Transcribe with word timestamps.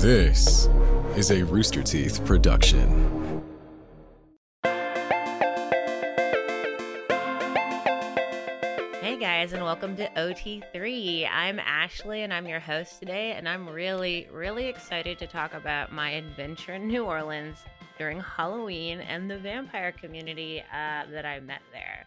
This 0.00 0.66
is 1.14 1.30
a 1.30 1.42
Rooster 1.42 1.82
Teeth 1.82 2.24
production. 2.24 3.42
Hey 9.02 9.18
guys, 9.20 9.52
and 9.52 9.62
welcome 9.62 9.96
to 9.96 10.08
OT3. 10.16 11.28
I'm 11.30 11.58
Ashley, 11.58 12.22
and 12.22 12.32
I'm 12.32 12.46
your 12.46 12.60
host 12.60 12.98
today, 12.98 13.32
and 13.32 13.46
I'm 13.46 13.68
really, 13.68 14.26
really 14.32 14.68
excited 14.68 15.18
to 15.18 15.26
talk 15.26 15.52
about 15.52 15.92
my 15.92 16.12
adventure 16.12 16.72
in 16.72 16.88
New 16.88 17.04
Orleans 17.04 17.58
during 17.98 18.20
Halloween 18.20 19.02
and 19.02 19.30
the 19.30 19.36
vampire 19.36 19.92
community 19.92 20.62
uh, 20.72 21.02
that 21.10 21.26
I 21.26 21.40
met 21.40 21.60
there. 21.74 22.06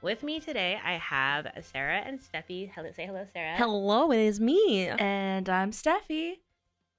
With 0.00 0.22
me 0.22 0.40
today, 0.40 0.80
I 0.82 0.94
have 0.94 1.48
Sarah 1.60 2.00
and 2.02 2.18
Steffi. 2.18 2.70
Hello, 2.74 2.90
say 2.96 3.04
hello, 3.04 3.26
Sarah. 3.34 3.56
Hello, 3.58 4.10
it 4.10 4.20
is 4.20 4.40
me. 4.40 4.88
And 4.88 5.50
I'm 5.50 5.72
Steffi. 5.72 6.36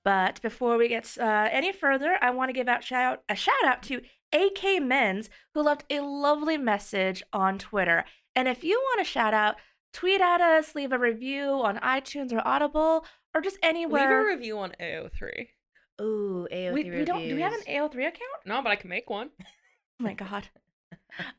But 0.07 0.41
before 0.41 0.77
we 0.77 0.87
get 0.87 1.17
uh, 1.19 1.49
any 1.51 1.73
further, 1.73 2.17
I 2.21 2.29
want 2.29 2.47
to 2.47 2.53
give 2.53 2.69
out 2.69 2.81
shout 2.81 3.23
a 3.27 3.35
shout 3.35 3.65
out 3.65 3.83
to 3.83 3.99
AK 4.31 4.81
Men's 4.81 5.29
who 5.53 5.61
left 5.61 5.83
a 5.89 5.99
lovely 5.99 6.57
message 6.57 7.21
on 7.33 7.57
Twitter. 7.59 8.05
And 8.33 8.47
if 8.47 8.63
you 8.63 8.79
want 8.79 9.01
a 9.01 9.03
shout 9.03 9.33
out, 9.33 9.57
tweet 9.91 10.21
at 10.21 10.39
us, 10.39 10.75
leave 10.75 10.93
a 10.93 10.97
review 10.97 11.49
on 11.61 11.75
iTunes 11.79 12.31
or 12.31 12.41
Audible 12.47 13.03
or 13.35 13.41
just 13.41 13.57
anywhere. 13.61 14.19
Leave 14.23 14.27
a 14.29 14.35
review 14.37 14.57
on 14.59 14.71
AO3. 14.79 15.47
Ooh, 15.99 16.47
AOT 16.53 16.73
we, 16.73 16.89
we 16.89 17.03
don't. 17.03 17.27
Do 17.27 17.35
we 17.35 17.41
have 17.41 17.51
an 17.51 17.59
reviews. 17.67 17.89
AO3 17.91 18.07
account? 18.07 18.45
No, 18.45 18.61
but 18.61 18.71
I 18.71 18.77
can 18.77 18.89
make 18.89 19.09
one. 19.09 19.29
Oh 19.99 20.03
my 20.03 20.13
god. 20.13 20.47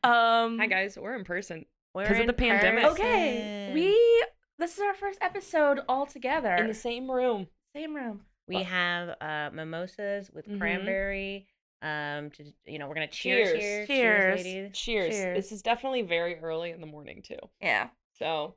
Um. 0.03 0.59
Hi 0.59 0.67
guys, 0.67 0.95
we're 0.95 1.15
in 1.15 1.23
person. 1.23 1.65
We're 1.95 2.05
'Cause 2.05 2.19
of 2.19 2.27
the 2.27 2.33
pandemic. 2.33 2.83
Okay, 2.85 3.71
we. 3.73 4.25
This 4.59 4.75
is 4.75 4.81
our 4.81 4.93
first 4.93 5.17
episode 5.21 5.79
all 5.89 6.05
together. 6.05 6.53
In 6.55 6.67
the 6.67 6.73
same 6.75 7.09
room. 7.09 7.47
same 7.73 7.95
room. 7.95 8.21
We 8.49 8.63
have 8.63 9.15
uh, 9.21 9.49
mimosas 9.53 10.29
with 10.33 10.47
Mhm. 10.47 10.59
cranberry. 10.59 11.47
Um, 11.81 12.29
to 12.31 12.43
you 12.65 12.77
know, 12.77 12.87
we're 12.89 12.95
gonna 12.95 13.07
cheers, 13.07 13.51
Cheers. 13.51 13.87
here. 13.87 13.87
Cheers. 13.87 14.43
ladies. 14.43 14.71
Cheers. 14.77 15.15
Cheers. 15.15 15.37
This 15.37 15.51
is 15.53 15.61
definitely 15.61 16.01
very 16.01 16.35
early 16.39 16.71
in 16.71 16.81
the 16.81 16.87
morning 16.87 17.21
too. 17.21 17.39
Yeah. 17.61 17.89
So 18.13 18.55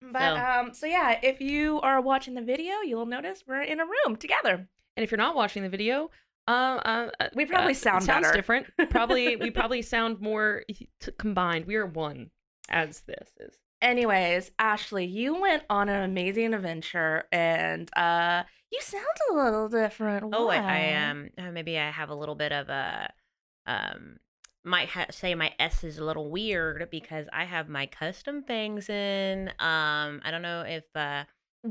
But 0.00 0.20
So- 0.20 0.36
um, 0.36 0.72
so 0.74 0.86
yeah, 0.86 1.18
if 1.22 1.40
you 1.40 1.80
are 1.80 2.00
watching 2.00 2.34
the 2.34 2.40
video, 2.42 2.80
you'll 2.82 3.04
notice 3.06 3.44
we're 3.46 3.62
in 3.62 3.80
a 3.80 3.84
room 3.84 4.16
together. 4.16 4.68
and 4.96 5.04
if 5.04 5.10
you're 5.10 5.18
not 5.18 5.34
watching 5.36 5.62
the 5.62 5.68
video, 5.68 6.10
um, 6.46 6.80
uh, 6.84 7.08
uh, 7.20 7.28
We 7.34 7.44
probably 7.46 7.72
uh, 7.72 7.74
sound 7.74 8.04
sounds 8.04 8.26
better. 8.26 8.34
different. 8.36 8.66
Probably 8.90 9.36
we 9.36 9.50
probably 9.50 9.82
sound 9.82 10.20
more 10.20 10.64
t- 10.68 10.88
combined. 11.18 11.66
We 11.66 11.74
are 11.76 11.86
one 11.86 12.30
as 12.70 13.00
this 13.00 13.32
is. 13.38 13.56
Anyways, 13.80 14.50
Ashley, 14.58 15.04
you 15.06 15.40
went 15.40 15.62
on 15.70 15.88
an 15.88 16.02
amazing 16.02 16.52
adventure, 16.54 17.24
and 17.30 17.88
uh, 17.96 18.42
you 18.72 18.80
sound 18.82 19.04
a 19.30 19.34
little 19.34 19.68
different. 19.68 20.32
Oh, 20.34 20.48
I, 20.48 20.56
I 20.56 20.60
Why? 20.60 20.94
um 20.94 21.30
uh, 21.38 21.50
maybe 21.52 21.78
I 21.78 21.90
have 21.90 22.10
a 22.10 22.14
little 22.14 22.34
bit 22.34 22.52
of 22.52 22.68
a 22.68 23.10
um 23.66 24.16
might 24.64 24.88
ha- 24.88 25.06
say 25.10 25.34
my 25.34 25.52
S 25.58 25.84
is 25.84 25.98
a 25.98 26.04
little 26.04 26.30
weird 26.30 26.88
because 26.90 27.26
I 27.32 27.44
have 27.44 27.68
my 27.68 27.86
custom 27.86 28.42
fangs 28.42 28.88
in. 28.90 29.48
Um, 29.60 30.20
I 30.24 30.30
don't 30.30 30.42
know 30.42 30.62
if 30.66 30.84
uh 30.94 31.24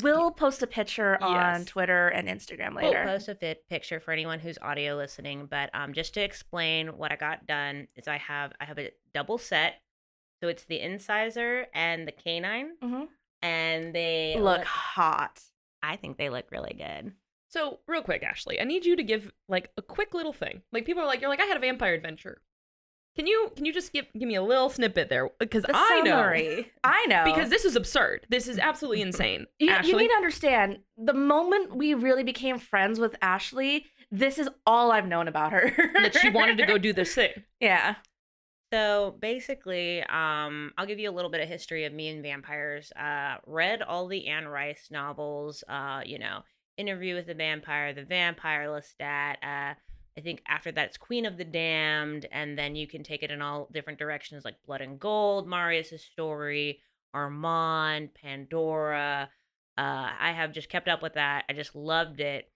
We'll 0.03 0.31
post 0.31 0.61
a 0.61 0.67
picture 0.67 1.17
on 1.23 1.61
Yes. 1.61 1.65
Twitter 1.65 2.09
and 2.09 2.27
Instagram 2.27 2.75
we'll 2.75 2.89
later. 2.89 3.03
post 3.05 3.29
a 3.29 3.35
fit 3.35 3.67
picture 3.69 4.01
for 4.01 4.11
anyone 4.11 4.39
who's 4.39 4.57
audio 4.61 4.95
listening. 4.97 5.47
But 5.49 5.69
um, 5.73 5.93
just 5.93 6.13
to 6.15 6.21
explain 6.21 6.97
what 6.97 7.11
I 7.13 7.15
got 7.15 7.45
done 7.47 7.87
is 7.95 8.05
I 8.07 8.17
have 8.17 8.51
I 8.59 8.65
have 8.65 8.77
a 8.79 8.91
double 9.13 9.37
set, 9.37 9.75
so 10.41 10.47
it's 10.47 10.65
the 10.65 10.79
incisor 10.79 11.67
and 11.73 12.07
the 12.07 12.11
canine, 12.11 12.77
Mhm. 12.83 13.07
and 13.41 13.93
they 13.93 14.35
Look 14.39 14.63
hot. 14.63 15.41
I 15.83 15.95
think 15.95 16.17
they 16.17 16.29
look 16.29 16.45
really 16.51 16.73
good. 16.73 17.13
So 17.49 17.79
real 17.87 18.01
quick, 18.01 18.23
Ashley, 18.23 18.59
I 18.59 18.63
need 18.65 18.85
you 18.85 18.95
to 18.95 19.03
give 19.03 19.31
like 19.47 19.71
a 19.77 19.81
quick 19.81 20.13
little 20.13 20.33
thing. 20.33 20.61
Like 20.71 20.85
people 20.85 21.01
are 21.03 21.05
like, 21.07 21.21
you're 21.21 21.29
like, 21.29 21.39
I 21.41 21.45
had 21.45 21.55
a 21.57 21.61
vampire 21.61 21.93
adventure. 21.93 22.41
Can 23.15 23.25
you 23.25 23.51
can 23.55 23.65
you 23.65 23.73
just 23.73 23.93
give 23.93 24.05
give 24.13 24.27
me 24.27 24.35
a 24.35 24.43
little 24.43 24.69
snippet 24.69 25.09
there? 25.09 25.29
Because 25.39 25.63
The 25.63 25.71
I 25.73 26.01
know. 26.03 26.63
I 26.83 27.05
know 27.07 27.23
because 27.25 27.49
this 27.49 27.65
is 27.65 27.75
absurd. 27.75 28.27
This 28.29 28.47
is 28.47 28.59
absolutely 28.59 29.01
insane. 29.07 29.47
You, 29.59 29.71
Ashley, 29.71 29.91
you 29.91 29.97
need 29.97 30.09
to 30.09 30.13
understand 30.15 30.79
the 30.97 31.13
moment 31.15 31.75
we 31.75 31.93
really 31.95 32.23
became 32.23 32.59
friends 32.59 32.99
with 32.99 33.15
Ashley, 33.21 33.85
this 34.11 34.37
is 34.37 34.49
all 34.67 34.91
I've 34.91 35.07
known 35.07 35.27
about 35.27 35.51
her. 35.51 35.71
that 35.95 36.15
she 36.19 36.29
wanted 36.29 36.57
to 36.59 36.65
go 36.67 36.77
do 36.77 36.93
this 36.93 37.15
thing. 37.15 37.31
Yeah. 37.59 37.95
So 38.73 39.15
basically, 39.21 40.01
um, 40.03 40.73
I'll 40.77 40.85
give 40.85 40.99
you 40.99 41.09
a 41.09 41.13
little 41.15 41.31
bit 41.31 41.41
of 41.41 41.47
history 41.47 41.85
of 41.85 41.93
me 41.93 42.09
and 42.09 42.21
vampires. 42.21 42.91
Uh, 42.91 43.37
read 43.45 43.81
all 43.81 44.07
the 44.07 44.27
Anne 44.27 44.47
Rice 44.47 44.89
novels. 44.91 45.63
Uh, 45.69 46.01
you 46.05 46.19
know, 46.19 46.43
Interview 46.77 47.15
with 47.15 47.25
the 47.27 47.33
Vampire, 47.33 47.93
The 47.93 48.03
Vampire 48.03 48.67
Lestat. 48.67 49.35
Uh, 49.41 49.73
I 50.17 50.21
think 50.21 50.41
after 50.47 50.71
that 50.71 50.87
it's 50.87 50.97
Queen 50.97 51.25
of 51.25 51.37
the 51.37 51.45
Damned, 51.45 52.27
and 52.31 52.57
then 52.57 52.75
you 52.75 52.87
can 52.87 53.03
take 53.03 53.23
it 53.23 53.31
in 53.31 53.41
all 53.41 53.69
different 53.71 53.99
directions 53.99 54.43
like 54.43 54.55
Blood 54.65 54.81
and 54.81 54.99
Gold, 54.99 55.47
Marius' 55.47 56.03
story, 56.03 56.81
Armand, 57.13 58.09
Pandora. 58.13 59.29
Uh, 59.77 60.09
I 60.19 60.33
have 60.33 60.51
just 60.51 60.69
kept 60.69 60.87
up 60.87 61.01
with 61.01 61.13
that. 61.13 61.45
I 61.49 61.53
just 61.53 61.75
loved 61.75 62.19
it 62.19 62.51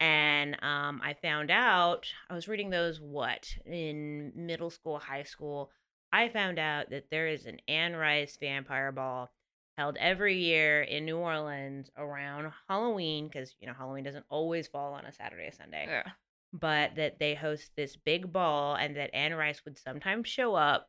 and 0.00 0.54
um, 0.62 1.00
I 1.02 1.14
found 1.22 1.50
out 1.50 2.06
I 2.30 2.34
was 2.34 2.48
reading 2.48 2.70
those 2.70 3.00
what 3.00 3.48
in 3.64 4.32
middle 4.34 4.70
school, 4.70 4.98
high 4.98 5.22
school. 5.24 5.70
I 6.12 6.28
found 6.28 6.58
out 6.58 6.90
that 6.90 7.10
there 7.10 7.26
is 7.28 7.46
an 7.46 7.58
Anne 7.68 7.94
Rice 7.96 8.36
vampire 8.40 8.92
ball 8.92 9.30
held 9.76 9.96
every 9.98 10.38
year 10.38 10.80
in 10.82 11.04
New 11.04 11.18
Orleans 11.18 11.90
around 11.98 12.50
Halloween 12.68 13.28
because 13.28 13.54
you 13.60 13.66
know 13.66 13.74
Halloween 13.76 14.04
doesn't 14.04 14.24
always 14.30 14.66
fall 14.68 14.94
on 14.94 15.04
a 15.04 15.12
Saturday 15.12 15.48
or 15.48 15.52
Sunday, 15.52 15.86
Yeah. 15.88 16.10
but 16.52 16.94
that 16.96 17.18
they 17.18 17.34
host 17.34 17.72
this 17.76 17.96
big 17.96 18.32
ball 18.32 18.74
and 18.76 18.96
that 18.96 19.14
Anne 19.14 19.34
Rice 19.34 19.64
would 19.64 19.78
sometimes 19.78 20.28
show 20.28 20.54
up, 20.54 20.88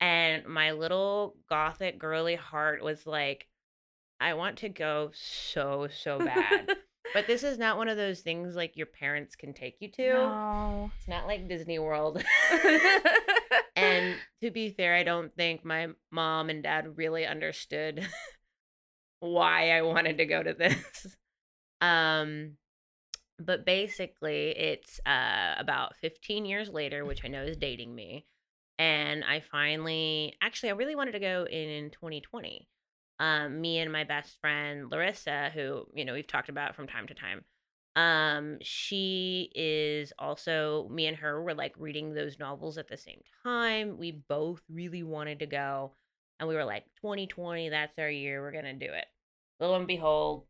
and 0.00 0.44
my 0.46 0.72
little 0.72 1.36
gothic 1.48 1.98
girly 1.98 2.34
heart 2.36 2.82
was 2.82 3.06
like, 3.06 3.46
I 4.18 4.34
want 4.34 4.58
to 4.58 4.68
go 4.68 5.10
so 5.14 5.88
so 5.90 6.18
bad. 6.18 6.76
But 7.12 7.26
this 7.26 7.42
is 7.42 7.58
not 7.58 7.76
one 7.76 7.88
of 7.88 7.96
those 7.96 8.20
things 8.20 8.54
like 8.54 8.76
your 8.76 8.86
parents 8.86 9.34
can 9.34 9.52
take 9.52 9.76
you 9.80 9.90
to. 9.92 10.12
No. 10.12 10.90
It's 10.98 11.08
not 11.08 11.26
like 11.26 11.48
Disney 11.48 11.78
World. 11.78 12.22
and 13.76 14.16
to 14.42 14.50
be 14.50 14.70
fair, 14.70 14.94
I 14.94 15.02
don't 15.02 15.34
think 15.34 15.64
my 15.64 15.88
mom 16.10 16.50
and 16.50 16.62
dad 16.62 16.96
really 16.96 17.26
understood 17.26 18.06
why 19.20 19.70
I 19.70 19.82
wanted 19.82 20.18
to 20.18 20.26
go 20.26 20.42
to 20.42 20.54
this. 20.54 21.16
Um 21.80 22.56
but 23.38 23.64
basically 23.64 24.50
it's 24.50 25.00
uh 25.06 25.54
about 25.58 25.96
15 25.96 26.44
years 26.44 26.68
later, 26.68 27.04
which 27.04 27.24
I 27.24 27.28
know 27.28 27.42
is 27.42 27.56
dating 27.56 27.94
me, 27.94 28.26
and 28.78 29.24
I 29.24 29.40
finally 29.40 30.36
actually 30.42 30.70
I 30.70 30.74
really 30.74 30.94
wanted 30.94 31.12
to 31.12 31.20
go 31.20 31.46
in, 31.50 31.68
in 31.68 31.90
2020 31.90 32.68
um, 33.20 33.60
me 33.60 33.78
and 33.78 33.92
my 33.92 34.02
best 34.02 34.40
friend 34.40 34.90
Larissa, 34.90 35.50
who 35.54 35.84
you 35.94 36.04
know 36.04 36.14
we've 36.14 36.26
talked 36.26 36.48
about 36.48 36.74
from 36.74 36.88
time 36.88 37.06
to 37.06 37.14
time. 37.14 37.44
Um, 37.94 38.56
she 38.62 39.50
is 39.54 40.12
also 40.18 40.88
me 40.90 41.06
and 41.06 41.18
her 41.18 41.42
were 41.42 41.54
like 41.54 41.74
reading 41.78 42.14
those 42.14 42.38
novels 42.38 42.78
at 42.78 42.88
the 42.88 42.96
same 42.96 43.20
time. 43.44 43.98
We 43.98 44.22
both 44.28 44.62
really 44.72 45.02
wanted 45.02 45.40
to 45.40 45.46
go, 45.46 45.92
and 46.40 46.48
we 46.48 46.54
were 46.54 46.64
like, 46.64 46.84
2020, 47.02 47.68
that's 47.68 47.98
our 47.98 48.10
year. 48.10 48.40
We're 48.40 48.52
gonna 48.52 48.74
do 48.74 48.86
it. 48.86 49.04
Lo 49.60 49.74
and 49.74 49.86
behold, 49.86 50.46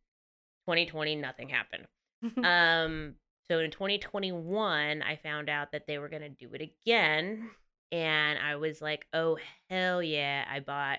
2020, 0.69 1.17
nothing 1.17 1.49
happened. 1.49 1.87
um, 2.47 3.15
so 3.51 3.59
in 3.59 3.73
2021, 3.73 5.03
I 5.03 5.17
found 5.17 5.49
out 5.49 5.73
that 5.73 5.89
they 5.89 5.99
were 5.99 6.09
gonna 6.09 6.29
do 6.29 6.51
it 6.55 6.63
again, 6.63 7.51
and 7.91 8.39
I 8.39 8.55
was 8.57 8.81
like, 8.81 9.07
oh 9.13 9.39
hell 9.69 10.01
yeah! 10.01 10.45
I 10.49 10.61
bought 10.61 10.99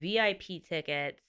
VIP 0.00 0.64
tickets 0.68 1.20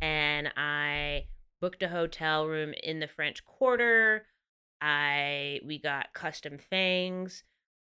and 0.00 0.52
I 0.56 1.26
booked 1.60 1.82
a 1.82 1.88
hotel 1.88 2.46
room 2.46 2.74
in 2.82 3.00
the 3.00 3.08
French 3.08 3.44
Quarter. 3.44 4.26
I 4.80 5.60
we 5.64 5.78
got 5.78 6.12
custom 6.12 6.58
fangs 6.58 7.44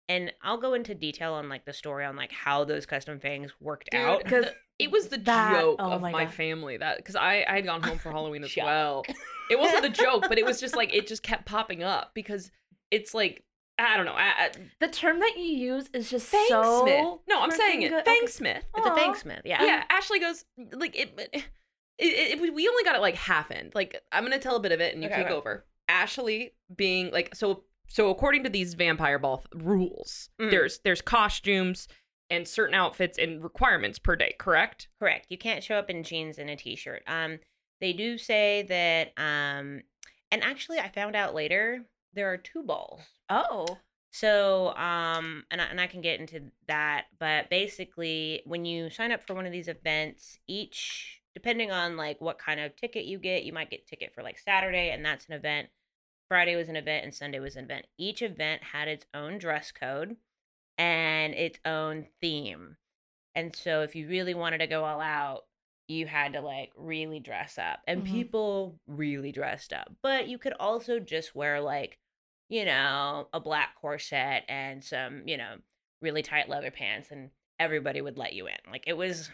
and 0.09 0.33
I'll 0.43 0.57
go 0.57 0.73
into 0.73 0.95
detail 0.95 1.35
on 1.35 1.49
like 1.49 1.67
the 1.67 1.73
story 1.75 2.05
on 2.05 2.17
like 2.17 2.33
how 2.33 2.65
those 2.65 2.87
custom 2.87 3.21
fangs 3.21 3.53
worked 3.61 3.91
Dude, 3.91 4.01
out. 4.01 4.21
Because 4.25 4.47
It 4.79 4.91
was 4.91 5.09
the 5.09 5.19
That- 5.19 5.61
joke 5.61 5.77
oh 5.81 5.93
of 5.93 6.01
my 6.03 6.11
my, 6.13 6.27
family 6.27 6.77
that 6.79 6.97
because 6.99 7.15
I 7.17 7.45
I 7.47 7.57
had 7.57 7.65
gone 7.67 7.83
home 7.83 7.99
for 7.99 8.11
Halloween 8.11 8.43
as 8.45 8.55
well. 8.63 9.05
It 9.51 9.59
wasn't 9.59 9.83
the 9.83 9.89
joke, 9.91 10.25
but 10.29 10.39
it 10.39 10.47
was 10.47 10.61
just 10.61 10.75
like 10.77 10.95
it 10.95 11.07
just 11.07 11.23
kept 11.23 11.45
popping 11.47 11.83
up 11.83 12.13
because 12.15 12.51
it's 12.91 13.13
like 13.13 13.45
I 13.79 13.97
don't 13.97 14.07
know. 14.07 14.13
I, 14.15 14.25
I, 14.47 14.51
the 14.81 14.89
term 14.89 15.21
that 15.21 15.35
you 15.37 15.45
use 15.45 15.89
is 15.95 16.11
just 16.11 16.33
Fangsmith. 16.33 16.49
so. 16.49 17.21
no, 17.29 17.41
I'm 17.41 17.51
saying 17.53 17.83
it. 17.83 17.91
good. 17.91 18.01
Okay. 18.01 18.21
Fangsmith. 18.23 18.63
It's 18.77 18.87
a 18.87 18.91
Aw. 18.91 18.97
fangsmith, 18.99 19.43
yeah. 19.45 19.63
Yeah. 19.63 19.85
Ashley 19.89 20.19
goes 20.19 20.45
like 20.73 20.97
it. 20.99 21.13
It, 21.33 21.45
it, 21.99 22.41
it- 22.43 22.55
we 22.55 22.69
only 22.69 22.83
got 22.85 22.97
it 22.97 23.01
like 23.01 23.15
half 23.17 23.51
end. 23.51 23.73
Like 23.75 24.01
I'm 24.13 24.25
gonna 24.25 24.39
tell 24.39 24.57
a 24.57 24.61
bit 24.61 24.73
of 24.73 24.81
it 24.81 24.95
and 24.95 25.03
you 25.03 25.09
Okay, 25.09 25.19
take 25.19 25.27
okay. 25.27 25.35
over. 25.35 25.65
Ashley 25.89 26.55
being 26.75 27.11
like 27.13 27.35
so 27.35 27.65
so 27.89 28.11
according 28.11 28.45
to 28.45 28.51
these 28.51 28.75
vampire 28.75 29.19
ball 29.19 29.39
th- 29.39 29.65
rules, 29.65 30.29
Mm. 30.41 30.51
there's 30.51 30.81
there's 30.85 31.01
costumes 31.01 31.89
and 32.31 32.47
certain 32.47 32.75
outfits 32.75 33.17
and 33.17 33.43
requirements 33.43 33.99
per 33.99 34.15
day. 34.17 34.35
Correct? 34.39 34.89
Correct. 34.99 35.27
You 35.31 35.39
can't 35.39 35.65
show 35.65 35.77
up 35.77 35.89
in 35.89 36.03
jeans 36.03 36.39
and 36.39 36.51
a 36.51 36.57
t-shirt. 36.57 37.03
Um, 37.07 37.39
they 37.81 37.93
do 37.95 38.19
say 38.19 38.67
that 38.69 39.13
um, 39.17 39.81
And 40.31 40.43
actually, 40.45 40.79
I 40.79 40.89
found 40.91 41.17
out 41.17 41.35
later 41.35 41.87
there 42.13 42.31
are 42.31 42.37
two 42.37 42.63
balls. 42.63 43.01
Oh. 43.31 43.79
So, 44.11 44.69
um, 44.77 45.45
and 45.51 45.61
I, 45.61 45.65
and 45.67 45.81
I 45.81 45.87
can 45.87 46.01
get 46.01 46.19
into 46.19 46.51
that, 46.67 47.07
but 47.19 47.51
basically, 47.51 48.43
when 48.47 48.65
you 48.65 48.89
sign 48.91 49.13
up 49.13 49.23
for 49.23 49.35
one 49.35 49.47
of 49.47 49.53
these 49.53 49.69
events, 49.69 50.39
each 50.47 51.21
depending 51.35 51.71
on 51.71 51.97
like 51.97 52.21
what 52.21 52.39
kind 52.39 52.59
of 52.59 52.75
ticket 52.75 53.05
you 53.05 53.19
get, 53.19 53.45
you 53.45 53.53
might 53.53 53.71
get 53.71 53.87
ticket 53.87 54.13
for 54.15 54.23
like 54.23 54.39
Saturday, 54.39 54.91
and 54.91 55.05
that's 55.05 55.27
an 55.27 55.35
event. 55.35 55.69
Friday 56.29 56.57
was 56.57 56.69
an 56.69 56.77
event, 56.77 57.05
and 57.05 57.15
Sunday 57.15 57.39
was 57.41 57.57
an 57.57 57.65
event. 57.65 57.87
Each 57.99 58.23
event 58.23 58.63
had 58.65 58.89
its 58.89 59.07
own 59.15 59.39
dress 59.39 59.73
code 59.73 60.17
and 60.79 61.35
its 61.35 61.59
own 61.65 62.07
theme, 62.21 62.77
and 63.35 63.55
so 63.55 63.83
if 63.83 63.95
you 63.97 64.09
really 64.09 64.35
wanted 64.35 64.59
to 64.59 64.67
go 64.67 64.85
all 64.85 65.01
out, 65.01 65.45
you 65.89 66.07
had 66.07 66.35
to 66.35 66.41
like 66.41 66.73
really 66.77 67.21
dress 67.21 67.59
up, 67.59 67.81
and 67.87 68.05
Mhm. 68.05 68.07
people 68.07 68.81
really 68.87 69.33
dressed 69.33 69.73
up. 69.73 69.93
But 70.03 70.29
you 70.29 70.39
could 70.39 70.55
also 70.61 70.99
just 71.01 71.35
wear 71.35 71.61
like 71.61 71.99
you 72.49 72.65
know, 72.65 73.29
a 73.33 73.41
black 73.41 73.75
corset 73.81 74.45
and 74.49 74.83
some, 74.83 75.23
you 75.27 75.37
know, 75.37 75.57
really 76.01 76.23
tight 76.23 76.49
leather 76.49 76.71
pants, 76.71 77.11
and 77.11 77.31
everybody 77.59 78.01
would 78.01 78.17
let 78.19 78.33
you 78.33 78.47
in. 78.47 78.55
Like 78.71 78.85
it 78.87 78.97
was 78.97 79.31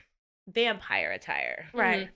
vampire 0.48 1.12
attire. 1.12 1.66
Right. 1.72 2.06
Mm-hmm. 2.06 2.12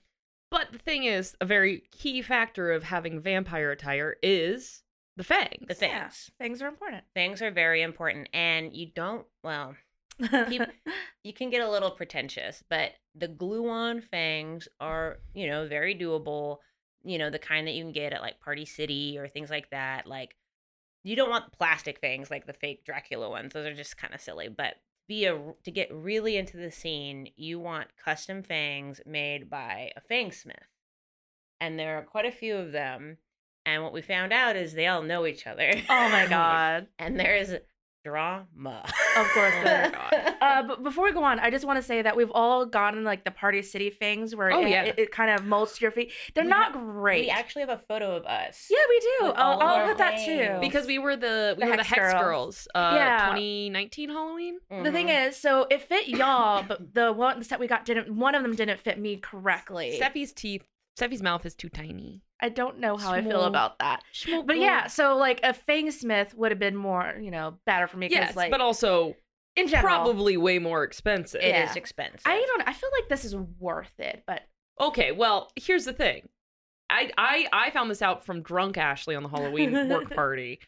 But 0.51 0.71
the 0.71 0.79
thing 0.79 1.03
is, 1.03 1.35
a 1.39 1.45
very 1.45 1.83
key 1.91 2.21
factor 2.23 2.71
of 2.71 2.83
having 2.83 3.21
vampire 3.21 3.71
attire 3.71 4.17
is 4.23 4.81
the 5.15 5.23
fangs. 5.23 5.67
The 5.67 5.85
Yeah. 5.85 5.99
things. 6.03 6.31
Things 6.39 6.61
are 6.63 6.67
important. 6.67 7.03
Things 7.13 7.41
are 7.43 7.51
very 7.51 7.83
important, 7.83 8.29
and 8.33 8.75
you 8.75 8.87
don't, 8.95 9.27
well, 9.43 9.75
you 10.49 11.33
can 11.33 11.49
get 11.49 11.61
a 11.61 11.69
little 11.69 11.91
pretentious, 11.91 12.63
but 12.69 12.91
the 13.15 13.27
glue 13.27 13.69
on 13.69 14.01
fangs 14.01 14.67
are, 14.79 15.19
you 15.33 15.47
know, 15.47 15.67
very 15.67 15.95
doable. 15.95 16.57
You 17.03 17.17
know, 17.17 17.29
the 17.29 17.39
kind 17.39 17.67
that 17.67 17.73
you 17.73 17.83
can 17.83 17.93
get 17.93 18.11
at 18.13 18.21
like 18.21 18.39
Party 18.39 18.65
City 18.65 19.17
or 19.17 19.27
things 19.27 19.49
like 19.49 19.69
that. 19.69 20.07
Like, 20.07 20.35
you 21.03 21.15
don't 21.15 21.29
want 21.29 21.51
plastic 21.51 21.99
fangs 21.99 22.29
like 22.29 22.45
the 22.45 22.53
fake 22.53 22.83
Dracula 22.85 23.29
ones. 23.29 23.53
Those 23.53 23.67
are 23.67 23.75
just 23.75 23.97
kind 23.97 24.13
of 24.13 24.21
silly. 24.21 24.49
But 24.49 24.75
be 25.07 25.25
a 25.25 25.53
to 25.63 25.71
get 25.71 25.93
really 25.93 26.37
into 26.37 26.57
the 26.57 26.71
scene, 26.71 27.29
you 27.35 27.59
want 27.59 27.87
custom 28.03 28.43
fangs 28.43 29.01
made 29.05 29.49
by 29.49 29.91
a 29.95 30.01
fangsmith, 30.01 30.53
and 31.59 31.79
there 31.79 31.97
are 31.97 32.03
quite 32.03 32.25
a 32.25 32.31
few 32.31 32.55
of 32.55 32.71
them. 32.71 33.17
And 33.65 33.83
what 33.83 33.93
we 33.93 34.01
found 34.01 34.33
out 34.33 34.55
is 34.55 34.73
they 34.73 34.87
all 34.87 35.03
know 35.03 35.25
each 35.25 35.45
other. 35.45 35.71
oh 35.89 36.09
my 36.09 36.25
god. 36.29 36.87
and 36.97 37.19
there 37.19 37.35
is 37.35 37.55
drama. 38.03 38.83
Of 39.17 39.27
course 39.31 39.53
Oh 39.57 39.63
my. 39.63 39.89
God. 39.91 40.35
Uh, 40.41 40.63
but 40.63 40.83
before 40.83 41.03
we 41.03 41.11
go 41.11 41.23
on, 41.23 41.39
I 41.39 41.49
just 41.49 41.65
want 41.65 41.77
to 41.77 41.83
say 41.83 42.01
that 42.01 42.15
we've 42.15 42.31
all 42.31 42.65
gotten 42.65 43.03
like 43.03 43.25
the 43.25 43.31
Party 43.31 43.61
City 43.61 43.89
things 43.89 44.35
where 44.35 44.51
Oh, 44.51 44.61
it, 44.61 44.69
yeah. 44.69 44.83
it, 44.83 44.95
it 44.97 45.11
kind 45.11 45.31
of 45.31 45.45
molds 45.45 45.77
to 45.77 45.81
your 45.81 45.91
feet. 45.91 46.11
They're 46.33 46.43
We 46.43 46.49
not 46.49 46.73
ha- 46.73 46.79
great. 46.79 47.25
We 47.25 47.29
actually 47.29 47.61
have 47.61 47.69
a 47.69 47.81
photo 47.87 48.15
of 48.15 48.25
us. 48.25 48.67
yeah, 48.69 48.77
we 48.89 48.99
do. 48.99 49.27
With 49.27 49.33
I'll, 49.37 49.59
I'll 49.59 49.75
our 49.75 49.87
put 49.87 49.97
that 49.97 50.25
too. 50.25 50.57
because 50.61 50.87
we 50.87 50.97
were 50.99 51.15
the 51.17 51.55
we 51.57 51.65
The 51.65 51.69
were 51.71 51.77
the 51.77 51.83
Hex 51.83 51.89
Hex 51.89 52.13
Girls. 52.13 52.23
Girls. 52.23 52.67
Uh, 52.75 52.91
Yeah. 52.95 53.25
2019 53.29 54.09
Halloween. 54.09 54.59
the 54.69 54.91
thing 54.91 55.07
Mhm. 55.07 55.27
is, 55.29 55.37
so 55.37 55.67
it 55.69 55.81
fit 55.81 56.07
y'all, 56.07 56.63
but 56.63 56.93
the 56.93 57.11
one 57.11 57.39
the 57.39 57.45
set 57.45 57.59
we 57.59 57.67
got 57.67 57.85
didn't. 57.85 58.15
One 58.15 58.35
of 58.35 58.43
them 58.43 58.55
didn't 58.55 58.79
fit 58.79 58.97
me 58.99 59.17
correctly. 59.17 59.97
Steffi's 60.01 60.31
teeth, 60.33 60.63
Steffi's 60.97 61.21
mouth 61.21 61.45
is 61.45 61.55
too 61.55 61.69
tiny. 61.69 62.21
I 62.41 62.49
don't 62.49 62.79
know 62.79 62.95
how 62.97 63.11
I 63.11 63.21
feel 63.21 63.43
about 63.43 63.79
that. 63.79 64.03
But 64.45 64.57
yeah, 64.59 64.87
so 64.87 65.17
like 65.17 65.39
a 65.43 65.53
Fangsmith 65.53 66.33
would 66.33 66.51
have 66.51 66.59
been 66.59 66.75
more, 66.75 67.15
you 67.19 67.31
know, 67.31 67.55
better 67.65 67.87
for 67.87 67.97
me 67.97 68.07
because 68.07 68.27
yes, 68.29 68.35
like 68.35 68.51
but 68.51 68.61
also 68.61 69.15
in 69.55 69.67
general, 69.67 69.95
probably 69.95 70.37
way 70.37 70.59
more 70.59 70.83
expensive. 70.83 71.41
It 71.41 71.55
is 71.55 71.71
Yeah. 71.71 71.77
expensive. 71.77 72.21
I 72.25 72.37
don't. 72.47 72.67
I 72.67 72.73
feel 72.73 72.89
like 72.99 73.09
this 73.09 73.25
is 73.25 73.35
worth 73.35 73.99
it, 73.99 74.23
but 74.25 74.43
Okay, 74.79 75.11
well, 75.11 75.51
here's 75.57 75.85
the 75.85 75.93
thing. 75.93 76.29
I 76.89 77.11
I 77.17 77.47
I 77.51 77.69
found 77.71 77.91
this 77.91 78.01
out 78.01 78.25
from 78.25 78.41
drunk 78.41 78.77
Ashley 78.77 79.15
on 79.15 79.23
the 79.23 79.29
Halloween 79.29 79.89
work 79.89 80.09
party 80.15 80.59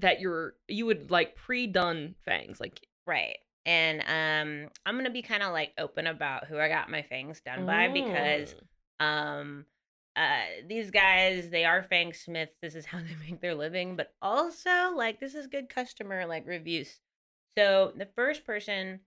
that 0.00 0.20
you're 0.20 0.54
you 0.68 0.86
would 0.86 1.10
like 1.10 1.36
pre-done 1.36 2.14
fangs 2.24 2.60
like 2.60 2.80
right. 3.06 3.36
And 3.66 4.00
um 4.00 4.70
I'm 4.86 4.96
gonna 4.96 5.10
be 5.10 5.22
kind 5.22 5.42
of 5.42 5.52
like 5.52 5.72
open 5.78 6.06
about 6.06 6.46
who 6.46 6.58
I 6.58 6.68
got 6.68 6.90
my 6.90 7.02
fangs 7.02 7.40
done 7.40 7.66
by 7.66 7.88
because 7.88 8.54
Mm. 9.00 9.04
um 9.04 9.66
uh 10.16 10.42
these 10.68 10.90
guys 10.90 11.50
they 11.50 11.64
are 11.64 11.82
fang 11.82 12.12
smiths 12.12 12.56
this 12.60 12.74
is 12.74 12.86
how 12.86 12.98
they 12.98 13.30
make 13.30 13.40
their 13.40 13.54
living 13.54 13.96
but 13.96 14.12
also 14.20 14.92
like 14.96 15.20
this 15.20 15.34
is 15.34 15.46
good 15.46 15.68
customer 15.68 16.26
like 16.26 16.46
reviews. 16.46 17.00
So 17.56 17.92
the 17.96 18.08
first 18.16 18.44
person 18.44 19.00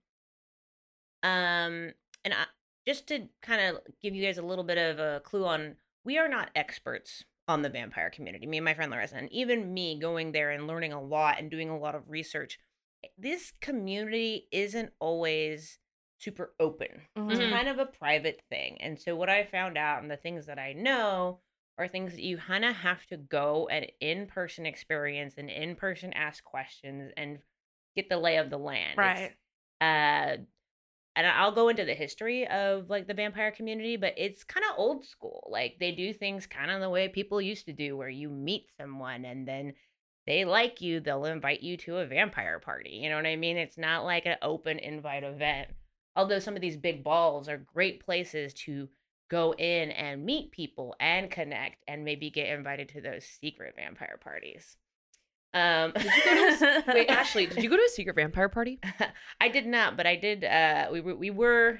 um 1.22 1.92
and 2.24 2.32
I, 2.32 2.44
just 2.86 3.06
to 3.08 3.28
kind 3.42 3.76
of 3.76 3.82
give 4.02 4.14
you 4.14 4.24
guys 4.24 4.38
a 4.38 4.42
little 4.42 4.64
bit 4.64 4.78
of 4.78 4.98
a 4.98 5.20
clue 5.24 5.44
on 5.44 5.76
we 6.04 6.18
are 6.18 6.28
not 6.28 6.50
experts 6.54 7.24
on 7.48 7.62
the 7.62 7.68
vampire 7.68 8.10
community 8.10 8.46
me 8.46 8.58
and 8.58 8.64
my 8.64 8.74
friend 8.74 8.90
larissa 8.90 9.16
and 9.16 9.32
even 9.32 9.72
me 9.72 9.98
going 9.98 10.32
there 10.32 10.50
and 10.50 10.66
learning 10.66 10.92
a 10.92 11.00
lot 11.00 11.38
and 11.38 11.50
doing 11.50 11.68
a 11.68 11.78
lot 11.78 11.94
of 11.94 12.08
research 12.08 12.58
this 13.18 13.52
community 13.60 14.48
isn't 14.50 14.92
always 14.98 15.78
super 16.24 16.54
open 16.60 16.88
it's 17.28 17.40
Mhm. 17.40 17.50
kind 17.50 17.68
of 17.68 17.78
a 17.78 17.86
private 17.86 18.40
thing. 18.50 18.80
And 18.82 19.00
so 19.00 19.16
what 19.16 19.30
I 19.30 19.44
found 19.44 19.78
out 19.78 20.02
and 20.02 20.10
the 20.10 20.16
things 20.16 20.46
that 20.46 20.58
I 20.58 20.72
know 20.74 21.40
are 21.78 21.88
things 21.88 22.12
that 22.12 22.22
you 22.22 22.36
kind 22.38 22.64
of 22.64 22.76
have 22.76 23.06
to 23.06 23.16
go 23.16 23.66
and 23.68 23.86
in-person 24.00 24.66
experience 24.66 25.34
and 25.38 25.50
in-person 25.50 26.12
ask 26.12 26.44
questions 26.44 27.12
and 27.16 27.38
get 27.96 28.08
the 28.08 28.18
lay 28.18 28.36
of 28.36 28.50
the 28.50 28.58
land. 28.58 29.02
It's, 29.02 29.22
right. 29.22 29.36
uh 29.80 30.36
and 31.16 31.26
I'll 31.26 31.52
go 31.52 31.68
into 31.68 31.84
the 31.84 31.94
history 31.94 32.46
of 32.48 32.90
like 32.90 33.06
the 33.06 33.14
vampire 33.14 33.52
community, 33.52 33.96
but 33.96 34.14
it's 34.16 34.42
kind 34.44 34.64
of 34.68 34.78
old 34.78 35.04
school. 35.04 35.48
Like 35.50 35.76
they 35.78 35.92
do 35.92 36.12
things 36.12 36.46
kind 36.46 36.70
of 36.70 36.80
the 36.80 36.90
way 36.90 37.08
people 37.08 37.40
used 37.40 37.66
to 37.66 37.72
do 37.72 37.96
where 37.96 38.08
you 38.08 38.28
meet 38.28 38.66
someone 38.80 39.24
and 39.24 39.46
then 39.46 39.74
they 40.26 40.44
like 40.44 40.80
you, 40.80 41.00
they'll 41.00 41.26
invite 41.26 41.62
you 41.62 41.76
to 41.78 41.98
a 41.98 42.06
vampire 42.06 42.58
party. 42.58 42.90
You 43.02 43.10
know 43.10 43.16
what 43.16 43.26
I 43.26 43.36
mean? 43.36 43.56
It's 43.56 43.78
not 43.78 44.04
like 44.04 44.26
an 44.26 44.38
open 44.42 44.78
invite 44.78 45.22
event. 45.22 45.68
Although 46.16 46.38
some 46.38 46.54
of 46.54 46.60
these 46.60 46.76
big 46.76 47.02
balls 47.02 47.48
are 47.48 47.58
great 47.58 48.04
places 48.04 48.54
to 48.54 48.88
go 49.30 49.52
in 49.54 49.90
and 49.90 50.24
meet 50.24 50.52
people 50.52 50.94
and 51.00 51.30
connect 51.30 51.82
and 51.88 52.04
maybe 52.04 52.30
get 52.30 52.48
invited 52.48 52.88
to 52.90 53.00
those 53.00 53.24
secret 53.24 53.74
vampire 53.76 54.18
parties. 54.22 54.76
Um, 55.54 55.92
Did 55.92 56.04
you 56.04 56.24
go 56.24 56.56
to 56.58 56.84
Wait, 56.94 57.08
Ashley, 57.08 57.46
did 57.46 57.62
you 57.62 57.70
go 57.70 57.76
to 57.76 57.82
a 57.82 57.88
secret 57.88 58.16
vampire 58.16 58.48
party? 58.48 58.80
I 59.40 59.48
did 59.48 59.66
not, 59.66 59.96
but 59.96 60.06
I 60.06 60.16
did. 60.16 60.44
Uh, 60.44 60.88
we 60.90 61.00
were 61.00 61.14
we 61.14 61.30
were 61.30 61.78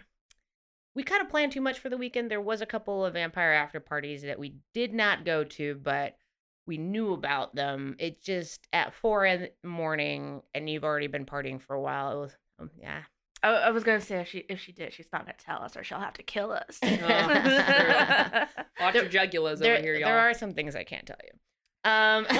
we 0.94 1.02
kind 1.02 1.20
of 1.22 1.28
planned 1.28 1.52
too 1.52 1.60
much 1.60 1.80
for 1.80 1.88
the 1.88 1.96
weekend. 1.96 2.30
There 2.30 2.40
was 2.40 2.60
a 2.60 2.66
couple 2.66 3.04
of 3.04 3.14
vampire 3.14 3.52
after 3.52 3.80
parties 3.80 4.22
that 4.22 4.38
we 4.38 4.54
did 4.74 4.94
not 4.94 5.24
go 5.24 5.42
to, 5.42 5.74
but 5.82 6.16
we 6.66 6.78
knew 6.78 7.12
about 7.12 7.56
them. 7.56 7.96
It 7.98 8.22
just 8.22 8.68
at 8.72 8.94
four 8.94 9.26
in 9.26 9.48
the 9.62 9.68
morning, 9.68 10.42
and 10.54 10.70
you've 10.70 10.84
already 10.84 11.08
been 11.08 11.26
partying 11.26 11.60
for 11.60 11.74
a 11.74 11.80
while. 11.80 12.12
It 12.12 12.20
was 12.20 12.36
um, 12.60 12.70
yeah. 12.80 13.02
I, 13.44 13.50
I 13.50 13.70
was 13.70 13.84
gonna 13.84 14.00
say 14.00 14.20
if 14.20 14.28
she 14.28 14.38
if 14.48 14.60
she 14.60 14.72
did, 14.72 14.92
she's 14.92 15.06
not 15.12 15.22
gonna 15.26 15.36
tell 15.38 15.62
us, 15.62 15.76
or 15.76 15.84
she'll 15.84 16.00
have 16.00 16.14
to 16.14 16.22
kill 16.22 16.50
us. 16.50 16.78
Watch 16.82 17.00
your 18.94 19.04
jugulars 19.06 19.58
there, 19.58 19.74
over 19.74 19.82
here, 19.82 19.94
y'all. 19.94 20.08
there 20.08 20.18
are 20.18 20.34
some 20.34 20.54
things 20.54 20.74
I 20.74 20.84
can't 20.84 21.06
tell 21.06 21.18
you. 21.24 21.30
Um, 21.86 22.24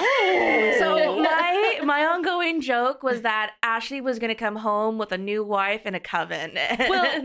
so 0.78 1.18
my 1.22 1.80
my 1.84 2.06
ongoing 2.06 2.60
joke 2.62 3.02
was 3.02 3.22
that 3.22 3.52
Ashley 3.62 4.00
was 4.00 4.18
gonna 4.18 4.34
come 4.34 4.56
home 4.56 4.96
with 4.98 5.12
a 5.12 5.18
new 5.18 5.44
wife 5.44 5.82
and 5.84 5.94
a 5.94 6.00
coven. 6.00 6.52
Well, 6.78 7.22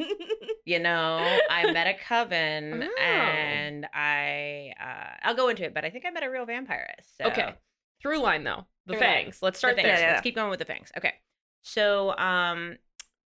you 0.66 0.80
know, 0.80 1.38
I 1.50 1.72
met 1.72 1.88
a 1.88 1.96
coven, 2.08 2.84
Oh. 2.84 3.02
and 3.02 3.88
I 3.94 4.74
uh, 4.80 5.16
I'll 5.24 5.36
go 5.36 5.48
into 5.50 5.64
it, 5.64 5.74
but 5.74 5.86
I 5.86 5.90
think 5.90 6.06
I 6.06 6.10
met 6.12 6.24
a 6.24 6.30
real 6.30 6.46
vampirist. 6.46 7.16
So. 7.20 7.26
Okay. 7.28 7.56
Through 8.02 8.20
line 8.20 8.44
though. 8.44 8.66
The 8.86 8.94
Through 8.94 9.02
line. 9.02 9.24
fangs. 9.24 9.40
Let's 9.42 9.58
The 9.58 9.60
start 9.60 9.76
fangs. 9.76 9.86
there. 9.88 9.96
Yeah, 9.96 10.02
yeah. 10.02 10.10
Let's 10.12 10.22
keep 10.22 10.36
going 10.36 10.50
with 10.50 10.60
the 10.60 10.66
fangs. 10.66 10.92
Okay. 10.98 11.14
So, 11.62 12.16
um, 12.18 12.78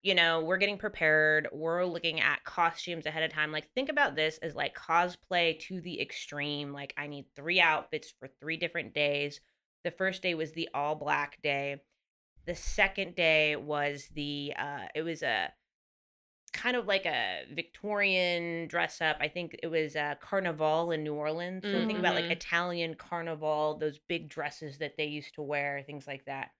you 0.04 0.14
know, 0.14 0.42
we're 0.42 0.58
getting 0.58 0.76
prepared. 0.76 1.48
We're 1.50 1.84
looking 1.86 2.20
at 2.20 2.44
costumes 2.44 3.06
ahead 3.06 3.22
of 3.22 3.32
time. 3.32 3.50
Like, 3.50 3.72
think 3.74 3.88
about 3.88 4.14
this 4.14 4.36
as 4.38 4.54
like 4.54 4.76
cosplay 4.76 5.58
to 5.60 5.80
the 5.80 6.00
extreme. 6.00 6.72
Like, 6.74 6.92
I 6.98 7.06
need 7.06 7.24
three 7.34 7.58
outfits 7.58 8.12
for 8.20 8.28
three 8.38 8.58
different 8.58 8.92
days. 8.94 9.40
The 9.82 9.90
first 9.90 10.22
day 10.22 10.34
was 10.34 10.52
the 10.52 10.68
all 10.74 10.94
black 10.94 11.40
day. 11.42 11.80
The 12.46 12.54
second 12.54 13.16
day 13.16 13.56
was 13.56 14.08
the 14.14 14.52
uh 14.58 14.88
it 14.94 15.02
was 15.02 15.22
a 15.22 15.50
kind 16.52 16.76
of 16.76 16.86
like 16.86 17.06
a 17.06 17.44
Victorian 17.52 18.68
dress 18.68 19.00
up. 19.00 19.16
I 19.20 19.28
think 19.28 19.56
it 19.62 19.68
was 19.68 19.96
a 19.96 20.18
carnival 20.20 20.92
in 20.92 21.02
New 21.02 21.14
Orleans. 21.14 21.64
So 21.64 21.86
think 21.86 21.98
about 21.98 22.14
like 22.14 22.26
Mhm. 22.26 22.30
Italian 22.32 22.94
carnival, 22.94 23.78
those 23.78 23.98
big 23.98 24.28
dresses 24.28 24.78
that 24.78 24.96
they 24.98 25.06
used 25.06 25.34
to 25.36 25.42
wear, 25.42 25.82
things 25.86 26.06
like 26.06 26.26
that. 26.26 26.50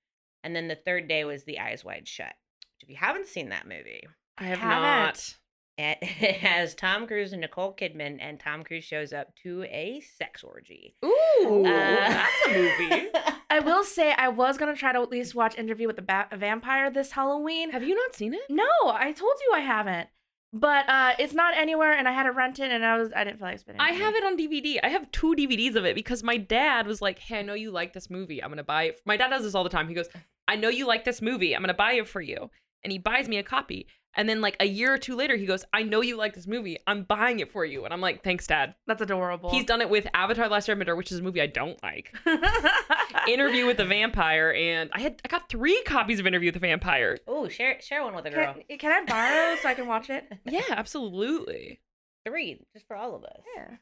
And 0.42 0.56
then 0.56 0.66
the 0.68 0.74
third 0.76 1.08
day 1.08 1.24
was 1.24 1.44
the 1.44 1.60
Eyes 1.60 1.84
Wide 1.84 2.08
Shut. 2.08 2.34
If 2.81 2.88
you 2.90 2.97
haven't 2.97 3.26
seen 3.28 3.49
that 3.50 3.66
movie, 3.66 4.04
I 4.38 4.45
have 4.45 4.59
Haven't. 4.59 4.83
not. 4.83 5.35
it, 5.78 5.99
it 6.21 6.37
has 6.37 6.75
Tom 6.75 7.07
Cruise 7.07 7.33
and 7.33 7.40
Nicole 7.40 7.75
Kidman, 7.75 8.19
and 8.21 8.38
Tom 8.38 8.62
Cruise 8.64 8.85
shows 8.85 9.12
up 9.12 9.35
to 9.43 9.62
a 9.64 10.00
sex 10.19 10.43
orgy. 10.45 10.97
Ooh, 11.04 11.64
Uh, 11.64 11.69
that's 11.69 12.33
a 12.49 12.52
movie. 12.52 13.09
I 13.50 13.61
will 13.61 13.85
say 13.85 14.12
I 14.12 14.28
was 14.28 14.59
gonna 14.59 14.75
try 14.76 14.93
to 14.93 15.00
at 15.00 15.11
least 15.11 15.35
watch 15.35 15.57
Interview 15.57 15.87
with 15.87 15.97
the 15.97 16.02
ba- 16.02 16.26
Vampire 16.35 16.90
this 16.90 17.12
Halloween. 17.12 17.71
Have 17.71 17.85
you 17.85 17.95
not 17.95 18.14
seen 18.14 18.35
it? 18.35 18.40
No, 18.50 18.64
I 18.87 19.12
told 19.12 19.35
you 19.47 19.52
I 19.54 19.61
haven't. 19.61 20.09
but 20.52 20.88
uh, 20.88 21.12
it's 21.19 21.35
not 21.35 21.57
anywhere, 21.57 21.93
and 21.93 22.07
I 22.09 22.12
had 22.12 22.25
to 22.25 22.33
rent 22.33 22.59
it, 22.61 22.71
and 22.71 22.85
I 22.85 22.97
was 22.99 23.12
I 23.14 23.25
didn't 23.25 23.38
feel 23.38 23.49
like 23.49 23.59
spending. 23.61 23.81
I 23.81 23.90
have 23.93 24.14
it 24.14 24.25
on 24.25 24.37
DVD. 24.37 24.78
I 24.83 24.88
have 24.88 25.11
two 25.12 25.35
DVDs 25.37 25.75
of 25.76 25.85
it 25.85 25.95
because 25.95 26.23
my 26.23 26.37
dad 26.37 26.87
was 26.87 27.00
like, 27.00 27.19
"Hey, 27.19 27.38
I 27.38 27.43
know 27.43 27.54
you 27.54 27.71
like 27.71 27.93
this 27.93 28.11
movie. 28.11 28.43
I'm 28.43 28.50
gonna 28.50 28.62
buy 28.64 28.85
it." 28.85 29.00
My 29.07 29.16
dad 29.16 29.28
does 29.31 29.43
this 29.45 29.54
all 29.54 29.64
the 29.64 29.71
time. 29.71 29.88
He 29.88 29.95
goes, 29.95 30.09
"I 30.49 30.57
know 30.57 30.69
you 30.69 30.87
like 30.87 31.04
this 31.04 31.23
movie. 31.23 31.54
I'm 31.54 31.62
gonna 31.62 31.75
buy 31.75 31.93
it 31.95 32.07
for 32.09 32.21
you," 32.21 32.50
and 32.84 32.92
he 32.92 32.98
buys 32.98 33.28
me 33.28 33.38
a 33.38 33.42
copy. 33.42 33.86
And 34.16 34.28
then 34.28 34.40
like 34.40 34.56
a 34.60 34.66
year 34.66 34.94
or 34.94 34.98
two 34.98 35.16
later, 35.16 35.36
he 35.36 35.44
goes, 35.44 35.64
"I 35.72 35.82
know 35.82 36.00
you 36.00 36.16
like 36.16 36.34
this 36.34 36.46
movie. 36.46 36.78
I'm 36.86 37.02
buying 37.02 37.40
it 37.40 37.50
for 37.50 37.64
you." 37.64 37.84
And 37.84 37.92
I'm 37.92 38.00
like, 38.00 38.22
"Thanks, 38.22 38.46
Dad." 38.46 38.76
That's 38.86 39.02
adorable. 39.02 39.50
He's 39.50 39.64
done 39.64 39.80
it 39.80 39.90
with 39.90 40.06
Avatar: 40.14 40.48
Last 40.48 40.68
Airbender, 40.68 40.96
which 40.96 41.10
is 41.10 41.18
a 41.18 41.22
movie 41.22 41.40
I 41.40 41.48
don't 41.48 41.82
like. 41.82 42.14
Interview 43.28 43.66
with 43.66 43.78
the 43.78 43.84
Vampire, 43.84 44.52
and 44.56 44.90
I 44.92 45.00
had 45.00 45.20
I 45.24 45.28
got 45.28 45.48
three 45.48 45.82
copies 45.82 46.20
of 46.20 46.26
Interview 46.26 46.48
with 46.48 46.54
the 46.54 46.60
Vampire. 46.60 47.18
Oh, 47.26 47.48
share 47.48 47.80
share 47.80 48.04
one 48.04 48.14
with 48.14 48.26
a 48.26 48.30
girl. 48.30 48.54
Can, 48.68 48.78
can 48.78 48.92
I 48.92 49.04
borrow 49.04 49.56
so 49.62 49.68
I 49.68 49.74
can 49.74 49.86
watch 49.88 50.10
it? 50.10 50.24
Yeah, 50.44 50.62
absolutely. 50.70 51.80
Three, 52.24 52.60
just 52.72 52.86
for 52.86 52.96
all 52.96 53.16
of 53.16 53.24
us. 53.24 53.40
Yeah. 53.56 53.76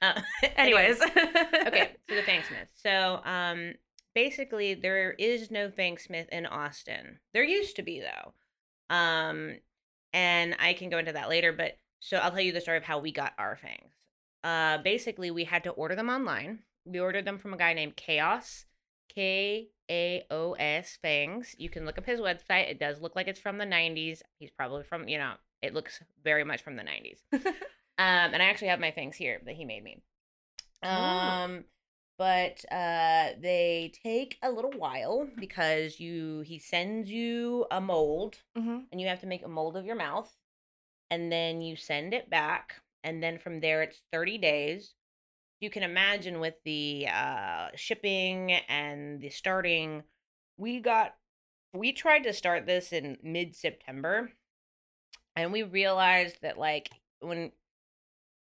Uh, 0.00 0.20
Anyways. 0.56 1.00
okay, 1.02 1.90
so 2.08 2.14
the 2.14 2.22
Fangsmith. 2.22 2.68
So, 2.72 3.20
um, 3.24 3.74
basically, 4.14 4.74
there 4.74 5.12
is 5.12 5.50
no 5.50 5.68
Fangsmith 5.68 6.28
in 6.30 6.46
Austin. 6.46 7.18
There 7.34 7.44
used 7.44 7.76
to 7.76 7.82
be 7.82 8.00
though, 8.00 8.32
um, 8.90 9.56
and 10.12 10.56
I 10.58 10.74
can 10.74 10.90
go 10.90 10.98
into 10.98 11.12
that 11.12 11.28
later. 11.28 11.52
But 11.52 11.78
so 12.00 12.18
I'll 12.18 12.30
tell 12.30 12.40
you 12.40 12.52
the 12.52 12.60
story 12.60 12.78
of 12.78 12.84
how 12.84 12.98
we 12.98 13.12
got 13.12 13.32
our 13.38 13.56
fangs. 13.56 13.92
Uh, 14.42 14.78
basically, 14.82 15.30
we 15.30 15.44
had 15.44 15.64
to 15.64 15.70
order 15.70 15.94
them 15.94 16.10
online. 16.10 16.60
We 16.84 17.00
ordered 17.00 17.24
them 17.24 17.38
from 17.38 17.54
a 17.54 17.56
guy 17.56 17.72
named 17.72 17.96
Kaos, 17.96 18.66
K 19.08 19.68
A 19.90 20.24
O 20.30 20.52
S 20.52 20.98
Fangs. 21.00 21.54
You 21.58 21.70
can 21.70 21.86
look 21.86 21.98
up 21.98 22.06
his 22.06 22.20
website. 22.20 22.70
It 22.70 22.78
does 22.78 23.00
look 23.00 23.16
like 23.16 23.28
it's 23.28 23.40
from 23.40 23.58
the 23.58 23.64
'90s. 23.64 24.20
He's 24.38 24.50
probably 24.50 24.84
from 24.84 25.08
you 25.08 25.18
know. 25.18 25.34
It 25.62 25.72
looks 25.72 26.02
very 26.22 26.44
much 26.44 26.62
from 26.62 26.76
the 26.76 26.82
'90s. 26.82 27.22
Um, 27.96 28.34
and 28.34 28.42
I 28.42 28.46
actually 28.46 28.68
have 28.68 28.80
my 28.80 28.90
fangs 28.90 29.16
here 29.16 29.40
that 29.46 29.54
he 29.54 29.64
made 29.64 29.84
me. 29.84 30.02
Oh. 30.82 31.60
But 32.16 32.64
uh, 32.70 33.30
they 33.40 33.92
take 34.04 34.38
a 34.42 34.50
little 34.50 34.70
while 34.72 35.28
because 35.38 35.98
you 35.98 36.40
he 36.40 36.58
sends 36.58 37.10
you 37.10 37.66
a 37.70 37.80
mold 37.80 38.36
hmm 38.56 38.80
and 38.92 39.00
you 39.00 39.08
have 39.08 39.20
to 39.20 39.26
make 39.26 39.44
a 39.44 39.48
mold 39.48 39.76
of 39.76 39.84
your 39.86 39.96
mouth, 39.96 40.32
and 41.10 41.32
then 41.32 41.60
you 41.60 41.76
send 41.76 42.14
it 42.14 42.30
back, 42.30 42.82
and 43.02 43.22
then 43.22 43.38
from 43.38 43.60
there 43.60 43.82
it's 43.82 44.02
thirty 44.12 44.38
days. 44.38 44.94
You 45.60 45.70
can 45.70 45.82
imagine 45.82 46.40
with 46.40 46.54
the 46.64 47.08
uh, 47.12 47.68
shipping 47.74 48.52
and 48.52 49.20
the 49.20 49.30
starting, 49.30 50.04
we 50.56 50.80
got 50.80 51.14
we 51.72 51.92
tried 51.92 52.24
to 52.24 52.32
start 52.32 52.66
this 52.66 52.92
in 52.92 53.18
mid 53.22 53.56
September, 53.56 54.30
and 55.36 55.52
we 55.52 55.62
realized 55.62 56.38
that 56.42 56.58
like 56.58 56.90
when 57.20 57.52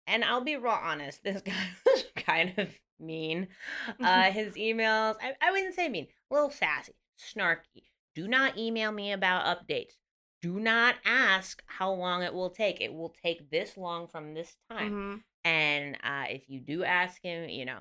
and 0.06 0.24
I'll 0.24 0.40
be 0.44 0.56
real 0.56 0.72
honest, 0.72 1.22
this 1.22 1.42
guy 1.46 1.66
was 1.86 2.04
kind 2.16 2.54
of 2.58 2.68
mean. 3.00 3.48
Uh, 4.02 4.30
his 4.30 4.54
emails, 4.54 5.16
I, 5.22 5.34
I 5.40 5.50
wouldn't 5.50 5.74
say 5.74 5.88
mean, 5.88 6.08
a 6.30 6.34
little 6.34 6.50
sassy, 6.50 6.94
snarky. 7.18 7.84
Do 8.14 8.28
not 8.28 8.58
email 8.58 8.92
me 8.92 9.12
about 9.12 9.46
updates. 9.46 9.94
Do 10.42 10.58
not 10.58 10.96
ask 11.04 11.62
how 11.66 11.92
long 11.92 12.22
it 12.22 12.32
will 12.34 12.50
take. 12.50 12.80
It 12.80 12.92
will 12.94 13.14
take 13.22 13.50
this 13.50 13.76
long 13.76 14.08
from 14.08 14.34
this 14.34 14.56
time. 14.70 14.92
hmm 14.92 15.16
And 15.44 15.96
uh, 16.02 16.24
if 16.30 16.48
you 16.48 16.60
do 16.60 16.84
ask 16.84 17.22
him, 17.22 17.48
you 17.48 17.64
know, 17.66 17.80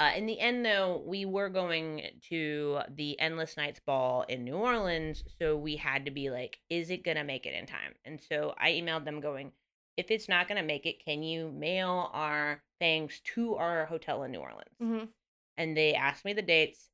uh, 0.00 0.10
in 0.16 0.26
the 0.26 0.40
end, 0.40 0.64
though, 0.66 1.02
we 1.06 1.24
were 1.24 1.48
going 1.48 2.02
to 2.28 2.80
the 2.88 3.18
Endless 3.20 3.56
Nights 3.56 3.80
Ball 3.86 4.24
in 4.28 4.42
New 4.44 4.54
Orleans. 4.56 5.22
So 5.38 5.56
we 5.56 5.76
had 5.76 6.06
to 6.06 6.10
be 6.10 6.30
like, 6.30 6.58
is 6.68 6.90
it 6.90 7.04
going 7.04 7.18
to 7.18 7.24
make 7.24 7.46
it 7.46 7.54
in 7.54 7.66
time? 7.66 7.94
And 8.04 8.20
so 8.20 8.54
I 8.58 8.72
emailed 8.72 9.04
them 9.04 9.20
going, 9.20 9.52
if 9.96 10.10
it's 10.10 10.28
not 10.28 10.48
going 10.48 10.60
to 10.60 10.66
make 10.66 10.86
it, 10.86 11.04
can 11.04 11.22
you 11.22 11.50
mail 11.52 12.10
our 12.12 12.62
things 12.80 13.20
to 13.34 13.54
our 13.56 13.84
hotel 13.86 14.22
in 14.24 14.32
New 14.32 14.38
Orleans? 14.40 14.74
hmm 14.80 15.04
And 15.56 15.76
they 15.76 15.94
asked 15.94 16.24
me 16.24 16.32
the 16.32 16.42
dates. 16.42 16.88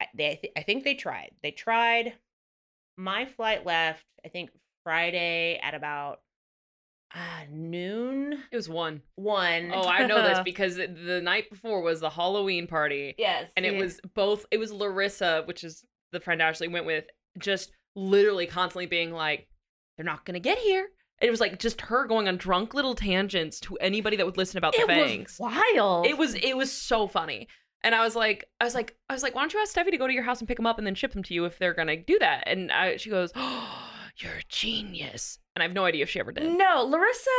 I, 0.00 0.06
they, 0.14 0.30
I, 0.30 0.34
thi- 0.36 0.52
I 0.56 0.62
think 0.62 0.84
they 0.84 0.94
tried. 0.94 1.30
They 1.42 1.52
tried. 1.52 2.14
My 2.96 3.24
flight 3.26 3.64
left, 3.64 4.04
I 4.24 4.28
think, 4.28 4.50
Friday 4.84 5.58
at 5.62 5.74
about 5.74 6.20
uh, 7.14 7.44
noon. 7.50 8.42
It 8.50 8.56
was 8.56 8.68
one. 8.68 9.02
One. 9.16 9.70
Oh, 9.72 9.82
I 9.86 10.06
know 10.06 10.22
this 10.22 10.40
because 10.44 10.76
the 10.76 11.20
night 11.22 11.50
before 11.50 11.82
was 11.82 12.00
the 12.00 12.10
Halloween 12.10 12.66
party. 12.66 13.14
yes. 13.18 13.50
and 13.56 13.64
it 13.66 13.74
Yeah. 13.74 13.80
was 13.80 14.00
both 14.14 14.46
it 14.50 14.58
was 14.58 14.72
larissa 14.72 15.42
which 15.46 15.62
is 15.62 15.84
the 16.12 16.20
friend 16.20 16.40
ashley 16.42 16.68
went 16.68 16.86
with 16.86 17.04
just 17.38 17.70
literally 17.94 18.46
constantly 18.46 18.86
being 18.86 19.12
like 19.12 19.46
they're 19.96 20.04
not 20.06 20.24
gonna 20.24 20.40
get 20.40 20.58
here 20.58 20.88
it 21.22 21.30
was 21.30 21.40
like 21.40 21.58
just 21.58 21.80
her 21.82 22.04
going 22.06 22.28
on 22.28 22.36
drunk 22.36 22.74
little 22.74 22.94
tangents 22.94 23.60
to 23.60 23.76
anybody 23.76 24.16
that 24.16 24.26
would 24.26 24.36
listen 24.36 24.58
about 24.58 24.74
the 24.74 24.80
It 24.82 24.86
fangs 24.86 25.38
was 25.38 25.52
wild. 25.74 26.06
it 26.06 26.18
was 26.18 26.34
it 26.34 26.56
was 26.56 26.70
so 26.72 27.06
funny. 27.06 27.48
And 27.84 27.94
i 27.94 28.04
was 28.04 28.14
like 28.14 28.44
i 28.60 28.64
was 28.64 28.74
like 28.74 28.96
i 29.08 29.12
was 29.12 29.22
like 29.22 29.34
why 29.34 29.42
don't 29.42 29.52
you 29.54 29.60
ask 29.60 29.74
steffi 29.74 29.90
to 29.90 29.96
go 29.96 30.06
to 30.06 30.12
your 30.12 30.22
house 30.22 30.40
and 30.40 30.46
pick 30.48 30.56
them 30.56 30.66
up 30.66 30.78
and 30.78 30.86
then 30.86 30.94
ship 30.94 31.12
them 31.12 31.22
to 31.24 31.34
you 31.34 31.44
if 31.46 31.58
they're 31.58 31.74
gonna 31.74 31.96
do 31.96 32.18
that? 32.20 32.44
And 32.46 32.70
I, 32.70 32.96
she 32.96 33.10
goes 33.10 33.32
oh 33.34 33.88
you're 34.18 34.32
a 34.32 34.42
genius. 34.48 35.38
And 35.56 35.62
i 35.62 35.66
have 35.66 35.74
no 35.74 35.84
idea 35.84 36.02
if 36.02 36.10
she 36.10 36.20
ever 36.20 36.32
did. 36.32 36.50
No, 36.56 36.84
Larissa 36.84 37.30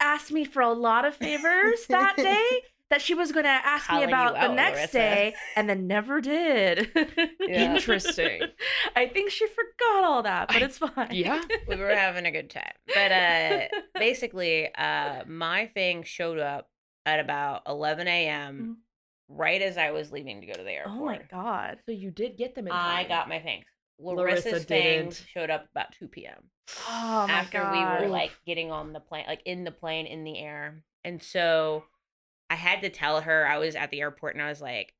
asked 0.00 0.32
me 0.32 0.44
for 0.44 0.60
a 0.62 0.72
lot 0.72 1.04
of 1.04 1.14
favors 1.14 1.86
that 1.88 2.16
day 2.18 2.62
that 2.90 3.00
she 3.00 3.14
was 3.14 3.32
going 3.32 3.44
to 3.44 3.48
ask 3.50 3.88
me 3.88 3.94
Calling 3.96 4.08
you 4.10 4.14
about 4.14 4.34
the 4.34 4.40
out, 4.50 4.54
next 4.54 4.76
Larissa. 4.78 4.92
day 4.98 5.34
and 5.56 5.68
then 5.68 5.86
never 5.86 6.20
did. 6.20 6.90
Yeah. 7.40 7.74
Interesting. 7.74 8.42
I 8.96 9.06
think 9.06 9.30
she 9.30 9.46
forgot 9.46 10.04
all 10.04 10.22
that, 10.22 10.48
but 10.48 10.58
I- 10.58 10.64
it's 10.66 10.78
fine. 10.78 11.08
yeah 11.10 11.42
we 11.66 11.76
were 11.76 11.88
having 11.94 12.26
a 12.26 12.30
good 12.30 12.50
time. 12.50 12.72
But 12.94 13.10
uh 13.12 13.60
basically, 13.98 14.72
uh 14.74 15.24
my 15.26 15.66
thing 15.66 16.02
showed 16.04 16.38
up 16.38 16.68
at 17.06 17.18
about 17.18 17.62
11 17.66 18.06
a.m. 18.06 18.78
right 19.28 19.60
as 19.62 19.76
I 19.78 19.90
was 19.90 20.12
leaving 20.12 20.40
to 20.42 20.46
go 20.46 20.52
to 20.52 20.62
the 20.62 20.70
airport. 20.70 20.96
oh 21.00 21.04
my 21.06 21.20
god. 21.30 21.78
so 21.86 21.92
you 21.92 22.10
did 22.10 22.36
get 22.36 22.54
them 22.54 22.66
in 22.66 22.72
time. 22.72 22.96
I 23.04 23.08
got 23.08 23.28
my 23.28 23.38
things. 23.40 23.64
Larissa 23.98 24.48
Larissa's 24.50 24.64
didn't. 24.66 25.02
things 25.14 25.24
showed 25.32 25.50
up 25.50 25.66
about 25.74 25.92
2 25.98 26.08
p.m. 26.08 26.44
Oh 26.88 27.26
my 27.26 27.32
after 27.34 27.58
god. 27.58 28.00
we 28.00 28.06
were 28.06 28.10
like 28.12 28.30
getting 28.46 28.70
on 28.70 28.92
the 28.92 29.00
plane, 29.00 29.24
like 29.26 29.42
in 29.44 29.64
the 29.64 29.70
plane 29.72 30.06
in 30.06 30.24
the 30.24 30.38
air. 30.38 30.82
And 31.04 31.22
so 31.22 31.84
I 32.50 32.56
had 32.56 32.82
to 32.82 32.90
tell 32.90 33.20
her 33.22 33.46
I 33.46 33.56
was 33.58 33.74
at 33.76 33.90
the 33.90 34.00
airport 34.00 34.34
and 34.34 34.42
I 34.42 34.48
was 34.48 34.60
like, 34.60 34.92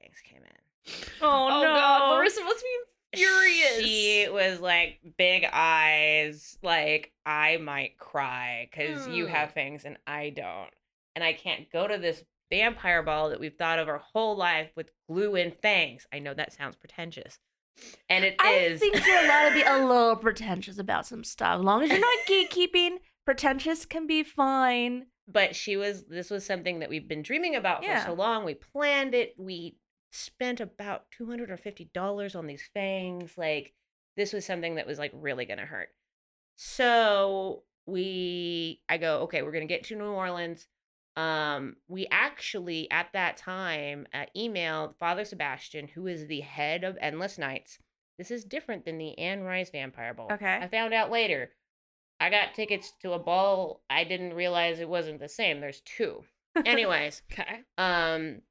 things 0.00 0.16
came 0.24 0.42
in. 0.42 0.92
oh, 1.22 1.48
oh 1.50 1.62
no. 1.62 1.74
god 1.74 2.10
larissa 2.10 2.42
must 2.44 2.62
be 2.64 3.18
furious 3.18 3.78
She 3.84 4.28
was 4.30 4.60
like 4.60 4.98
big 5.16 5.46
eyes, 5.52 6.58
like 6.62 7.12
I 7.24 7.56
might 7.58 7.96
cry 7.98 8.68
because 8.70 9.06
you 9.08 9.26
Mm. 9.26 9.30
have 9.30 9.52
things 9.52 9.84
and 9.84 9.96
I 10.06 10.30
don't. 10.30 10.70
And 11.14 11.24
I 11.24 11.32
can't 11.32 11.70
go 11.72 11.86
to 11.88 11.96
this 11.98 12.22
vampire 12.50 13.02
ball 13.02 13.30
that 13.30 13.40
we've 13.40 13.56
thought 13.56 13.78
of 13.78 13.88
our 13.88 13.98
whole 13.98 14.36
life 14.36 14.70
with 14.76 14.90
glue 15.08 15.36
and 15.36 15.54
fangs. 15.62 16.06
I 16.12 16.18
know 16.18 16.34
that 16.34 16.52
sounds 16.52 16.76
pretentious. 16.76 17.38
And 18.08 18.24
it 18.24 18.36
I 18.40 18.52
is. 18.54 18.80
think 18.80 18.94
you're 19.06 19.24
allowed 19.24 19.48
to 19.50 19.54
be 19.54 19.62
a 19.62 19.78
little 19.86 20.16
pretentious 20.16 20.78
about 20.78 21.06
some 21.06 21.24
stuff. 21.24 21.58
As 21.58 21.64
long 21.64 21.82
as 21.82 21.90
you're 21.90 22.00
not 22.00 22.18
gatekeeping, 22.28 22.96
pretentious 23.24 23.84
can 23.86 24.06
be 24.06 24.22
fine. 24.22 25.06
But 25.30 25.54
she 25.54 25.76
was 25.76 26.04
this 26.06 26.30
was 26.30 26.44
something 26.44 26.78
that 26.78 26.88
we've 26.88 27.06
been 27.06 27.22
dreaming 27.22 27.54
about 27.54 27.82
Yeah. 27.82 28.00
for 28.00 28.06
so 28.10 28.14
long. 28.14 28.44
We 28.44 28.54
planned 28.54 29.14
it. 29.14 29.34
We 29.38 29.76
spent 30.10 30.58
about 30.60 31.04
$250 31.20 32.34
on 32.34 32.46
these 32.46 32.68
fangs. 32.72 33.36
Like 33.36 33.74
this 34.16 34.32
was 34.32 34.44
something 34.46 34.76
that 34.76 34.86
was 34.86 34.98
like 34.98 35.12
really 35.14 35.44
going 35.44 35.58
to 35.58 35.66
hurt. 35.66 35.90
So 36.56 37.62
we 37.86 38.80
I 38.88 38.98
go, 38.98 39.20
okay, 39.22 39.42
we're 39.42 39.52
going 39.52 39.66
to 39.68 39.72
get 39.74 39.84
to 39.84 39.96
New 39.96 40.04
Orleans. 40.06 40.66
Um 41.16 41.76
we 41.88 42.06
actually 42.10 42.90
at 42.90 43.08
that 43.12 43.36
time 43.36 44.06
uh, 44.14 44.26
emailed 44.36 44.94
Father 44.98 45.24
Sebastian 45.24 45.88
who 45.88 46.06
is 46.06 46.26
the 46.26 46.40
head 46.40 46.84
of 46.84 46.96
Endless 47.00 47.38
Nights. 47.38 47.78
This 48.18 48.30
is 48.30 48.44
different 48.44 48.84
than 48.84 48.98
the 48.98 49.16
Anne 49.18 49.42
Rice 49.42 49.70
Vampire 49.70 50.14
Ball. 50.14 50.32
Okay. 50.32 50.58
I 50.62 50.68
found 50.68 50.94
out 50.94 51.10
later. 51.10 51.50
I 52.20 52.30
got 52.30 52.54
tickets 52.54 52.92
to 53.02 53.12
a 53.12 53.18
ball. 53.18 53.82
I 53.88 54.04
didn't 54.04 54.34
realize 54.34 54.80
it 54.80 54.88
wasn't 54.88 55.20
the 55.20 55.28
same. 55.28 55.60
There's 55.60 55.80
two. 55.82 56.24
Anyways, 56.66 57.22
okay 57.32 57.60
um, 57.76 58.42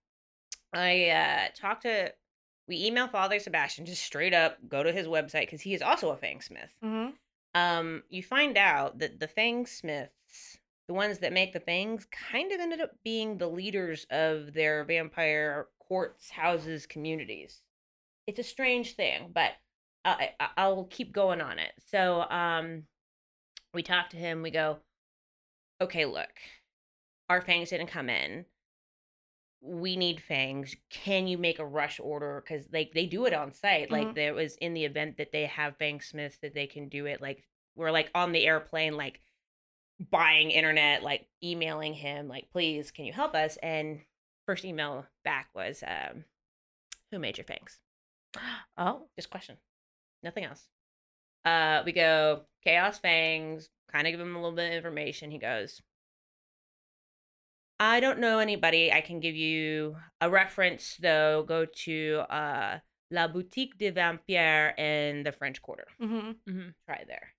I 0.74 1.10
uh 1.10 1.48
talked 1.56 1.84
to. 1.84 2.14
We 2.68 2.86
email 2.86 3.08
Father 3.08 3.40
Sebastian 3.40 3.86
just 3.86 4.04
straight 4.04 4.34
up. 4.34 4.58
Go 4.68 4.84
to 4.84 4.92
his 4.92 5.08
website 5.08 5.42
because 5.42 5.62
he 5.62 5.74
is 5.74 5.82
also 5.82 6.12
a 6.12 6.18
fangsmith. 6.18 6.70
hmm 6.82 7.10
Um, 7.56 8.04
you 8.10 8.22
find 8.24 8.58
out 8.58 9.00
that 9.00 9.20
the 9.20 9.28
Fang 9.28 9.66
Smiths, 9.66 10.58
the 10.88 10.94
ones 10.94 11.20
that 11.20 11.34
make 11.34 11.54
the 11.54 11.60
fangs, 11.62 12.06
kind 12.12 12.52
of 12.52 12.60
ended 12.60 12.82
up 12.82 12.92
being 13.04 13.38
the 13.38 13.48
leaders 13.48 14.06
of 14.10 14.54
their 14.54 14.84
vampire 14.84 15.68
courts, 15.80 16.30
houses, 16.30 16.86
communities. 16.86 17.62
It's 18.28 18.40
a 18.40 18.44
strange 18.44 18.96
thing, 18.96 19.32
but 19.34 19.52
I, 20.04 20.32
I, 20.40 20.50
I'll 20.58 20.86
keep 20.86 21.14
going 21.14 21.40
on 21.42 21.60
it. 21.60 21.72
So, 21.90 22.22
um, 22.30 22.84
we 23.78 23.84
talk 23.84 24.10
to 24.10 24.18
him. 24.18 24.42
We 24.42 24.50
go, 24.50 24.80
okay, 25.80 26.06
look, 26.06 26.32
our 27.30 27.42
fangs 27.42 27.70
didn't 27.70 27.88
come 27.88 28.10
in. 28.10 28.46
We 29.62 29.96
need 29.96 30.20
fangs. 30.20 30.76
Can 30.90 31.28
you 31.28 31.38
make 31.38 31.60
a 31.60 31.66
rush 31.66 32.00
order? 32.00 32.42
Because 32.44 32.68
like 32.74 32.92
they 32.96 33.06
do 33.06 33.26
it 33.28 33.34
on 33.36 33.54
site. 33.54 33.92
Like 33.92 34.08
Mhm. 34.08 34.16
there 34.16 34.34
was 34.34 34.56
in 34.56 34.74
the 34.74 34.84
event 34.84 35.18
that 35.18 35.32
they 35.32 35.46
have 35.46 35.78
fangsmiths 35.78 36.40
that 36.40 36.56
they 36.56 36.66
can 36.66 36.90
do 36.90 37.06
it. 37.06 37.22
Like 37.22 37.44
we're 37.76 37.92
like 37.92 38.10
on 38.16 38.32
the 38.32 38.48
airplane, 38.48 38.98
like 38.98 39.22
buying 40.00 40.50
internet, 40.50 41.04
like 41.04 41.28
emailing 41.44 41.94
him, 41.94 42.28
like, 42.28 42.50
please, 42.50 42.90
can 42.90 43.06
you 43.06 43.14
help 43.14 43.36
us? 43.36 43.58
And 43.58 44.02
first 44.48 44.66
email 44.66 45.06
back 45.24 45.50
was, 45.54 45.84
um, 45.86 46.26
who 47.12 47.20
made 47.20 47.38
your 47.38 47.46
fangs? 47.46 47.80
Oh. 48.78 49.08
Just 49.16 49.30
question. 49.30 49.58
Nothing 50.24 50.46
else. 50.46 50.68
Uh, 51.48 51.84
we 51.86 51.94
go 51.94 52.42
Kaos 52.66 52.98
Fangs, 52.98 53.70
kind 53.92 54.06
of 54.06 54.12
give 54.12 54.20
him 54.20 54.36
a 54.36 54.42
little 54.42 54.56
bit 54.56 54.70
of 54.70 54.76
information. 54.76 55.32
He 55.32 55.38
goes, 55.38 55.82
I 57.80 58.00
don't 58.00 58.20
know 58.20 58.40
anybody. 58.40 58.92
I 58.92 59.02
can 59.02 59.20
give 59.20 59.36
you 59.36 59.96
a 60.20 60.30
reference 60.30 60.98
though. 61.00 61.46
Go 61.48 61.66
to 61.86 62.24
uh 62.30 62.80
La 63.12 63.28
Boutique 63.30 63.78
de 63.78 63.90
Vampire 63.92 64.74
in 64.78 65.24
the 65.24 65.32
French 65.32 65.62
Quarter. 65.62 65.88
Mm-hmm. 66.02 66.70
Try 66.86 67.06
there. 67.08 67.30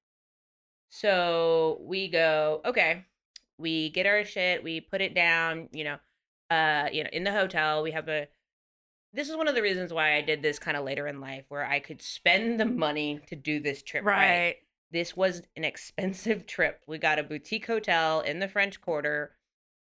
So 0.89 1.79
we 1.83 2.09
go, 2.09 2.63
okay. 2.65 3.05
We 3.59 3.91
get 3.91 4.07
our 4.07 4.25
shit, 4.25 4.63
we 4.63 4.81
put 4.81 5.03
it 5.03 5.15
down, 5.15 5.69
you 5.73 5.85
know, 5.85 5.99
uh, 6.49 6.89
you 6.93 7.03
know, 7.03 7.11
in 7.13 7.25
the 7.25 7.33
hotel. 7.33 7.83
We 7.83 7.91
have 7.91 8.09
a 8.09 8.29
this 9.13 9.29
is 9.29 9.37
one 9.37 9.49
of 9.49 9.55
the 9.55 9.63
reasons 9.63 9.93
why 9.93 10.15
I 10.17 10.21
did 10.21 10.43
this 10.43 10.59
kind 10.59 10.77
of 10.77 10.85
later 10.85 11.07
in 11.07 11.21
life 11.21 11.45
where 11.49 11.65
I 11.65 11.81
could 11.81 12.03
spend 12.03 12.61
the 12.61 12.67
money 12.67 13.21
to 13.29 13.37
do 13.37 13.61
this 13.61 13.83
trip 13.83 14.05
right. 14.05 14.17
Right. 14.47 14.57
This 14.91 15.17
was 15.17 15.43
an 15.57 15.65
expensive 15.65 16.47
trip. 16.47 16.83
We 16.87 16.99
got 16.99 17.19
a 17.19 17.23
boutique 17.23 17.67
hotel 17.67 18.21
in 18.21 18.39
the 18.39 18.49
French 18.49 18.81
Quarter, 18.81 19.33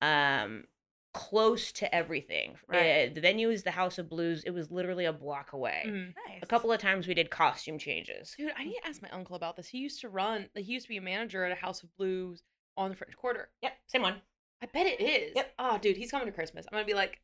um, 0.03 0.65
close 1.13 1.73
to 1.73 1.93
everything. 1.95 2.57
Right. 2.69 3.11
Uh, 3.11 3.15
the 3.15 3.21
venue 3.21 3.51
is 3.51 3.63
the 3.63 3.71
House 3.73 3.99
of 3.99 4.09
Blues. 4.09 4.43
It 4.45 4.51
was 4.51 4.71
literally 4.71 5.07
a 5.07 5.13
block 5.13 5.53
away. 5.53 5.85
Mhm. 5.87 6.15
Nice. 6.29 6.41
A 6.43 6.47
couple 6.47 6.71
of 6.71 6.81
times 6.81 7.07
we 7.09 7.15
did 7.15 7.31
costume 7.31 7.79
changes. 7.79 8.35
Dude, 8.37 8.53
I 8.57 8.65
need 8.65 8.75
to 8.83 8.87
ask 8.89 9.03
my 9.03 9.09
uncle 9.11 9.37
about 9.37 9.57
this. 9.57 9.69
He 9.69 9.79
used 9.79 10.01
to 10.03 10.09
run. 10.09 10.49
He 10.55 10.63
used 10.73 10.85
to 10.87 10.91
be 10.91 10.99
a 10.99 11.03
manager 11.03 11.45
at 11.45 11.53
a 11.53 11.57
House 11.61 11.83
of 11.83 11.95
Blues 11.97 12.43
on 12.77 12.91
the 12.91 12.97
French 12.97 13.17
Quarter. 13.17 13.49
Yep, 13.63 13.73
same 13.87 14.03
one. 14.03 14.23
I 14.63 14.67
bet 14.67 14.87
it 14.87 15.01
is. 15.01 15.33
Yep. 15.35 15.55
Oh, 15.59 15.79
dude, 15.79 15.97
he's 15.97 16.11
coming 16.11 16.27
to 16.27 16.33
Christmas. 16.33 16.67
I'm 16.67 16.77
gonna 16.77 16.85
be 16.87 16.95
like, 16.95 17.21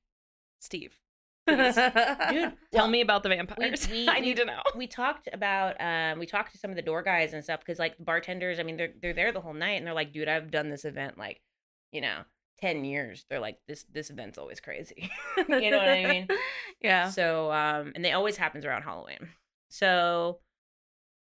Steve, 0.61 0.99
Dude, 1.49 1.83
tell 1.83 2.53
well, 2.73 2.89
me 2.89 3.01
about 3.01 3.23
the 3.23 3.29
vampires. 3.29 3.89
we- 3.89 4.09
I 4.09 4.15
we- 4.15 4.21
need 4.21 4.37
to 4.39 4.45
know. 4.45 4.61
we 4.75 4.87
talked 4.87 5.29
about 5.33 5.81
um 5.81 6.19
we 6.19 6.27
talked 6.27 6.53
to 6.53 6.59
some 6.59 6.71
of 6.71 6.77
the 6.77 6.83
door 6.83 7.03
guys 7.03 7.33
and 7.33 7.43
stuff 7.45 7.61
because 7.61 7.79
like 7.79 7.95
bartenders 7.99 8.59
i 8.59 8.63
mean 8.63 8.77
they're 8.77 8.93
they're 9.01 9.13
there 9.15 9.33
the 9.33 9.41
whole 9.41 9.55
night 9.55 9.75
and 9.79 9.87
they're 9.87 9.95
like 9.95 10.13
dude 10.13 10.29
i've 10.29 10.51
done 10.51 10.69
this 10.71 10.85
event 10.85 11.17
like 11.19 11.41
you 11.93 12.01
know 12.01 12.19
10 12.61 12.85
years 12.85 13.25
they're 13.29 13.39
like 13.41 13.59
this 13.69 13.85
this 13.93 14.11
event's 14.11 14.39
always 14.39 14.61
crazy 14.61 15.11
you 15.49 15.71
know 15.71 15.79
what 15.79 15.89
i 15.89 16.05
mean 16.07 16.29
Yeah. 16.81 17.11
so 17.11 17.53
um 17.53 17.93
and 17.95 18.05
it 18.05 18.11
always 18.11 18.37
happens 18.37 18.65
around 18.65 18.83
halloween 18.83 19.29
so 19.69 20.39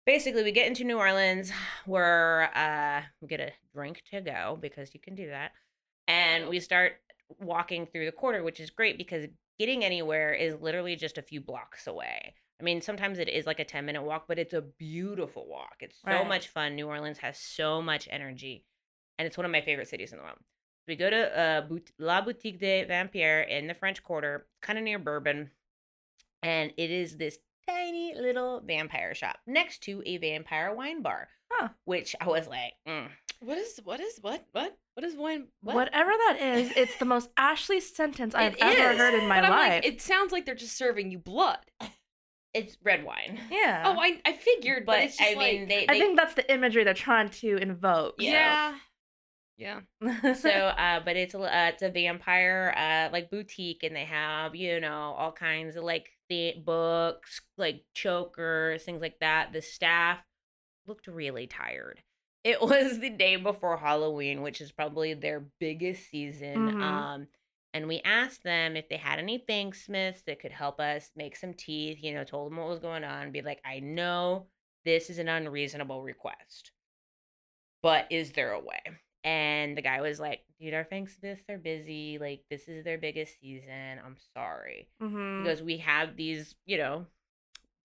basically 0.05 0.43
we 0.43 0.51
get 0.51 0.67
into 0.67 0.83
new 0.85 0.97
orleans 0.97 1.51
where 1.85 2.49
uh 2.55 3.01
we 3.21 3.27
get 3.27 3.39
a 3.41 3.51
drink 3.73 4.01
to 4.11 4.21
go 4.21 4.57
because 4.61 4.93
you 4.93 4.99
can 4.99 5.13
do 5.15 5.27
that 5.27 5.51
and 6.07 6.47
we 6.47 6.59
start 6.59 6.93
walking 7.39 7.85
through 7.87 8.05
the 8.05 8.11
quarter 8.11 8.43
which 8.43 8.59
is 8.59 8.69
great 8.69 8.97
because 8.97 9.25
getting 9.59 9.83
anywhere 9.83 10.33
is 10.33 10.55
literally 10.61 10.95
just 10.95 11.17
a 11.17 11.21
few 11.21 11.39
blocks 11.41 11.87
away 11.87 12.33
i 12.59 12.63
mean 12.63 12.81
sometimes 12.81 13.19
it 13.19 13.29
is 13.29 13.45
like 13.45 13.59
a 13.59 13.65
10 13.65 13.85
minute 13.85 14.01
walk 14.03 14.25
but 14.27 14.39
it's 14.39 14.53
a 14.53 14.61
beautiful 14.61 15.47
walk 15.47 15.75
it's 15.81 15.99
so 16.01 16.11
Right. 16.11 16.27
much 16.27 16.47
fun 16.49 16.75
new 16.75 16.87
orleans 16.87 17.17
has 17.19 17.37
so 17.39 17.81
much 17.81 18.07
energy 18.11 18.65
and 19.17 19.25
it's 19.25 19.37
one 19.37 19.45
of 19.45 19.51
my 19.51 19.61
favorite 19.61 19.87
cities 19.87 20.11
in 20.11 20.17
the 20.17 20.23
world 20.23 20.37
we 20.87 20.95
go 20.95 21.09
to 21.09 21.39
uh, 21.39 21.61
Bout- 21.61 21.91
La 21.97 22.21
Boutique 22.21 22.59
de 22.59 22.83
Vampire 22.83 23.41
in 23.41 23.65
the 23.65 23.73
French 23.73 24.03
Quarter, 24.03 24.45
kind 24.61 24.77
of 24.77 24.83
near 24.85 24.99
Bourbon, 24.99 25.49
and 26.43 26.71
it 26.77 26.91
is 26.91 27.17
this 27.17 27.39
tiny 27.67 28.13
little 28.15 28.61
vampire 28.63 29.15
shop 29.15 29.37
next 29.47 29.81
to 29.85 30.03
a 30.05 30.17
vampire 30.17 30.75
wine 30.75 31.01
bar. 31.01 31.29
Huh. 31.51 31.69
Which 31.85 32.15
I 32.21 32.27
was 32.27 32.47
like, 32.47 32.73
mm. 32.87 33.07
What 33.45 33.57
is 33.57 33.79
what 33.83 33.99
is 33.99 34.17
what 34.21 34.45
what 34.53 34.77
what 34.95 35.03
is 35.05 35.15
wine? 35.15 35.47
What? 35.61 35.75
Whatever 35.75 36.09
that 36.11 36.37
is, 36.41 36.71
it's 36.75 36.95
the 36.97 37.05
most 37.05 37.29
Ashley 37.37 37.79
sentence 37.79 38.33
I've 38.33 38.53
It 38.53 38.61
ever 38.61 38.91
is, 38.91 38.97
heard 38.97 39.13
in 39.13 39.27
my 39.27 39.37
but 39.37 39.45
I'm 39.45 39.51
life. 39.51 39.83
Like, 39.83 39.85
it 39.85 40.01
sounds 40.01 40.31
like 40.31 40.45
they're 40.45 40.55
just 40.55 40.77
serving 40.77 41.11
you 41.11 41.19
blood. 41.19 41.59
it's 42.53 42.77
red 42.83 43.03
wine. 43.03 43.39
yeah. 43.51 43.83
Oh, 43.85 43.99
I 43.99 44.21
I 44.25 44.33
figured, 44.33 44.85
but, 44.85 44.93
But 44.93 45.03
it's 45.03 45.17
just 45.17 45.29
I 45.29 45.35
mean, 45.35 45.59
like, 45.61 45.69
they, 45.69 45.87
I 45.87 45.93
they 45.93 45.99
think 45.99 46.17
that's 46.17 46.33
the 46.33 46.51
imagery 46.51 46.83
they're 46.83 46.93
trying 46.93 47.29
to 47.29 47.57
invoke. 47.57 48.15
yeah, 48.19 48.75
yeah. 49.57 49.81
so 50.33 50.49
uh 50.49 50.99
but 51.05 51.15
it's 51.15 51.33
a 51.33 51.39
uh, 51.39 51.69
it's 51.73 51.81
a 51.81 51.89
vampire 51.89 52.73
uh 52.75 53.09
like 53.13 53.29
boutique 53.29 53.83
and 53.83 53.95
they 53.95 54.05
have 54.05 54.55
you 54.55 54.79
know 54.79 55.13
all 55.17 55.31
kinds 55.31 55.75
of 55.75 55.83
like 55.83 56.09
the 56.29 56.53
books 56.65 57.41
like 57.57 57.83
chokers 57.93 58.83
things 58.83 59.01
like 59.01 59.19
that 59.19 59.53
the 59.53 59.61
staff 59.61 60.19
looked 60.87 61.07
really 61.07 61.47
tired 61.47 62.01
it 62.45 62.61
was 62.61 62.99
the 62.99 63.09
day 63.09 63.35
before 63.35 63.75
halloween 63.77 64.41
which 64.41 64.61
is 64.61 64.71
probably 64.71 65.13
their 65.13 65.41
biggest 65.59 66.09
season 66.09 66.69
Mhm. 66.69 66.81
um 66.81 67.27
and 67.73 67.87
we 67.89 67.99
asked 68.05 68.43
them 68.43 68.77
if 68.77 68.87
they 68.87 68.95
had 68.97 69.19
any 69.19 69.37
fangsmiths 69.49 70.23
that 70.25 70.39
could 70.39 70.51
help 70.53 70.79
us 70.79 71.11
make 71.17 71.35
some 71.35 71.53
teeth 71.53 71.97
you 72.01 72.13
know 72.13 72.23
told 72.23 72.49
them 72.51 72.57
what 72.59 72.69
was 72.69 72.79
going 72.79 73.03
on 73.03 73.31
be 73.31 73.41
like 73.41 73.59
i 73.65 73.79
know 73.79 74.47
this 74.85 75.09
is 75.09 75.17
an 75.17 75.27
unreasonable 75.27 76.01
request 76.03 76.71
but 77.81 78.07
is 78.09 78.31
there 78.31 78.51
a 78.53 78.59
way 78.59 78.79
and 79.23 79.75
the 79.75 79.81
guy 79.81 80.01
was 80.01 80.19
like, 80.19 80.41
dude, 80.59 80.75
our 80.75 80.85
fangsmiths 80.85 81.49
are 81.49 81.57
busy. 81.57 82.19
Like, 82.19 82.43
this 82.51 82.67
is 82.67 82.83
their 82.83 82.99
biggest 82.99 83.39
season. 83.39 83.97
I'm 84.05 84.17
sorry. 84.35 84.87
Mhm. 85.01 85.41
Because 85.41 85.63
we 85.63 85.77
have 85.77 86.15
these, 86.15 86.53
you 86.67 86.77
know, 86.77 87.07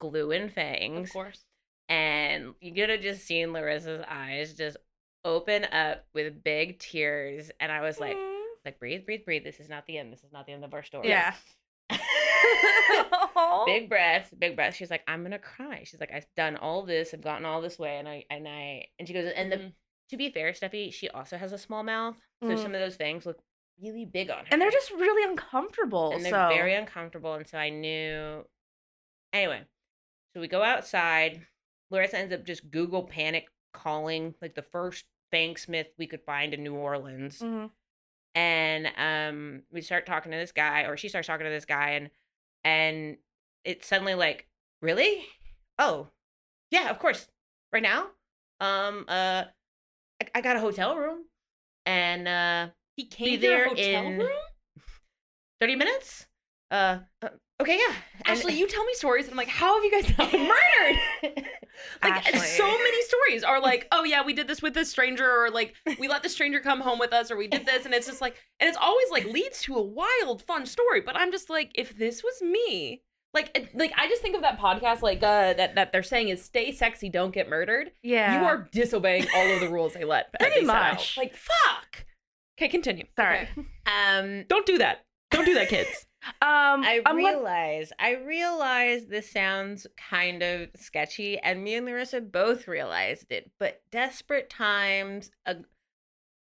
glue 0.01 0.33
and 0.33 0.53
fangs. 0.53 1.09
Of 1.09 1.13
course. 1.15 1.43
And 1.91 2.55
you 2.61 2.73
could 2.73 2.89
have 2.89 3.01
just 3.03 3.27
seen 3.27 3.49
Larissa's 3.53 4.03
eyes 4.09 4.55
just 4.55 4.77
open 5.25 5.65
up 5.67 6.07
with 6.15 6.43
big 6.43 6.79
tears. 6.79 7.51
And 7.61 7.71
I 7.71 7.83
was 7.83 7.99
like, 8.01 8.17
Mm. 8.17 8.43
like, 8.65 8.79
breathe, 8.79 9.05
breathe, 9.05 9.25
breathe. 9.25 9.45
This 9.45 9.61
is 9.61 9.69
not 9.69 9.85
the 9.87 9.99
end. 9.99 10.13
This 10.13 10.23
is 10.25 10.33
not 10.33 10.47
the 10.47 10.53
end 10.53 10.65
of 10.65 10.73
our 10.73 10.83
story. 10.85 11.09
Yeah. 11.09 11.35
big 13.67 13.89
breaths, 13.89 14.31
big 14.39 14.57
breaths. 14.57 14.77
She's 14.77 14.91
like, 14.91 15.03
I'm 15.07 15.23
gonna 15.23 15.39
cry. 15.39 15.83
She's 15.85 16.01
like, 16.01 16.13
I've 16.13 16.27
done 16.37 16.57
all 16.57 16.85
this, 16.85 17.13
I've 17.15 17.21
gotten 17.23 17.45
all 17.45 17.61
this 17.61 17.79
way, 17.79 17.99
and 17.99 18.09
I 18.09 18.25
and 18.31 18.47
I 18.49 18.87
and 18.99 19.07
she 19.09 19.15
goes, 19.15 19.31
and 19.35 19.51
the 19.53 19.57
Mhm. 19.57 19.73
to 20.11 20.17
be 20.17 20.31
fair, 20.31 20.53
Steffi, 20.53 20.93
she 20.93 21.09
also 21.09 21.37
has 21.37 21.53
a 21.53 21.59
small 21.59 21.83
mouth, 21.83 22.17
so 22.43 22.49
Mm. 22.51 22.59
some 22.63 22.75
of 22.75 22.81
those 22.81 22.97
things 22.97 23.27
look 23.27 23.43
really 23.81 24.05
big 24.05 24.31
on 24.31 24.39
her, 24.45 24.49
And 24.53 24.61
they're 24.61 24.71
just 24.71 24.91
really 24.91 25.29
uncomfortable. 25.29 26.13
and 26.13 26.25
they're 26.25 26.31
so. 26.33 26.49
very 26.55 26.75
uncomfortable. 26.75 27.35
And 27.35 27.49
so 27.49 27.59
I 27.59 27.71
knew. 27.71 28.45
Anyway, 29.33 29.65
so 30.35 30.41
we 30.41 30.49
go 30.49 30.63
outside. 30.63 31.47
Larissa 31.91 32.19
ends 32.19 32.33
up 32.35 32.45
just 32.45 32.71
Google 32.71 33.03
panic 33.03 33.49
calling 33.73 34.35
like 34.43 34.55
the 34.55 34.63
first 34.63 35.05
fangsmith 35.33 35.87
we 35.99 36.07
could 36.07 36.23
find 36.23 36.55
in 36.55 36.63
New 36.65 36.75
Orleans 36.75 37.39
Mhm. 37.41 37.71
and 38.35 38.87
um 38.97 39.63
we 39.71 39.81
start 39.81 40.07
talking 40.07 40.33
to 40.33 40.39
this 40.39 40.53
guy 40.53 40.83
or 40.83 40.97
she 40.97 41.09
starts 41.09 41.27
talking 41.27 41.45
to 41.45 41.51
this 41.51 41.65
guy 41.65 41.91
and 41.91 42.11
and 42.65 43.17
it's 43.65 43.87
suddenly 43.87 44.15
like 44.15 44.49
really? 44.83 45.25
Oh 45.79 46.09
yeah 46.71 46.91
of 46.91 46.99
course. 46.99 47.29
Right 47.73 47.83
now? 47.83 48.07
Um 48.61 49.05
uh 49.09 49.45
i, 50.23 50.27
I 50.35 50.41
got 50.41 50.57
a 50.57 50.61
hotel 50.61 50.97
room. 50.97 51.25
And 51.87 52.27
uh 52.29 52.69
He 52.97 53.07
came 53.07 53.31
your 53.31 53.41
there 53.41 53.69
hotel 53.69 54.07
in 54.07 54.19
room. 54.19 54.29
30 55.61 55.77
minutes? 55.77 56.27
Uh, 56.71 57.01
uh 57.23 57.29
okay 57.61 57.77
yeah 57.79 57.95
And- 58.25 58.39
Ashley, 58.39 58.59
you 58.59 58.67
tell 58.69 58.85
me 58.85 58.95
stories, 58.95 59.25
and 59.25 59.33
I'm 59.33 59.37
like, 59.39 59.49
how 59.49 59.75
have 59.75 59.85
you 59.85 59.91
guys 59.91 60.19
not 60.19 60.31
been 60.31 60.49
murdered? 60.49 61.01
like, 62.03 62.29
Ashley. 62.29 62.39
so 62.39 62.67
many 62.67 63.03
stories 63.03 63.43
are 63.43 63.61
like, 63.61 63.89
oh 63.93 64.05
yeah, 64.05 64.23
we 64.25 64.33
did 64.35 64.47
this 64.47 64.61
with 64.63 64.75
this 64.75 64.91
stranger, 64.91 65.29
or 65.29 65.51
like 65.51 65.75
we 65.99 66.07
let 66.09 66.23
the 66.23 66.29
stranger 66.29 66.61
come 66.61 66.81
home 66.81 66.99
with 66.99 67.13
us, 67.13 67.31
or 67.31 67.37
we 67.37 67.49
did 67.49 67.67
this, 67.67 67.85
and 67.87 67.95
it's 67.95 68.07
just 68.07 68.21
like, 68.21 68.37
and 68.61 68.69
it's 68.69 68.79
always 68.81 69.11
like 69.11 69.25
leads 69.25 69.63
to 69.63 69.75
a 69.75 69.83
wild, 69.83 70.43
fun 70.43 70.67
story. 70.67 71.01
But 71.01 71.17
I'm 71.17 71.33
just 71.33 71.49
like, 71.51 71.71
if 71.75 71.97
this 71.97 72.23
was 72.23 72.43
me, 72.43 73.03
like, 73.33 73.71
like 73.75 73.93
I 73.97 74.09
just 74.09 74.23
think 74.23 74.35
of 74.37 74.43
that 74.43 74.59
podcast, 74.59 75.03
like 75.03 75.23
uh, 75.23 75.55
that 75.55 75.75
that 75.77 75.93
they're 75.93 76.03
saying 76.03 76.29
is 76.29 76.45
stay 76.45 76.73
sexy, 76.73 77.09
don't 77.09 77.33
get 77.33 77.49
murdered. 77.49 77.93
Yeah. 78.03 78.41
You 78.41 78.47
are 78.47 78.69
disobeying 78.73 79.27
all 79.35 79.51
of 79.53 79.61
the 79.61 79.69
rules 79.71 79.95
they 79.95 80.05
let. 80.05 80.33
Pretty 80.39 80.61
they 80.61 80.67
much. 80.67 81.17
Like 81.17 81.35
fuck. 81.35 82.05
Okay, 82.59 82.69
continue. 82.69 83.05
Sorry. 83.17 83.49
Okay. 83.57 83.67
um 83.87 84.45
Don't 84.49 84.67
do 84.67 84.79
that. 84.79 85.05
Don't 85.31 85.45
do 85.45 85.55
that, 85.55 85.69
kids. 85.69 86.07
Um, 86.43 86.83
I 86.85 87.01
I'm 87.07 87.17
gonna- 87.17 87.29
realize, 87.29 87.93
I 87.99 88.17
realize 88.17 89.07
this 89.07 89.31
sounds 89.31 89.87
kind 89.97 90.43
of 90.43 90.69
sketchy, 90.77 91.39
and 91.39 91.65
me 91.65 91.75
and 91.77 91.87
Larissa 91.87 92.21
both 92.21 92.69
realized 92.69 93.33
it. 93.33 93.51
But 93.59 93.83
desperate 93.91 94.51
times, 94.51 95.31
a 95.47 95.57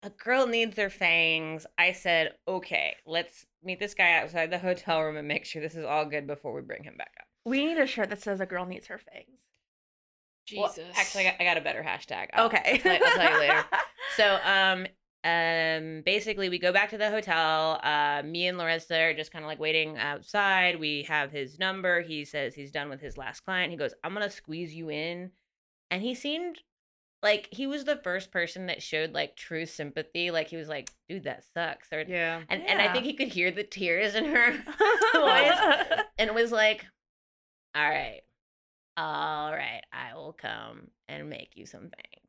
a 0.03 0.11
girl 0.11 0.45
needs 0.45 0.75
their 0.75 0.91
fangs. 0.91 1.65
I 1.79 1.91
said, 1.93 2.35
okay, 2.47 2.95
let's 3.07 3.47
meet 3.63 3.79
this 3.79 3.95
guy 3.95 4.13
outside 4.19 4.51
the 4.51 4.59
hotel 4.59 5.01
room 5.01 5.17
and 5.17 5.27
make 5.27 5.45
sure 5.45 5.63
this 5.63 5.73
is 5.73 5.83
all 5.83 6.05
good 6.05 6.27
before 6.27 6.53
we 6.53 6.61
bring 6.61 6.83
him 6.83 6.95
back 6.95 7.13
up. 7.19 7.25
we 7.43 7.65
need 7.65 7.79
a 7.79 7.87
shirt 7.87 8.11
that 8.11 8.21
says 8.21 8.39
a 8.39 8.45
girl 8.45 8.65
needs 8.67 8.85
her 8.85 8.99
fangs. 8.99 9.39
Well, 10.55 10.71
actually, 10.95 11.25
I 11.27 11.31
got, 11.31 11.41
I 11.41 11.43
got 11.43 11.57
a 11.57 11.61
better 11.61 11.81
hashtag. 11.81 12.27
I'll- 12.33 12.45
okay. 12.45 12.79
I'll 12.85 12.91
I'll 12.91 13.17
tell 13.17 13.31
you 13.33 13.39
later. 13.39 13.65
So, 14.15 14.37
um, 14.45 14.85
um, 15.25 16.03
basically, 16.05 16.49
we 16.49 16.59
go 16.59 16.71
back 16.71 16.91
to 16.91 16.97
the 16.97 17.09
hotel. 17.09 17.79
Uh, 17.83 18.21
me 18.23 18.47
and 18.47 18.57
Larissa 18.57 18.99
are 19.01 19.13
just 19.13 19.31
kind 19.31 19.43
of 19.43 19.47
like 19.49 19.59
waiting 19.59 19.97
outside. 19.97 20.79
We 20.79 21.03
have 21.09 21.31
his 21.31 21.57
number. 21.57 22.01
He 22.01 22.23
says 22.25 22.53
he's 22.53 22.71
done 22.71 22.89
with 22.89 23.01
his 23.01 23.17
last 23.17 23.41
client. 23.41 23.71
He 23.71 23.77
goes, 23.77 23.93
"I'm 24.03 24.13
gonna 24.13 24.29
squeeze 24.29 24.73
you 24.75 24.89
in," 24.89 25.31
and 25.89 26.01
he 26.03 26.13
seemed 26.13 26.59
like 27.23 27.47
he 27.51 27.65
was 27.65 27.85
the 27.85 27.95
first 27.97 28.31
person 28.31 28.67
that 28.67 28.83
showed 28.83 29.13
like 29.13 29.35
true 29.35 29.65
sympathy. 29.65 30.29
Like 30.29 30.47
he 30.47 30.57
was 30.57 30.69
like, 30.69 30.91
dude, 31.09 31.23
that 31.23 31.43
sucks. 31.55 31.91
Or 31.91 32.01
Yeah. 32.07 32.41
and, 32.49 32.61
and 32.67 32.79
I 32.79 32.93
think 32.93 33.03
he 33.05 33.13
could 33.13 33.29
hear 33.29 33.49
the 33.49 33.63
tears 33.63 34.13
in 34.13 34.25
her 34.25 34.51
voice 35.13 35.99
and 36.19 36.35
was 36.35 36.51
like, 36.51 36.85
All 37.73 37.89
right, 37.89 38.21
all 38.95 39.51
right, 39.51 39.81
I 39.91 40.13
will 40.13 40.33
come 40.33 40.89
and 41.07 41.27
make 41.29 41.53
you 41.55 41.65
some 41.65 41.89
things. 41.89 42.24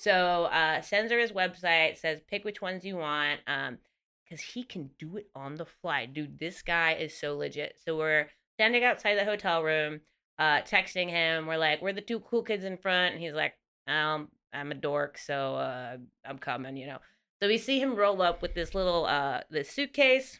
So 0.00 0.44
uh 0.44 0.80
sends 0.80 1.12
her 1.12 1.18
his 1.18 1.32
website, 1.32 1.98
says 1.98 2.22
pick 2.26 2.42
which 2.42 2.62
ones 2.62 2.86
you 2.86 2.96
want. 2.96 3.40
Um, 3.46 3.76
because 4.24 4.40
he 4.40 4.62
can 4.62 4.90
do 4.98 5.16
it 5.16 5.26
on 5.34 5.56
the 5.56 5.66
fly. 5.66 6.06
Dude, 6.06 6.38
this 6.38 6.62
guy 6.62 6.92
is 6.94 7.18
so 7.18 7.36
legit. 7.36 7.80
So 7.84 7.98
we're 7.98 8.28
standing 8.56 8.84
outside 8.84 9.16
the 9.16 9.24
hotel 9.24 9.62
room, 9.62 10.00
uh, 10.38 10.60
texting 10.62 11.10
him. 11.10 11.46
We're 11.46 11.58
like, 11.58 11.82
we're 11.82 11.92
the 11.92 12.00
two 12.00 12.20
cool 12.20 12.44
kids 12.44 12.62
in 12.62 12.76
front, 12.76 13.14
and 13.14 13.20
he's 13.20 13.34
like, 13.34 13.54
um, 13.88 14.28
I'm 14.54 14.70
a 14.70 14.74
dork, 14.74 15.18
so 15.18 15.56
uh 15.56 15.96
I'm 16.24 16.38
coming, 16.38 16.76
you 16.76 16.86
know. 16.86 16.98
So 17.42 17.48
we 17.48 17.58
see 17.58 17.80
him 17.80 17.94
roll 17.94 18.22
up 18.22 18.40
with 18.40 18.54
this 18.54 18.74
little 18.74 19.04
uh 19.04 19.40
this 19.50 19.68
suitcase. 19.68 20.38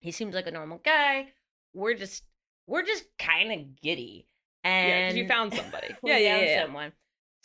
He 0.00 0.10
seems 0.10 0.34
like 0.34 0.46
a 0.46 0.50
normal 0.50 0.80
guy. 0.84 1.28
We're 1.72 1.94
just 1.94 2.24
we're 2.66 2.82
just 2.82 3.04
kind 3.18 3.52
of 3.52 3.80
giddy. 3.80 4.26
And 4.64 5.14
because 5.14 5.16
you 5.16 5.28
found 5.28 5.54
somebody. 5.62 5.94
yeah, 6.02 6.18
yeah, 6.18 6.32
found 6.32 6.46
yeah, 6.46 6.54
yeah. 6.54 6.62
someone. 6.64 6.92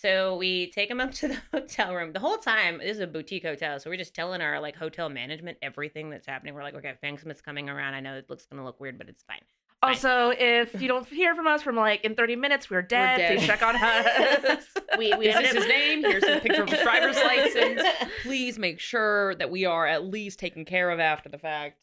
So 0.02 0.36
we 0.38 0.72
take 0.72 0.90
him 0.90 1.00
up 1.00 1.12
to 1.16 1.28
the 1.28 1.38
hotel 1.52 1.94
room. 1.94 2.12
The 2.12 2.20
whole 2.20 2.38
time, 2.38 2.80
this 2.80 2.92
is 2.98 3.00
a 3.00 3.08
boutique 3.08 3.44
hotel, 3.46 3.80
so 3.80 3.90
we're 3.90 3.98
just 3.98 4.16
telling 4.16 4.42
our 4.42 4.60
like 4.60 4.76
hotel 4.76 5.10
management 5.10 5.60
everything 5.62 6.10
that's 6.10 6.26
happening. 6.26 6.56
We're 6.56 6.64
like, 6.64 6.74
okay, 6.76 6.94
Fang 7.02 7.20
Smith's 7.20 7.42
coming 7.42 7.70
around. 7.70 7.94
I 7.94 8.00
know 8.00 8.16
it 8.16 8.28
looks 8.30 8.46
gonna 8.48 8.66
look 8.66 8.80
weird, 8.80 8.98
but 8.98 9.10
it's 9.10 9.22
fine. 9.24 9.42
Fine. 9.82 9.94
Also, 9.94 10.32
if 10.38 10.82
you 10.82 10.88
don't 10.88 11.08
hear 11.08 11.36
from 11.36 11.46
us 11.48 11.62
from 11.62 11.76
like 11.76 12.04
in 12.04 12.16
30 12.16 12.36
minutes, 12.36 12.70
we're 12.70 12.82
dead. 12.82 13.18
dead. 13.18 13.38
Please 13.38 13.46
check 13.48 13.62
on 13.62 13.76
us. 13.82 14.66
We 14.98 15.14
we 15.16 15.28
This 15.28 15.50
is 15.50 15.56
his 15.58 15.68
name. 15.68 16.04
Here's 16.04 16.24
a 16.24 16.40
picture 16.40 16.64
of 16.64 16.70
his 16.70 16.82
driver's 16.82 17.16
license. 17.24 17.82
Please 18.24 18.58
make 18.58 18.80
sure 18.80 19.36
that 19.36 19.52
we 19.52 19.66
are 19.66 19.86
at 19.86 20.06
least 20.06 20.40
taken 20.40 20.66
care 20.66 20.90
of 20.90 21.00
after 21.00 21.30
the 21.30 21.38
fact. 21.38 21.78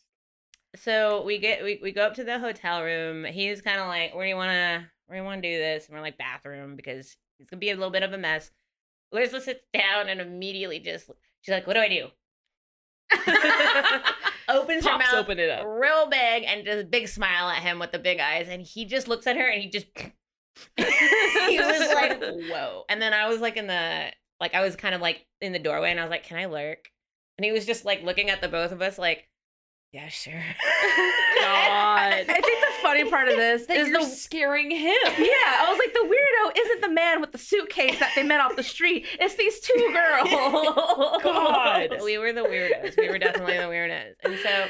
so 0.75 1.23
we 1.25 1.39
get 1.39 1.63
we, 1.63 1.79
we 1.83 1.93
go 1.93 2.03
up 2.03 2.15
to 2.15 2.25
the 2.25 2.39
hotel 2.41 2.83
room. 2.83 3.25
He's 3.25 3.61
kind 3.63 3.81
of 3.81 3.87
like, 3.87 4.13
where 4.15 4.25
do 4.25 4.29
you 4.29 4.37
wanna 4.37 4.89
where 5.07 5.19
do 5.19 5.23
you 5.23 5.25
wanna 5.25 5.43
do 5.43 5.57
this? 5.57 5.87
And 5.87 5.95
we're 5.95 6.03
like, 6.03 6.19
bathroom 6.19 6.75
because 6.77 7.17
it's 7.39 7.51
gonna 7.51 7.61
be 7.61 7.71
a 7.71 7.75
little 7.75 7.91
bit 7.91 8.03
of 8.03 8.13
a 8.13 8.19
mess. 8.19 8.51
Larissa 9.13 9.41
sits 9.41 9.65
down 9.73 10.09
and 10.09 10.21
immediately 10.21 10.79
just 10.81 11.11
she's 11.41 11.53
like, 11.53 11.67
what 11.67 11.75
do 11.75 11.81
I 11.81 11.89
do? 11.89 12.09
Opens 14.49 14.87
her 14.87 14.99
mouth 14.99 15.15
open 15.15 15.39
it 15.39 15.51
up. 15.51 15.65
real 15.67 16.09
big 16.09 16.45
and 16.47 16.65
just 16.65 16.81
a 16.81 16.85
big 16.85 17.09
smile 17.09 17.49
at 17.49 17.63
him 17.63 17.79
with 17.79 17.93
the 17.93 17.99
big 17.99 18.19
eyes, 18.19 18.49
and 18.49 18.63
he 18.63 18.85
just 18.85 19.09
looks 19.09 19.27
at 19.27 19.37
her 19.37 19.47
and 19.49 19.63
he 19.63 19.69
just 19.69 19.87
he 20.77 21.59
was 21.59 21.95
like, 21.95 22.21
whoa. 22.21 22.85
And 22.89 23.01
then 23.01 23.13
I 23.13 23.29
was 23.29 23.41
like 23.41 23.57
in 23.57 23.67
the 23.67 24.11
like 24.41 24.55
I 24.55 24.61
was 24.63 24.77
kind 24.77 24.95
of 24.95 25.01
like 25.01 25.27
in 25.41 25.53
the 25.53 25.59
doorway 25.59 25.91
and 25.91 26.01
I 26.01 26.03
was 26.03 26.11
like, 26.11 26.25
Can 26.25 26.39
I 26.39 26.47
lurk? 26.47 26.91
And 27.37 27.45
he 27.45 27.53
was 27.53 27.67
just 27.67 27.85
like 27.85 28.03
looking 28.03 28.31
at 28.31 28.41
the 28.41 28.49
both 28.49 28.73
of 28.73 28.83
us 28.83 28.99
like, 28.99 29.29
Yeah, 29.93 30.09
sure. 30.09 30.33
God. 30.33 30.65
I 31.41 32.25
think 32.27 32.45
the 32.45 32.58
funny 32.99 33.11
part 33.11 33.29
of 33.29 33.37
this 33.37 33.67
That 33.69 33.77
is 33.77 33.89
you're 33.89 34.01
the 34.01 34.07
scaring 34.07 34.71
him. 34.71 34.97
Yeah, 35.05 35.57
I 35.59 35.67
was 35.69 35.79
like, 35.79 35.93
the 35.93 36.01
weirdo 36.01 36.65
isn't 36.65 36.81
the 36.83 36.91
man 36.91 37.21
with 37.21 37.33
the 37.33 37.39
suitcase 37.39 37.99
that 37.99 38.13
they 38.15 38.23
met 38.23 38.41
off 38.41 38.57
the 38.57 38.63
street. 38.63 39.07
It's 39.21 39.35
these 39.35 39.61
two 39.61 39.91
girls. 39.93 41.23
God. 41.23 41.99
we 42.05 42.19
were 42.19 42.33
the 42.33 42.43
weirdos. 42.43 42.97
We 42.97 43.09
were 43.09 43.19
definitely 43.19 43.57
the 43.57 43.65
weirdos. 43.65 44.15
And 44.25 44.39
so 44.39 44.67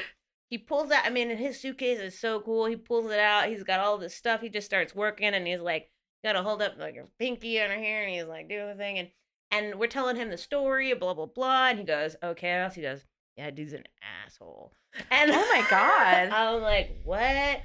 he 0.49 0.57
pulls 0.57 0.91
out, 0.91 1.05
I 1.05 1.09
mean, 1.09 1.29
and 1.29 1.39
his 1.39 1.59
suitcase 1.59 1.99
is 1.99 2.19
so 2.19 2.41
cool. 2.41 2.65
He 2.65 2.75
pulls 2.75 3.11
it 3.11 3.19
out. 3.19 3.47
He's 3.49 3.63
got 3.63 3.79
all 3.79 3.97
this 3.97 4.15
stuff. 4.15 4.41
He 4.41 4.49
just 4.49 4.65
starts 4.65 4.95
working 4.95 5.33
and 5.33 5.45
he's 5.45 5.61
like, 5.61 5.89
gotta 6.23 6.43
hold 6.43 6.61
up 6.61 6.73
like 6.77 6.95
a 6.95 7.05
pinky 7.17 7.61
on 7.61 7.69
her 7.69 7.75
hair. 7.75 8.03
And 8.03 8.13
he's 8.13 8.25
like 8.25 8.49
doing 8.49 8.67
the 8.67 8.75
thing. 8.75 8.99
And 8.99 9.09
and 9.51 9.79
we're 9.79 9.87
telling 9.87 10.15
him 10.15 10.29
the 10.29 10.37
story, 10.37 10.93
blah, 10.93 11.13
blah, 11.13 11.25
blah. 11.25 11.69
And 11.69 11.79
he 11.79 11.85
goes, 11.85 12.15
okay. 12.21 12.51
else 12.51 12.75
he 12.75 12.83
goes, 12.83 13.03
yeah, 13.35 13.49
dude's 13.49 13.73
an 13.73 13.83
asshole. 14.25 14.73
And 15.09 15.31
Oh 15.31 15.35
my 15.35 15.65
God. 15.69 16.29
I 16.31 16.53
was 16.53 16.61
like, 16.61 16.99
what? 17.03 17.61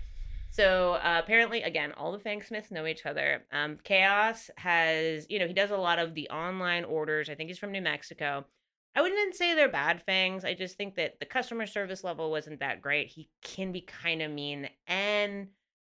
So 0.55 0.93
uh, 0.95 1.21
apparently, 1.21 1.62
again, 1.62 1.93
all 1.97 2.12
the 2.12 2.21
Fang 2.21 2.40
Smiths 2.40 2.71
know 2.71 2.87
each 2.87 3.07
other. 3.07 3.45
Um, 3.51 3.77
Kaos 3.83 4.51
has, 4.57 5.27
you 5.29 5.40
know, 5.40 5.49
he 5.49 5.53
does 5.53 5.73
a 5.73 5.77
lot 5.77 5.99
of 5.99 6.14
the 6.14 6.31
online 6.31 6.85
orders. 6.85 7.29
I 7.29 7.35
think 7.35 7.49
he's 7.49 7.59
from 7.59 7.73
New 7.73 7.83
Mexico. 7.83 8.45
I 8.95 9.03
wouldn't 9.03 9.35
say 9.35 9.57
they're 9.57 9.69
bad 9.69 10.01
fangs. 10.03 10.45
I 10.45 10.55
just 10.55 10.77
think 10.77 10.95
that 10.95 11.19
the 11.19 11.27
customer 11.27 11.67
service 11.67 12.05
level 12.05 12.31
wasn't 12.31 12.61
that 12.61 12.81
great. 12.81 13.09
He 13.09 13.29
can 13.43 13.73
be 13.73 13.81
kind 13.81 14.23
of 14.23 14.31
mean. 14.31 14.69
And 14.87 15.49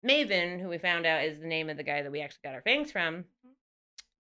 Maven, 0.07 0.61
who 0.61 0.69
we 0.69 0.79
found 0.79 1.07
out 1.07 1.25
is 1.25 1.41
the 1.41 1.49
name 1.49 1.69
of 1.69 1.77
the 1.77 1.83
guy 1.83 2.03
that 2.03 2.13
we 2.13 2.21
actually 2.21 2.43
got 2.45 2.55
our 2.55 2.63
fangs 2.63 2.93
from, 2.93 3.25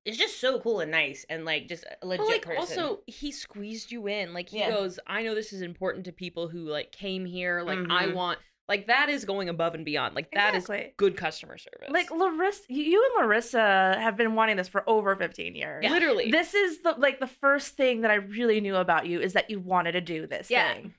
is 0.05 0.19
just 0.19 0.41
so 0.41 0.59
cool 0.59 0.81
and 0.81 0.91
nice 0.91 1.25
and 1.31 1.45
like 1.45 1.69
just 1.69 1.85
a 1.85 2.05
legit 2.05 2.27
But 2.27 2.29
like 2.33 2.43
person. 2.47 2.83
also 2.83 3.01
he 3.07 3.31
squeezed 3.31 3.93
you 3.93 4.09
in. 4.09 4.35
Like 4.35 4.49
he 4.49 4.59
Yeah. 4.59 4.71
goes, 4.71 4.99
I 5.07 5.23
know 5.23 5.37
this 5.37 5.53
is 5.53 5.63
important 5.63 6.05
to 6.07 6.13
people 6.13 6.49
who 6.49 6.65
like 6.69 6.91
came 6.91 7.25
here. 7.25 7.63
Like 7.63 7.79
I 7.89 8.07
Mhm. 8.07 8.15
want 8.15 8.41
like 8.69 8.87
that 8.87 9.09
is 9.09 9.25
going 9.25 9.49
above 9.49 9.75
and 9.75 9.85
beyond. 9.85 10.15
Like 10.15 10.31
that 10.33 10.55
is 10.55 10.65
Exactly. 10.65 10.95
good 10.97 11.17
customer 11.17 11.59
service. 11.59 11.89
Like 11.91 12.11
Larissa, 12.11 12.63
you 12.69 13.05
and 13.17 13.27
Larissa 13.27 13.97
have 13.99 14.17
been 14.17 14.35
wanting 14.35 14.57
this 14.57 14.69
for 14.69 14.89
over 14.89 15.15
15 15.17 15.55
years. 15.55 15.83
Yeah. 15.85 15.91
literally. 15.91 16.31
This 16.31 16.55
is 16.55 16.81
the 16.83 16.93
like 16.93 17.21
the 17.21 17.27
first 17.27 17.77
thing 17.77 18.03
that 18.03 18.11
I 18.11 18.15
really 18.15 18.61
knew 18.61 18.77
about 18.77 19.07
you 19.07 19.21
is 19.21 19.33
that 19.35 19.51
you 19.51 19.59
wanted 19.61 19.93
to 19.93 20.01
do 20.01 20.27
this 20.27 20.51
Yeah. 20.51 20.73
thing. 20.75 20.95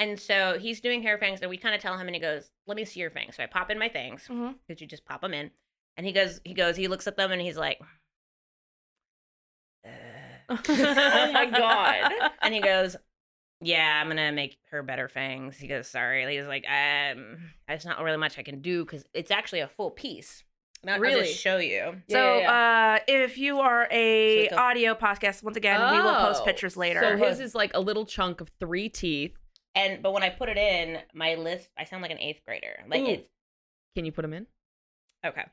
And 0.00 0.18
so 0.18 0.58
he's 0.60 0.80
doing 0.80 1.02
hair 1.02 1.18
fangs, 1.18 1.40
and 1.40 1.50
we 1.50 1.56
kind 1.56 1.74
of 1.74 1.80
tell 1.80 1.98
him, 1.98 2.06
and 2.06 2.14
he 2.14 2.20
goes, 2.20 2.50
"Let 2.66 2.76
me 2.76 2.84
see 2.84 3.00
your 3.00 3.10
fangs." 3.10 3.34
So 3.36 3.42
I 3.42 3.46
pop 3.46 3.68
in 3.70 3.78
my 3.80 3.88
fangs 3.88 4.26
Mhm. 4.28 4.54
because 4.66 4.80
you 4.80 4.86
just 4.86 5.04
pop 5.04 5.20
them 5.22 5.34
in, 5.34 5.50
and 5.96 6.06
he 6.06 6.12
goes, 6.12 6.40
he 6.44 6.54
goes, 6.54 6.76
he 6.76 6.86
looks 6.86 7.06
at 7.08 7.16
them, 7.16 7.32
and 7.32 7.40
he's 7.42 7.56
like, 7.56 7.80
uh, 9.84 9.88
oh 10.48 11.32
my 11.32 11.46
god. 11.46 12.12
and 12.42 12.54
he 12.54 12.60
goes, 12.72 12.96
"Yeah, 13.60 14.00
I'm 14.00 14.08
gonna 14.08 14.32
make 14.32 14.58
her 14.70 14.82
better 14.82 15.08
fangs." 15.08 15.58
He 15.58 15.66
goes, 15.68 15.88
"Sorry." 15.88 16.36
He's 16.36 16.46
like, 16.46 16.64
"Um, 16.68 17.50
there's 17.66 17.84
not 17.84 18.02
really 18.02 18.16
much 18.16 18.38
I 18.38 18.42
can 18.42 18.60
do 18.60 18.84
because 18.84 19.04
it's 19.14 19.30
actually 19.30 19.60
a 19.60 19.68
full 19.68 19.90
piece." 19.90 20.44
I'll 20.86 21.00
Really? 21.00 21.26
show 21.32 21.56
you. 21.58 21.68
Yeah, 21.70 21.94
So, 22.08 22.38
yeah, 22.38 22.98
uh, 23.00 23.04
if 23.08 23.36
you 23.36 23.58
are 23.58 23.88
a 23.90 24.46
So 24.48 24.54
a- 24.56 24.58
audio 24.60 24.94
podcast, 24.94 25.42
once 25.42 25.56
again, 25.56 25.80
we 25.92 26.00
will 26.00 26.14
post 26.14 26.42
Oh. 26.42 26.44
pictures 26.44 26.76
later. 26.76 27.00
So 27.00 27.16
his 27.16 27.40
is 27.40 27.52
like 27.54 27.72
a 27.74 27.80
little 27.80 28.06
chunk 28.06 28.40
of 28.40 28.48
three 28.60 28.88
teeth. 28.88 29.36
And 29.74 30.02
but 30.04 30.12
when 30.12 30.22
I 30.22 30.30
put 30.30 30.48
it 30.48 30.56
in, 30.56 31.02
my 31.12 31.34
list, 31.34 31.70
I 31.76 31.82
sound 31.82 32.02
like 32.02 32.12
an 32.12 32.20
eighth 32.20 32.42
grader. 32.46 32.84
Like 32.86 33.00
Ooh. 33.00 33.06
it's 33.08 33.28
Can 33.96 34.04
you 34.04 34.12
put 34.12 34.22
them 34.22 34.32
in? 34.32 34.46
okay. 35.26 35.46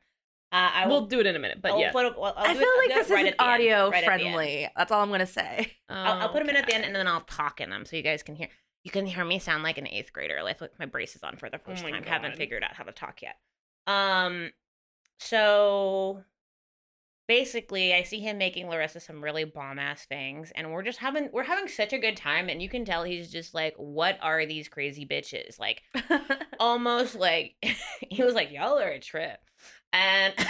Uh, 0.52 0.70
I 0.74 0.86
will 0.88 1.02
we'll 1.02 1.08
do 1.08 1.20
it 1.20 1.26
in 1.26 1.36
a 1.36 1.40
minute, 1.40 1.62
but 1.62 1.72
I'll 1.72 1.80
yeah. 1.80 1.92
put 1.92 2.06
it- 2.06 2.18
well, 2.18 2.34
I'll 2.38 2.46
I 2.46 2.54
feel 2.54 2.62
it- 2.64 2.90
like 2.90 2.98
this 2.98 3.10
right 3.10 3.26
isn't 3.26 3.40
at 3.40 3.46
end, 3.46 3.62
audio 3.62 3.90
right 3.90 4.04
at 4.04 4.18
the 4.20 4.24
end. 4.26 4.34
friendly. 4.36 4.70
That's 4.78 4.92
all 4.92 5.02
I'm 5.02 5.10
gonna 5.10 5.26
say. 5.26 5.74
I'll, 5.90 6.22
I'll 6.22 6.30
put 6.30 6.40
them 6.40 6.50
in 6.50 6.56
at 6.56 6.66
the 6.68 6.76
end, 6.76 6.86
and 6.86 6.96
then 6.96 7.08
I'll 7.08 7.22
talk 7.22 7.60
in 7.60 7.70
them 7.70 7.84
so 7.86 7.96
you 7.96 8.04
guys 8.04 8.24
can 8.24 8.36
hear. 8.36 8.48
You 8.84 8.92
can 8.92 9.06
hear 9.08 9.26
me 9.26 9.40
sound 9.40 9.64
like 9.64 9.78
an 9.80 9.88
eighth 9.88 10.14
grader. 10.14 10.42
Like 10.44 10.62
with 10.62 10.78
my 10.80 10.86
braces 10.86 11.24
on 11.24 11.36
for 11.38 11.50
the 11.50 11.58
first 11.58 11.84
my 11.84 11.90
time. 11.92 12.04
Haven't 12.04 12.36
figured 12.38 12.64
out 12.64 12.74
how 12.76 12.84
to 12.84 12.92
talk 12.92 13.22
yet. 13.24 13.36
Um, 13.88 14.52
so 15.20 16.24
basically, 17.28 17.94
I 17.94 18.04
see 18.04 18.20
him 18.20 18.38
making 18.38 18.70
Larissa 18.70 19.00
some 19.00 19.24
really 19.24 19.44
bomb 19.44 19.80
ass 19.80 20.06
things, 20.06 20.52
and 20.56 20.72
we're 20.72 20.84
just 20.84 21.00
having 21.00 21.30
we're 21.34 21.44
having 21.44 21.68
such 21.68 21.94
a 21.94 21.98
good 21.98 22.16
time, 22.16 22.48
and 22.50 22.62
you 22.62 22.70
can 22.70 22.86
tell 22.86 23.04
he's 23.04 23.32
just 23.32 23.54
like, 23.54 23.74
"What 23.78 24.20
are 24.22 24.46
these 24.46 24.68
crazy 24.70 25.06
bitches?" 25.06 25.60
Like 25.60 25.82
almost 26.60 27.16
like 27.16 27.56
he 28.10 28.24
was 28.24 28.36
like, 28.36 28.52
"Y'all 28.52 28.78
are 28.80 28.90
a 28.90 29.00
trip," 29.00 29.40
and 29.96 30.34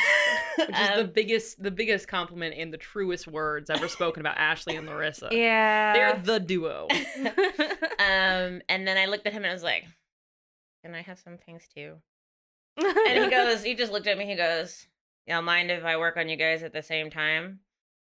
Which 0.57 0.69
is 0.69 0.89
the 0.89 1.01
um, 1.01 1.11
biggest 1.13 1.61
the 1.61 1.71
biggest 1.71 2.07
compliment 2.07 2.55
in 2.55 2.71
the 2.71 2.77
truest 2.77 3.27
words 3.27 3.69
ever 3.69 3.87
spoken 3.87 4.21
about 4.21 4.37
Ashley 4.37 4.75
and 4.75 4.87
Larissa. 4.87 5.29
yeah. 5.31 5.93
They're 5.93 6.21
the 6.21 6.39
duo. 6.39 6.87
um, 7.99 8.61
and 8.69 8.87
then 8.87 8.97
I 8.97 9.05
looked 9.05 9.27
at 9.27 9.33
him 9.33 9.43
and 9.43 9.51
I 9.51 9.53
was 9.53 9.63
like, 9.63 9.85
"Can 10.83 10.95
I 10.95 11.01
have 11.01 11.19
some 11.19 11.37
things 11.37 11.63
too?" 11.73 11.95
And 12.77 13.23
he 13.23 13.29
goes, 13.29 13.63
he 13.63 13.75
just 13.75 13.91
looked 13.91 14.07
at 14.07 14.17
me. 14.17 14.25
He 14.25 14.35
goes, 14.35 14.87
"Y'all 15.27 15.41
mind 15.41 15.71
if 15.71 15.83
I 15.83 15.97
work 15.97 16.17
on 16.17 16.29
you 16.29 16.37
guys 16.37 16.63
at 16.63 16.73
the 16.73 16.81
same 16.81 17.09
time?" 17.09 17.59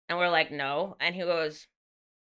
And 0.07 0.17
we're 0.17 0.29
like, 0.29 0.51
"No." 0.51 0.95
And 0.99 1.15
he 1.15 1.21
goes, 1.21 1.67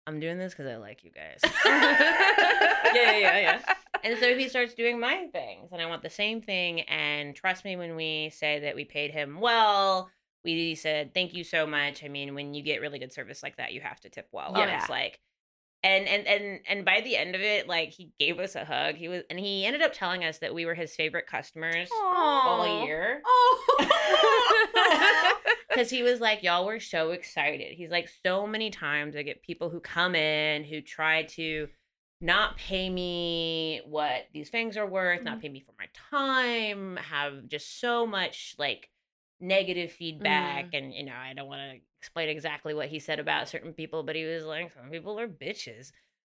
"I'm 0.05 0.19
doing 0.19 0.37
this 0.37 0.53
because 0.53 0.67
I 0.67 0.75
like 0.75 1.03
you 1.03 1.11
guys." 1.11 1.39
yeah, 1.65 2.93
yeah, 2.93 3.17
yeah, 3.17 3.39
yeah. 3.39 3.61
And 4.03 4.17
so 4.19 4.37
he 4.37 4.47
starts 4.49 4.73
doing 4.73 4.99
my 4.99 5.27
things, 5.31 5.69
and 5.71 5.81
I 5.81 5.85
want 5.85 6.01
the 6.03 6.09
same 6.09 6.41
thing. 6.41 6.81
And 6.81 7.35
trust 7.35 7.63
me 7.65 7.75
when 7.75 7.95
we 7.95 8.29
say 8.33 8.59
that 8.61 8.75
we 8.75 8.85
paid 8.85 9.11
him 9.11 9.39
well. 9.39 10.09
We 10.43 10.73
said 10.75 11.13
thank 11.13 11.33
you 11.33 11.43
so 11.43 11.67
much. 11.67 12.03
I 12.03 12.07
mean, 12.07 12.33
when 12.33 12.53
you 12.53 12.63
get 12.63 12.81
really 12.81 12.97
good 12.99 13.13
service 13.13 13.43
like 13.43 13.57
that, 13.57 13.73
you 13.73 13.81
have 13.81 13.99
to 14.01 14.09
tip 14.09 14.27
well. 14.31 14.47
And 14.55 14.69
Yeah. 14.69 14.79
it's 14.79 14.89
like, 14.89 15.19
and 15.83 16.07
and 16.07 16.25
and 16.27 16.59
and 16.67 16.85
by 16.85 17.01
the 17.01 17.15
end 17.17 17.35
of 17.35 17.41
it, 17.41 17.67
like 17.67 17.89
he 17.89 18.11
gave 18.19 18.39
us 18.39 18.55
a 18.55 18.65
hug. 18.65 18.95
He 18.95 19.07
was, 19.07 19.21
and 19.29 19.39
he 19.39 19.65
ended 19.65 19.81
up 19.83 19.93
telling 19.93 20.23
us 20.23 20.39
that 20.39 20.53
we 20.53 20.65
were 20.65 20.73
his 20.75 20.95
favorite 20.95 21.27
customers 21.27 21.89
all 21.93 22.85
year 22.85 23.21
Oh. 23.25 23.87
because 25.69 25.89
he 25.89 26.03
was 26.03 26.19
like, 26.19 26.43
y'all 26.43 26.65
were 26.65 26.79
so 26.79 27.11
excited. 27.11 27.73
He's 27.75 27.89
like, 27.91 28.09
so 28.25 28.45
many 28.45 28.69
times 28.69 29.15
I 29.15 29.21
get 29.23 29.41
people 29.41 29.69
who 29.69 29.79
come 29.79 30.15
in 30.15 30.63
who 30.63 30.81
try 30.81 31.23
to 31.23 31.67
not 32.21 32.55
pay 32.57 32.89
me 32.89 33.81
what 33.85 34.27
these 34.33 34.49
things 34.49 34.77
are 34.77 34.85
worth, 34.87 35.23
not 35.23 35.41
pay 35.41 35.49
me 35.49 35.59
for 35.59 35.73
my 35.79 35.87
time, 36.11 36.97
have 36.97 37.47
just 37.47 37.79
so 37.81 38.05
much 38.05 38.55
like 38.57 38.89
negative 39.39 39.91
feedback 39.91 40.65
Mm. 40.65 40.77
and 40.77 40.93
you 40.93 41.03
know 41.03 41.15
i 41.15 41.33
don't 41.33 41.47
want 41.47 41.59
to 41.71 41.79
explain 41.99 42.29
exactly 42.29 42.75
what 42.75 42.89
he 42.89 42.99
said 42.99 43.19
about 43.19 43.49
certain 43.49 43.73
people 43.73 44.03
but 44.03 44.15
he 44.15 44.23
was 44.23 44.45
like 44.45 44.71
some 44.71 44.91
people 44.91 45.19
are 45.19 45.27
bitches. 45.27 45.91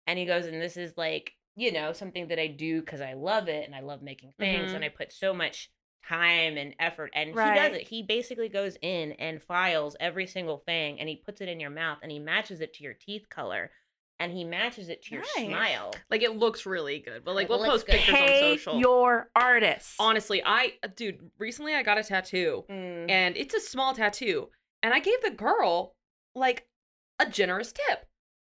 And 0.07 0.21
he 0.21 0.25
goes 0.25 0.47
and 0.47 0.63
this 0.63 0.77
is 0.77 0.97
like 0.97 1.33
you 1.57 1.73
know 1.73 1.93
something 1.93 2.29
that 2.29 2.39
i 2.39 2.47
do 2.47 2.79
because 2.81 3.01
i 3.01 3.15
love 3.15 3.49
it 3.49 3.67
and 3.67 3.75
i 3.75 3.81
love 3.81 4.03
making 4.03 4.33
things 4.39 4.71
Mhm. 4.71 4.77
and 4.77 4.85
i 4.85 4.89
put 4.89 5.13
so 5.13 5.35
much 5.35 5.69
time 6.09 6.57
and 6.57 6.77
effort 6.79 7.11
and 7.15 7.31
he 7.31 7.35
does 7.35 7.73
it. 7.75 7.89
He 7.89 8.03
basically 8.05 8.49
goes 8.49 8.77
in 8.83 9.13
and 9.13 9.43
files 9.43 9.97
every 9.99 10.27
single 10.29 10.59
thing 10.59 11.01
and 11.01 11.09
he 11.09 11.17
puts 11.17 11.41
it 11.41 11.49
in 11.49 11.59
your 11.59 11.71
mouth 11.71 11.99
and 12.03 12.11
he 12.13 12.19
matches 12.21 12.61
it 12.61 12.73
to 12.75 12.85
your 12.85 12.95
teeth 12.95 13.29
color 13.29 13.71
and 14.23 14.33
he 14.33 14.45
matches 14.45 14.89
it 14.89 15.03
to 15.05 15.15
your 15.15 15.23
Nice. 15.37 15.47
smile 15.49 15.93
Like 16.11 16.23
it 16.23 16.37
looks 16.37 16.65
really 16.67 16.99
good, 17.01 17.25
but 17.25 17.35
like 17.35 17.45
It 17.47 17.51
we'll 17.51 17.65
post 17.65 17.87
good. 17.87 17.97
pictures 17.97 18.15
on 18.15 18.27
Pay 18.27 18.41
social. 18.59 18.79
your 18.79 19.31
artist. 19.37 19.95
Honestly, 19.99 20.43
I 20.45 20.75
dude, 20.97 21.31
recently 21.39 21.75
I 21.75 21.83
got 21.83 21.99
a 21.99 22.03
tattoo 22.05 22.65
Mm. 22.69 23.11
and 23.11 23.37
it's 23.37 23.55
a 23.55 23.61
small 23.61 23.95
tattoo, 23.95 24.49
and 24.83 24.93
I 24.95 25.01
gave 25.01 25.21
the 25.23 25.31
girl 25.31 25.95
like 26.35 26.67
a 27.19 27.27
generous 27.29 27.73
tip. 27.73 28.07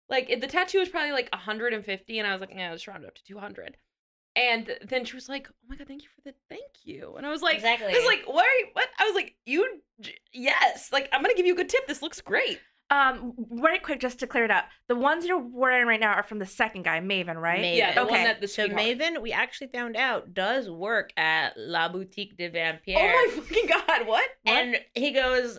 Like 0.10 0.30
it- 0.30 0.42
the 0.42 0.48
tattoo 0.48 0.80
was 0.80 0.90
probably 0.90 1.12
like 1.12 1.30
150, 1.34 2.20
and 2.20 2.28
I 2.28 2.32
was 2.32 2.42
like, 2.42 2.52
yeah, 2.54 2.72
let's 2.72 2.88
round 2.88 3.04
it 3.04 3.08
up 3.08 3.16
to 3.16 3.24
200. 3.24 3.78
And 4.38 4.78
then 4.84 5.06
she 5.06 5.16
was 5.16 5.30
like, 5.30 5.48
"Oh 5.50 5.54
my 5.70 5.78
god, 5.78 5.88
thank 5.88 6.04
you 6.04 6.10
for 6.14 6.20
the 6.22 6.36
thank 6.50 6.70
you." 6.84 7.16
And 7.16 7.26
I 7.26 7.30
was 7.30 7.42
like, 7.42 7.56
Exactly. 7.56 7.88
I 7.88 7.98
was 7.98 8.06
like, 8.06 8.24
"What? 8.28 8.46
Are 8.46 8.56
you, 8.60 8.68
what?" 8.74 8.90
I 9.00 9.06
was 9.06 9.16
like, 9.16 9.34
"You, 9.46 9.82
j- 10.02 10.18
yes, 10.34 10.92
like 10.92 11.08
I'm 11.14 11.22
gonna 11.22 11.36
give 11.36 11.46
you 11.46 11.54
a 11.54 11.56
good 11.56 11.70
tip. 11.70 11.88
This 11.88 12.02
looks 12.02 12.20
great." 12.20 12.60
Um, 12.92 13.34
very 13.52 13.80
quick, 13.80 14.00
just 14.00 14.20
to 14.20 14.28
clear 14.28 14.46
it 14.46 14.52
up, 14.52 14.66
the 14.88 14.96
ones 14.96 15.26
you're 15.26 15.40
wearing 15.40 15.88
right 15.88 16.00
now 16.00 16.14
are 16.14 16.22
from 16.24 16.38
the 16.38 16.46
second 16.46 16.84
guy, 16.84 17.00
Maven, 17.00 17.36
right? 17.36 17.64
Maven. 17.64 17.78
Yeah, 17.78 17.94
the 17.96 18.02
Okay. 18.02 18.12
one 18.12 18.24
that 18.24 18.42
the 18.42 18.48
so 18.48 18.68
Maven, 18.68 19.22
we 19.22 19.32
actually 19.32 19.68
found 19.68 19.98
out 19.98 20.36
does 20.36 20.70
work 20.70 21.12
at 21.18 21.54
La 21.58 21.90
Boutique 21.90 22.38
de 22.38 22.48
Vampire. 22.48 22.96
Oh 22.98 23.32
my 23.36 23.42
fucking 23.42 23.68
god, 23.68 24.08
what? 24.08 24.30
What? 24.44 24.54
And 24.56 24.80
he 24.94 25.12
goes, 25.12 25.58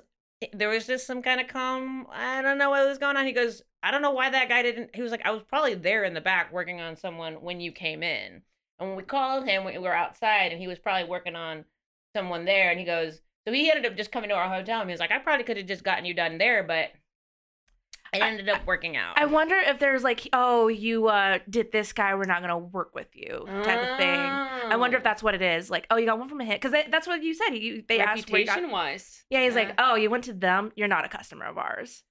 there 0.52 0.68
was 0.68 0.86
just 0.86 1.04
some 1.06 1.20
kind 1.20 1.40
of 1.40 1.48
calm. 1.48 2.06
I 2.12 2.42
don't 2.42 2.58
know 2.58 2.70
what 2.70 2.86
was 2.86 2.98
going 2.98 3.16
on. 3.16 3.26
He 3.26 3.32
goes, 3.32 3.60
I 3.82 3.90
don't 3.90 4.02
know 4.02 4.12
why 4.12 4.30
that 4.30 4.48
guy 4.48 4.62
didn't. 4.62 4.94
He 4.94 5.02
was 5.02 5.10
like, 5.10 5.24
I 5.26 5.32
was 5.32 5.42
probably 5.48 5.74
there 5.74 6.04
in 6.04 6.14
the 6.14 6.20
back 6.20 6.52
working 6.52 6.80
on 6.80 6.96
someone 6.96 7.34
when 7.42 7.60
you 7.60 7.72
came 7.72 8.04
in. 8.04 8.42
And 8.78 8.88
when 8.88 8.96
we 8.96 9.02
called 9.02 9.48
him, 9.48 9.64
we 9.64 9.78
were 9.78 9.94
outside, 9.94 10.52
and 10.52 10.60
he 10.60 10.68
was 10.68 10.78
probably 10.78 11.08
working 11.08 11.34
on 11.34 11.64
someone 12.14 12.44
there. 12.44 12.70
And 12.70 12.78
he 12.78 12.84
goes, 12.86 13.20
so 13.46 13.52
he 13.52 13.70
ended 13.70 13.90
up 13.90 13.96
just 13.96 14.12
coming 14.12 14.28
to 14.28 14.36
our 14.36 14.48
hotel. 14.48 14.80
And 14.80 14.90
he 14.90 14.92
was 14.92 15.00
like, 15.00 15.12
I 15.12 15.18
probably 15.18 15.44
could 15.44 15.56
have 15.56 15.66
just 15.66 15.82
gotten 15.82 16.04
you 16.04 16.14
done 16.14 16.38
there, 16.38 16.62
but 16.62 16.90
it 18.12 18.22
I- 18.22 18.28
ended 18.28 18.48
up 18.48 18.66
working 18.66 18.96
out. 18.96 19.18
I 19.18 19.26
wonder 19.26 19.56
if 19.56 19.78
there's 19.78 20.02
like, 20.04 20.28
oh, 20.32 20.68
you 20.68 21.08
uh 21.08 21.38
did 21.48 21.72
this 21.72 21.92
guy, 21.92 22.14
we're 22.14 22.24
not 22.24 22.40
gonna 22.40 22.58
work 22.58 22.94
with 22.94 23.08
you, 23.14 23.44
type 23.64 23.82
of 23.92 23.96
thing. 23.98 24.20
I 24.20 24.76
wonder 24.76 24.96
if 24.96 25.02
Oh. 25.02 25.04
that's 25.04 25.22
what 25.22 25.34
it 25.34 25.42
is. 25.42 25.70
Like, 25.70 25.86
oh, 25.90 25.96
you 25.96 26.06
got 26.06 26.18
one 26.18 26.28
from 26.28 26.40
a 26.40 26.44
hit, 26.44 26.60
because 26.60 26.72
that's 26.90 27.06
what 27.06 27.22
you 27.22 27.34
said. 27.34 27.50
You 27.50 27.82
they 27.88 28.00
asked 28.00 28.26
got. 28.26 28.32
reputation 28.34 28.70
wise. 28.70 29.24
Yeah, 29.30 29.42
he's 29.44 29.54
like, 29.54 29.74
oh, 29.78 29.94
you 29.96 30.10
went 30.10 30.24
to 30.24 30.32
them. 30.32 30.72
You're 30.76 30.88
not 30.88 31.04
a 31.04 31.08
customer 31.08 31.44
of 31.46 31.58
ours. 31.58 32.02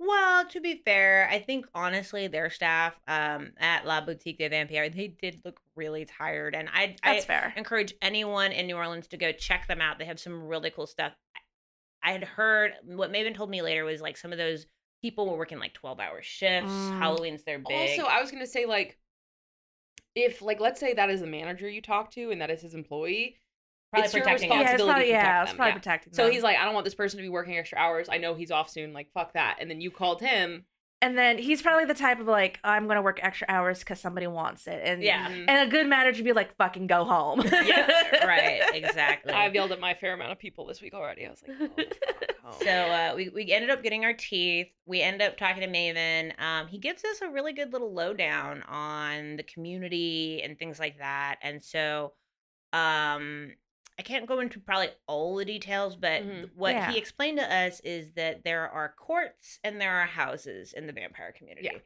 Well, 0.00 0.44
to 0.46 0.60
be 0.60 0.82
fair, 0.84 1.28
I 1.30 1.38
think 1.38 1.66
honestly 1.74 2.26
their 2.26 2.50
staff 2.50 2.94
um, 3.06 3.52
at 3.58 3.86
La 3.86 4.00
Boutique 4.00 4.38
de 4.38 4.48
Vampire 4.48 4.88
they 4.90 5.06
did 5.08 5.40
look 5.44 5.60
really 5.76 6.04
tired, 6.04 6.54
and 6.56 6.68
I 6.72 6.96
I 7.02 7.14
That's 7.14 7.24
fair. 7.26 7.52
encourage 7.56 7.94
anyone 8.02 8.50
in 8.52 8.66
New 8.66 8.76
Orleans 8.76 9.06
to 9.08 9.16
go 9.16 9.30
check 9.32 9.68
them 9.68 9.80
out. 9.80 9.98
They 10.00 10.04
have 10.06 10.18
some 10.18 10.42
really 10.48 10.70
cool 10.70 10.86
stuff. 10.88 11.12
I 12.02 12.12
had 12.12 12.24
heard 12.24 12.72
what 12.84 13.12
Maven 13.12 13.34
told 13.34 13.48
me 13.50 13.62
later 13.62 13.84
was 13.84 14.00
like 14.02 14.16
some 14.16 14.32
of 14.32 14.36
those 14.36 14.66
people 15.04 15.28
were 15.28 15.36
working 15.36 15.58
like 15.58 15.74
twelve 15.74 16.00
hour 16.00 16.22
shifts. 16.22 16.72
Mm. 16.72 16.98
Halloween's 16.98 17.42
their 17.42 17.58
big. 17.58 17.98
Also, 17.98 18.10
I 18.10 18.22
was 18.22 18.30
gonna 18.30 18.46
say 18.46 18.64
like, 18.64 18.96
if 20.14 20.40
like 20.40 20.60
let's 20.60 20.80
say 20.80 20.94
that 20.94 21.10
is 21.10 21.20
the 21.20 21.26
manager 21.26 21.68
you 21.68 21.82
talk 21.82 22.10
to 22.12 22.30
and 22.30 22.40
that 22.40 22.50
is 22.50 22.62
his 22.62 22.74
employee, 22.74 23.36
Probably 23.90 24.06
it's 24.06 24.14
your 24.14 24.22
protecting 24.22 24.48
them. 24.48 24.60
Yeah, 24.60 24.72
it's 24.72 24.82
probably 24.82 24.94
to 24.94 25.08
protect 25.10 25.24
yeah, 25.26 25.42
it's 25.42 25.50
them, 25.50 25.56
probably 25.56 25.70
yeah. 25.70 25.74
protecting 25.74 26.12
So 26.14 26.24
them. 26.24 26.32
he's 26.32 26.42
like, 26.42 26.56
I 26.56 26.64
don't 26.64 26.72
want 26.72 26.84
this 26.84 26.94
person 26.94 27.18
to 27.18 27.22
be 27.22 27.28
working 27.28 27.58
extra 27.58 27.76
hours. 27.76 28.08
I 28.10 28.16
know 28.16 28.34
he's 28.34 28.50
off 28.50 28.70
soon. 28.70 28.94
Like, 28.94 29.12
fuck 29.12 29.34
that. 29.34 29.58
And 29.60 29.70
then 29.70 29.82
you 29.82 29.90
called 29.90 30.22
him. 30.22 30.64
And 31.04 31.18
then 31.18 31.38
he's 31.38 31.60
probably 31.62 31.84
the 31.84 31.94
type 31.94 32.18
of 32.20 32.26
like, 32.26 32.58
I'm 32.64 32.88
gonna 32.88 33.02
work 33.02 33.20
extra 33.22 33.46
hours 33.50 33.80
because 33.80 34.00
somebody 34.00 34.26
wants 34.26 34.66
it, 34.66 34.80
and 34.84 35.02
Yeah. 35.02 35.28
Mhm. 35.28 35.44
and 35.48 35.68
a 35.68 35.70
good 35.70 35.86
manager 35.86 36.18
would 36.18 36.24
be 36.24 36.32
like, 36.32 36.56
fucking 36.56 36.86
go 36.86 37.04
home. 37.04 37.42
yeah, 37.42 38.24
right, 38.26 38.62
exactly. 38.72 39.32
I've 39.32 39.54
yelled 39.54 39.72
at 39.72 39.80
my 39.80 39.94
fair 39.94 40.14
amount 40.14 40.32
of 40.32 40.38
people 40.38 40.66
this 40.66 40.80
week 40.80 40.94
already. 40.94 41.26
I 41.26 41.30
was 41.30 41.42
like, 41.46 41.56
oh, 41.60 41.68
fuck 41.76 42.36
home. 42.42 42.54
So 42.62 42.70
uh, 42.70 43.12
we 43.16 43.28
we 43.28 43.52
ended 43.52 43.70
up 43.70 43.82
getting 43.82 44.04
our 44.04 44.14
teeth. 44.14 44.68
We 44.86 45.00
end 45.02 45.20
up 45.22 45.36
talking 45.36 45.60
to 45.62 45.68
Maven. 45.68 46.32
Um, 46.40 46.66
he 46.68 46.78
gives 46.78 47.04
us 47.04 47.20
a 47.22 47.28
really 47.28 47.52
good 47.52 47.72
little 47.72 47.92
lowdown 47.94 48.62
on 48.62 49.36
the 49.36 49.42
community 49.42 50.42
and 50.42 50.58
things 50.58 50.78
like 50.78 50.98
that. 50.98 51.36
And 51.42 51.62
so, 51.62 52.12
um, 52.72 53.52
I 53.98 54.02
can't 54.02 54.26
go 54.26 54.40
into 54.40 54.58
probably 54.58 54.90
all 55.06 55.36
the 55.36 55.44
details, 55.44 55.94
but 55.96 56.22
Mhm. 56.22 56.52
what 56.54 56.74
Yeah. 56.74 56.90
he 56.90 56.98
explained 56.98 57.38
to 57.38 57.44
us 57.54 57.80
is 57.80 58.12
that 58.14 58.42
there 58.44 58.68
are 58.68 58.92
courts 58.92 59.60
and 59.62 59.80
there 59.80 59.92
are 60.00 60.06
houses 60.06 60.72
in 60.72 60.86
the 60.86 60.92
vampire 60.92 61.32
community. 61.32 61.68
Yeah. 61.72 61.78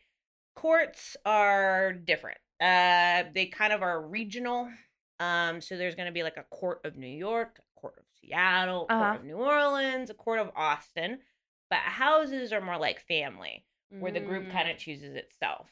Courts 0.55 1.17
are 1.25 1.93
different. 1.93 2.39
Uh, 2.61 3.25
they 3.33 3.47
kind 3.47 3.73
of 3.73 3.83
are 3.83 4.01
regional. 4.01 4.73
Um, 5.21 5.61
so 5.61 5.77
there's 5.77 5.95
going 5.95 6.07
to 6.07 6.13
be 6.13 6.23
like 6.23 6.37
a 6.37 6.45
court 6.45 6.81
of 6.85 6.97
New 6.97 7.07
York, 7.07 7.59
a 7.61 7.81
court 7.81 7.99
of 7.99 8.05
Seattle, 8.21 8.87
a 8.89 8.93
Uh-huh. 8.93 9.05
court 9.11 9.17
of 9.21 9.25
New 9.27 9.37
Orleans, 9.37 10.11
a 10.11 10.15
court 10.15 10.39
of 10.39 10.51
Austin. 10.57 11.23
But 11.71 11.81
houses 11.81 12.53
are 12.53 12.61
more 12.63 12.79
like 12.79 13.01
family, 13.01 13.67
where 13.91 14.13
the 14.13 14.21
group 14.21 14.47
Mm. 14.47 14.53
kind 14.53 14.71
of 14.71 14.79
chooses 14.79 15.15
itself. 15.15 15.71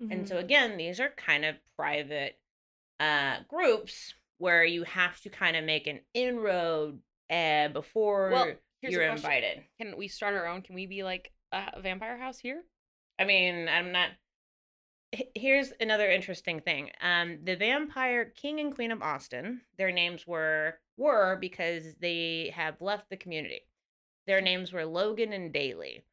Mm-hmm. 0.00 0.12
And 0.12 0.28
so 0.28 0.38
again, 0.38 0.76
these 0.76 1.00
are 1.00 1.10
kind 1.10 1.44
of 1.44 1.56
private 1.76 2.38
uh 3.00 3.40
groups 3.48 4.14
where 4.42 4.64
you 4.64 4.82
have 4.82 5.20
to 5.20 5.28
kind 5.30 5.56
of 5.56 5.64
make 5.64 5.86
an 5.86 6.00
inroad 6.14 6.98
uh 7.30 7.68
before 7.68 8.30
Well, 8.30 8.52
you're 8.82 9.04
invited. 9.04 9.62
Can 9.80 9.96
we 9.96 10.08
start 10.08 10.34
our 10.34 10.48
own? 10.48 10.62
Can 10.62 10.74
we 10.74 10.86
be 10.86 11.04
like 11.04 11.30
a 11.52 11.80
vampire 11.80 12.18
house 12.18 12.40
here? 12.40 12.64
I 13.20 13.24
mean, 13.24 13.68
I'm 13.68 13.92
not 13.92 14.08
Here's 15.34 15.72
another 15.78 16.10
interesting 16.10 16.60
thing. 16.60 16.90
Um 17.00 17.38
the 17.44 17.54
vampire 17.54 18.24
king 18.24 18.58
and 18.58 18.74
queen 18.74 18.90
of 18.90 19.00
Austin, 19.00 19.60
their 19.78 19.92
names 19.92 20.26
were 20.26 20.80
were 20.96 21.38
because 21.40 21.94
they 22.00 22.52
have 22.56 22.80
left 22.80 23.10
the 23.10 23.16
community. 23.16 23.60
Their 24.26 24.40
names 24.40 24.72
were 24.72 24.84
Logan 24.84 25.32
and 25.32 25.52
Daly. 25.52 26.04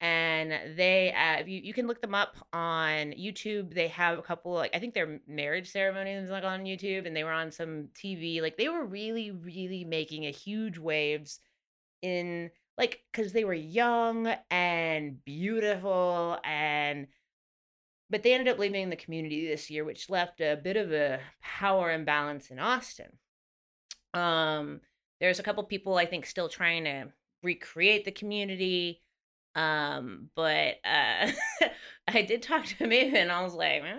And 0.00 0.76
they 0.76 1.12
uh 1.12 1.44
you, 1.46 1.60
you 1.62 1.72
can 1.72 1.86
look 1.86 2.02
them 2.02 2.14
up 2.14 2.36
on 2.52 3.12
YouTube. 3.12 3.74
They 3.74 3.88
have 3.88 4.18
a 4.18 4.22
couple 4.22 4.52
like 4.52 4.74
I 4.74 4.78
think 4.78 4.94
their 4.94 5.20
marriage 5.26 5.70
ceremony 5.70 6.20
was 6.20 6.30
like 6.30 6.44
on 6.44 6.64
YouTube 6.64 7.06
and 7.06 7.16
they 7.16 7.24
were 7.24 7.32
on 7.32 7.50
some 7.50 7.88
TV. 7.94 8.42
Like 8.42 8.56
they 8.56 8.68
were 8.68 8.84
really, 8.84 9.30
really 9.30 9.84
making 9.84 10.26
a 10.26 10.30
huge 10.30 10.78
waves 10.78 11.40
in 12.02 12.50
like 12.76 13.02
because 13.12 13.32
they 13.32 13.44
were 13.44 13.54
young 13.54 14.34
and 14.50 15.24
beautiful 15.24 16.38
and 16.44 17.06
but 18.10 18.22
they 18.22 18.34
ended 18.34 18.52
up 18.52 18.58
leaving 18.58 18.90
the 18.90 18.96
community 18.96 19.46
this 19.46 19.70
year 19.70 19.84
which 19.84 20.10
left 20.10 20.40
a 20.40 20.60
bit 20.62 20.76
of 20.76 20.92
a 20.92 21.20
power 21.42 21.90
imbalance 21.90 22.50
in 22.50 22.58
austin 22.58 23.10
um 24.12 24.80
there's 25.20 25.38
a 25.38 25.42
couple 25.42 25.62
people 25.64 25.96
i 25.96 26.06
think 26.06 26.26
still 26.26 26.48
trying 26.48 26.84
to 26.84 27.06
recreate 27.42 28.04
the 28.04 28.12
community 28.12 29.00
um 29.54 30.30
but 30.34 30.74
uh 30.84 31.30
i 32.08 32.22
did 32.22 32.42
talk 32.42 32.64
to 32.64 32.84
Maven 32.86 33.14
and 33.14 33.32
i 33.32 33.42
was 33.42 33.54
like 33.54 33.82
"Eh, 33.82 33.98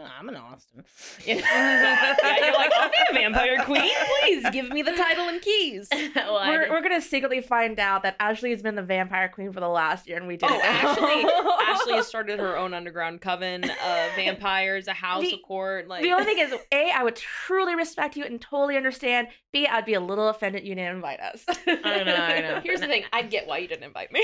I'm, 0.00 0.08
I'm 0.20 0.28
in 0.28 0.36
Austin. 0.36 0.84
You 1.24 1.36
know? 1.36 1.40
yeah, 1.42 2.36
you're 2.40 2.52
like, 2.54 2.70
I'll 2.78 2.90
be 2.90 2.96
a 3.10 3.14
vampire 3.14 3.62
queen. 3.64 3.90
Please 4.22 4.44
give 4.50 4.68
me 4.70 4.82
the 4.82 4.92
title 4.92 5.28
and 5.28 5.40
keys. 5.40 5.88
well, 6.16 6.36
I 6.36 6.50
we're, 6.50 6.60
did- 6.62 6.70
we're 6.70 6.82
gonna 6.82 7.00
secretly 7.00 7.40
find 7.40 7.78
out 7.78 8.02
that 8.02 8.16
Ashley 8.20 8.50
has 8.50 8.62
been 8.62 8.74
the 8.74 8.82
vampire 8.82 9.28
queen 9.28 9.52
for 9.52 9.60
the 9.60 9.68
last 9.68 10.08
year, 10.08 10.18
and 10.18 10.26
we 10.26 10.34
oh, 10.42 10.48
didn't. 10.48 10.54
Oh, 10.54 10.58
know. 10.62 10.64
Ashley, 10.64 11.30
Ashley 11.66 11.92
has 11.94 12.06
started 12.06 12.38
her 12.38 12.56
own 12.56 12.74
underground 12.74 13.20
coven 13.20 13.64
of 13.64 13.70
vampires, 14.16 14.88
a 14.88 14.92
house, 14.92 15.22
The- 15.22 15.34
a 15.34 15.38
court. 15.46 15.88
Like 15.88 16.02
the 16.02 16.12
only 16.12 16.24
thing 16.24 16.38
is, 16.38 16.52
a, 16.72 16.90
I 16.94 17.02
would 17.02 17.16
truly 17.16 17.74
respect 17.74 18.16
you 18.16 18.24
and 18.24 18.40
totally 18.40 18.76
understand. 18.76 19.28
B, 19.52 19.66
I'd 19.66 19.86
be 19.86 19.94
a 19.94 20.00
little 20.00 20.28
offended 20.28 20.64
you 20.64 20.74
didn't 20.74 20.96
invite 20.96 21.20
us. 21.20 21.44
I 21.66 22.02
know, 22.02 22.14
I 22.14 22.40
know. 22.40 22.60
Here's 22.62 22.80
the 22.80 22.86
thing: 22.86 23.04
I 23.12 23.22
get 23.22 23.46
why 23.46 23.58
you 23.58 23.68
didn't 23.68 23.84
invite 23.84 24.12
me. 24.12 24.22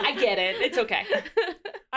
I 0.00 0.16
get 0.18 0.38
it. 0.38 0.56
It's 0.60 0.78
okay. 0.78 1.04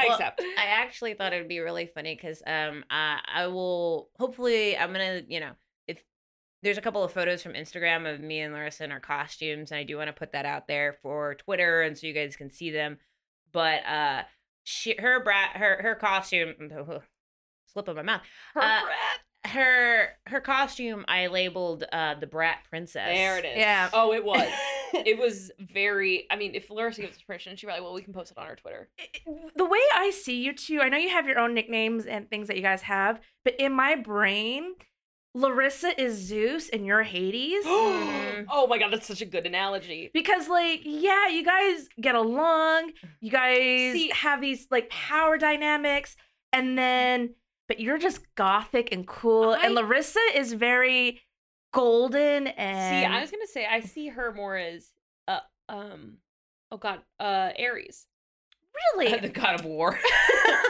I 0.02 0.06
Well, 0.08 0.16
accept. 0.16 0.42
I 0.58 0.66
actually 0.66 1.14
thought 1.14 1.34
it 1.34 1.38
would 1.40 1.48
be 1.48 1.60
really 1.60 1.86
funny 1.88 2.16
because 2.16 2.42
um 2.46 2.84
uh, 2.90 3.18
I 3.34 3.48
will 3.48 4.10
hopefully 4.20 4.78
I'm 4.78 4.92
gonna 4.92 5.22
you 5.28 5.40
know 5.40 5.52
if 5.88 6.04
there's 6.64 6.78
a 6.78 6.82
couple 6.82 7.04
of 7.04 7.12
photos 7.12 7.42
from 7.42 7.54
Instagram 7.54 8.12
of 8.12 8.20
me 8.22 8.40
and 8.42 8.54
Larissa 8.54 8.84
in 8.84 8.92
our 8.92 9.00
costumes 9.00 9.72
and 9.72 9.80
I 9.80 9.84
do 9.84 9.98
want 9.98 10.08
to 10.08 10.14
put 10.14 10.32
that 10.34 10.46
out 10.46 10.68
there 10.68 10.98
for 11.02 11.36
Twitter 11.36 11.82
and 11.82 11.98
so 11.98 12.08
you 12.08 12.14
guys 12.14 12.36
can 12.36 12.52
see 12.52 12.72
them. 12.72 12.98
But 13.52 13.86
uh, 13.86 14.24
she 14.64 14.96
her 15.00 15.24
brat 15.24 15.58
her 15.58 15.80
her 15.82 15.96
costume 15.96 16.54
slip 17.74 17.88
of 17.88 17.96
my 17.96 18.02
mouth 18.02 18.22
Her 18.54 18.62
uh, 18.62 18.82
brat. 18.82 19.54
her 19.54 20.10
her 20.28 20.42
costume 20.42 21.04
I 21.08 21.28
labeled 21.28 21.84
uh 21.92 22.16
the 22.16 22.28
brat 22.28 22.60
princess. 22.70 23.08
There 23.08 23.38
it 23.40 23.46
is. 23.46 23.58
Yeah. 23.58 23.90
Oh, 23.94 24.14
it 24.14 24.24
was. 24.24 24.48
It 24.94 25.18
was 25.18 25.52
very. 25.60 26.28
I 26.32 26.36
mean, 26.36 26.56
if 26.56 26.70
Larissa 26.70 27.02
gives 27.02 27.16
us 27.18 27.22
permission, 27.22 27.56
she 27.56 27.66
probably 27.66 27.82
well, 27.84 27.94
we 27.94 28.02
can 28.02 28.14
post 28.14 28.32
it 28.32 28.38
on 28.38 28.46
our 28.46 28.56
Twitter. 28.56 28.90
the 29.56 29.66
way 29.66 29.80
I 29.96 30.12
see 30.12 30.42
you 30.44 30.54
two, 30.54 30.80
I 30.82 30.90
know 30.90 30.98
you 30.98 31.10
have 31.10 31.28
your 31.28 31.40
own 31.40 31.54
nicknames 31.54 32.06
and 32.06 32.30
things 32.30 32.48
that 32.48 32.56
you 32.58 32.62
guys 32.64 32.82
have, 32.84 33.20
but 33.46 33.56
in 33.60 33.72
my 33.74 33.96
brain, 33.96 34.74
Larissa 35.34 36.00
is 36.02 36.18
Zeus 36.18 36.70
and 36.70 36.86
you're 36.86 37.04
Hades. 37.04 37.66
Mm-hmm. 38.32 38.46
oh 38.50 38.66
my 38.66 38.78
god, 38.80 38.92
that's 38.94 39.06
such 39.08 39.22
a 39.22 39.26
good 39.26 39.46
analogy. 39.46 40.10
Because 40.14 40.48
like, 40.48 40.82
yeah, 40.84 41.28
you 41.28 41.44
guys 41.44 41.88
get 42.00 42.16
along, 42.16 42.92
you 43.20 43.30
guys 43.30 43.58
See- 43.94 44.12
have 44.16 44.40
these 44.42 44.68
like 44.72 44.90
power 44.90 45.38
dynamics, 45.38 46.16
and 46.54 46.78
then 46.78 47.36
but 47.68 47.80
you're 47.80 47.98
just 48.00 48.22
gothic 48.36 48.90
and 48.92 49.06
cool. 49.08 49.52
I- 49.52 49.66
And 49.66 49.76
Larissa 49.76 50.20
is 50.36 50.54
very 50.54 51.22
golden 51.74 52.48
and 52.48 53.06
See, 53.06 53.14
I 53.14 53.22
was 53.22 53.32
gonna 53.32 53.48
say 53.48 53.66
I 53.66 53.82
see 53.82 54.08
her 54.10 54.34
more 54.34 54.58
as 54.58 54.92
uh 55.28 55.40
um 55.70 56.18
oh 56.72 56.78
god, 56.78 57.02
uh 57.20 57.52
Ares. 57.60 58.08
really 58.96 59.18
the 59.20 59.30
god 59.30 59.60
of 59.60 59.66
war. 59.66 59.98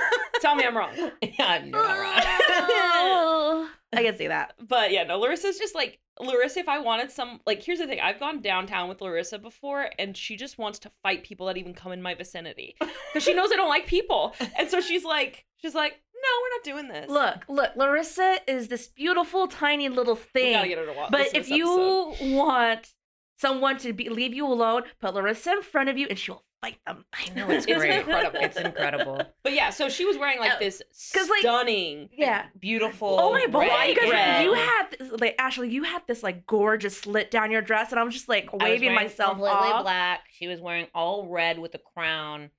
Tell 0.41 0.55
me 0.55 0.65
I'm 0.65 0.75
wrong. 0.75 0.91
yeah, 1.21 1.63
you're 1.63 1.71
not 1.71 1.97
wrong. 1.97 3.67
I 3.93 4.03
can 4.03 4.17
see 4.17 4.27
that. 4.27 4.53
But 4.59 4.91
yeah, 4.91 5.03
no, 5.03 5.19
Larissa's 5.19 5.57
just 5.57 5.75
like 5.75 5.99
Larissa, 6.19 6.59
if 6.59 6.69
I 6.69 6.79
wanted 6.79 7.11
some 7.11 7.39
like 7.45 7.63
here's 7.63 7.79
the 7.79 7.87
thing, 7.87 7.99
I've 7.99 8.19
gone 8.19 8.41
downtown 8.41 8.89
with 8.89 9.01
Larissa 9.01 9.39
before 9.39 9.89
and 9.99 10.15
she 10.15 10.35
just 10.35 10.57
wants 10.57 10.79
to 10.79 10.91
fight 11.03 11.23
people 11.23 11.47
that 11.47 11.57
even 11.57 11.73
come 11.73 11.91
in 11.91 12.01
my 12.01 12.13
vicinity. 12.13 12.75
Because 12.79 13.23
she 13.23 13.33
knows 13.33 13.51
I 13.51 13.55
don't 13.55 13.69
like 13.69 13.87
people. 13.87 14.33
And 14.57 14.69
so 14.69 14.81
she's 14.81 15.03
like 15.03 15.45
she's 15.57 15.75
like, 15.75 15.93
No, 16.13 16.29
we're 16.41 16.49
not 16.57 16.63
doing 16.63 16.87
this. 16.93 17.09
Look, 17.09 17.43
look, 17.49 17.75
Larissa 17.75 18.37
is 18.47 18.67
this 18.67 18.87
beautiful, 18.87 19.47
tiny 19.47 19.89
little 19.89 20.15
we 20.15 20.21
thing. 20.21 20.53
gotta 20.53 20.67
get 20.67 20.77
her 20.77 20.85
to 20.85 20.93
watch. 20.93 21.11
But 21.11 21.35
if 21.35 21.49
you 21.49 22.11
episode. 22.11 22.35
want 22.35 22.93
someone 23.37 23.77
to 23.79 23.91
be, 23.91 24.09
leave 24.09 24.33
you 24.33 24.45
alone, 24.45 24.83
put 24.99 25.13
Larissa 25.13 25.51
in 25.53 25.61
front 25.63 25.89
of 25.89 25.97
you 25.97 26.07
and 26.09 26.17
she 26.17 26.31
will 26.31 26.45
fight 26.61 26.77
them. 26.85 27.03
I 27.13 27.29
know 27.33 27.49
it's 27.49 27.65
It's 27.65 27.77
great. 27.79 27.97
incredible. 27.99 28.39
It's 28.41 28.57
incredible. 28.57 29.21
But 29.43 29.53
yeah, 29.53 29.71
so 29.71 29.89
she 29.89 30.05
was 30.05 30.17
wearing 30.17 30.39
like 30.39 30.59
this 30.59 30.77
this 30.89 31.11
'cause, 31.13 31.29
like- 31.29 31.39
stunning 31.41 32.09
Yeah. 32.13 32.45
Beautiful. 32.59 33.17
Oh 33.19 33.31
my 33.33 33.47
both 33.47 33.63
red 33.67 33.89
you 33.89 33.95
guys, 33.95 34.11
red. 34.11 34.43
you 34.45 34.53
had 34.53 34.83
this, 34.97 35.11
like 35.19 35.35
Ashley, 35.39 35.69
you 35.69 35.83
had 35.83 36.03
this 36.07 36.21
like 36.23 36.45
gorgeous 36.45 36.97
slit 36.99 37.31
down 37.31 37.51
your 37.51 37.61
dress, 37.61 37.91
and 37.91 37.99
I'm 37.99 38.11
just 38.11 38.29
like 38.29 38.53
waving 38.53 38.89
wearing 38.89 38.95
myself 38.95 39.31
completely 39.31 39.57
off. 39.71 39.83
black. 39.83 40.21
She 40.31 40.47
was 40.47 40.61
wearing 40.61 40.87
all 40.93 41.27
red 41.27 41.57
with 41.59 41.73
a 41.75 41.79
crown, 41.79 42.51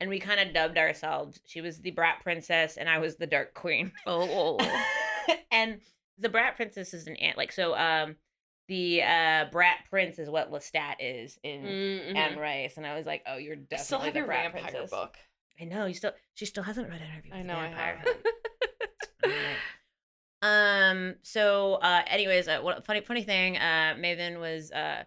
and 0.00 0.10
we 0.10 0.20
kind 0.20 0.38
of 0.40 0.52
dubbed 0.54 0.76
ourselves. 0.78 1.40
She 1.46 1.60
was 1.62 1.80
the 1.80 1.90
brat 1.92 2.20
princess, 2.22 2.76
and 2.76 2.88
I 2.88 2.98
was 2.98 3.16
the 3.16 3.26
dark 3.26 3.54
queen. 3.54 3.92
Oh, 4.06 4.58
and 5.50 5.80
the 6.18 6.28
brat 6.28 6.56
princess 6.56 6.92
is 6.94 7.06
an 7.06 7.16
ant. 7.16 7.36
Like 7.38 7.52
so, 7.52 7.74
um, 7.74 8.16
the 8.68 9.02
uh 9.02 9.44
brat 9.52 9.78
prince 9.90 10.18
is 10.18 10.28
what 10.28 10.50
Lestat 10.52 10.96
is 11.00 11.38
in 11.42 11.62
Mhm. 11.62 12.16
Anne 12.16 12.38
Rice, 12.38 12.76
and 12.76 12.86
I 12.86 12.96
was 12.96 13.06
like, 13.06 13.22
oh, 13.26 13.36
you're 13.36 13.54
I 13.54 13.58
definitely 13.58 13.84
still 13.84 13.98
have 14.00 14.12
the 14.12 14.18
your 14.20 14.26
brat 14.26 14.52
vampire 14.52 14.70
princess. 14.70 14.90
book. 14.90 15.16
I 15.60 15.64
know 15.64 15.86
you 15.86 15.94
still. 15.94 16.12
She 16.34 16.44
still 16.46 16.62
hasn't 16.64 16.88
read 16.90 17.00
Interview. 17.00 17.32
I 17.32 17.42
know 17.42 17.54
the 17.54 17.60
I 17.60 17.68
Vampire. 17.70 18.04
Alright. 19.24 19.56
Um. 20.42 21.14
So, 21.22 21.74
uh, 21.74 22.02
anyways, 22.06 22.46
uh, 22.48 22.60
what 22.60 22.84
funny 22.84 23.00
funny 23.00 23.22
thing? 23.22 23.56
Uh, 23.56 23.94
Maven 23.98 24.38
was 24.38 24.70
uh 24.70 25.04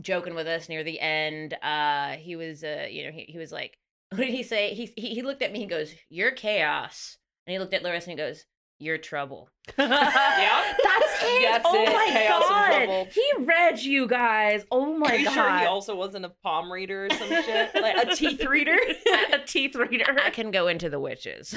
joking 0.00 0.34
with 0.34 0.46
us 0.46 0.68
near 0.68 0.84
the 0.84 1.00
end. 1.00 1.54
Uh, 1.62 2.12
he 2.12 2.36
was 2.36 2.62
uh, 2.62 2.86
you 2.88 3.04
know, 3.04 3.10
he 3.10 3.24
he 3.24 3.38
was 3.38 3.50
like, 3.52 3.78
what 4.10 4.18
did 4.20 4.28
he 4.30 4.42
say? 4.42 4.74
He 4.74 4.92
he, 4.96 5.14
he 5.14 5.22
looked 5.22 5.42
at 5.42 5.52
me. 5.52 5.58
He 5.58 5.66
goes, 5.66 5.92
"You're 6.08 6.30
chaos," 6.30 7.18
and 7.46 7.52
he 7.52 7.58
looked 7.58 7.74
at 7.74 7.82
Larissa 7.82 8.10
and 8.10 8.18
he 8.18 8.24
goes, 8.24 8.44
"You're 8.80 8.98
trouble." 8.98 9.48
Yeah. 9.78 10.64
That's 10.82 11.22
it. 11.22 11.42
That's 11.42 11.64
oh 11.68 11.74
it. 11.82 11.92
my 11.92 12.08
Chaos 12.10 12.42
god, 12.48 13.06
he 13.12 13.44
read 13.44 13.78
you 13.80 14.08
guys. 14.08 14.64
Oh 14.70 14.96
my 14.98 15.10
Are 15.10 15.16
you 15.16 15.24
god, 15.26 15.34
sure 15.34 15.58
he 15.58 15.64
also 15.66 15.94
wasn't 15.94 16.24
a 16.24 16.30
palm 16.42 16.72
reader 16.72 17.06
or 17.06 17.10
some 17.10 17.28
shit? 17.28 17.70
Like 17.80 17.96
a 18.08 18.14
teeth 18.16 18.44
reader? 18.44 18.76
a 19.32 19.38
teeth 19.38 19.76
reader. 19.76 20.16
I 20.24 20.30
can 20.30 20.50
go 20.50 20.66
into 20.66 20.88
the 20.90 20.98
witches. 20.98 21.54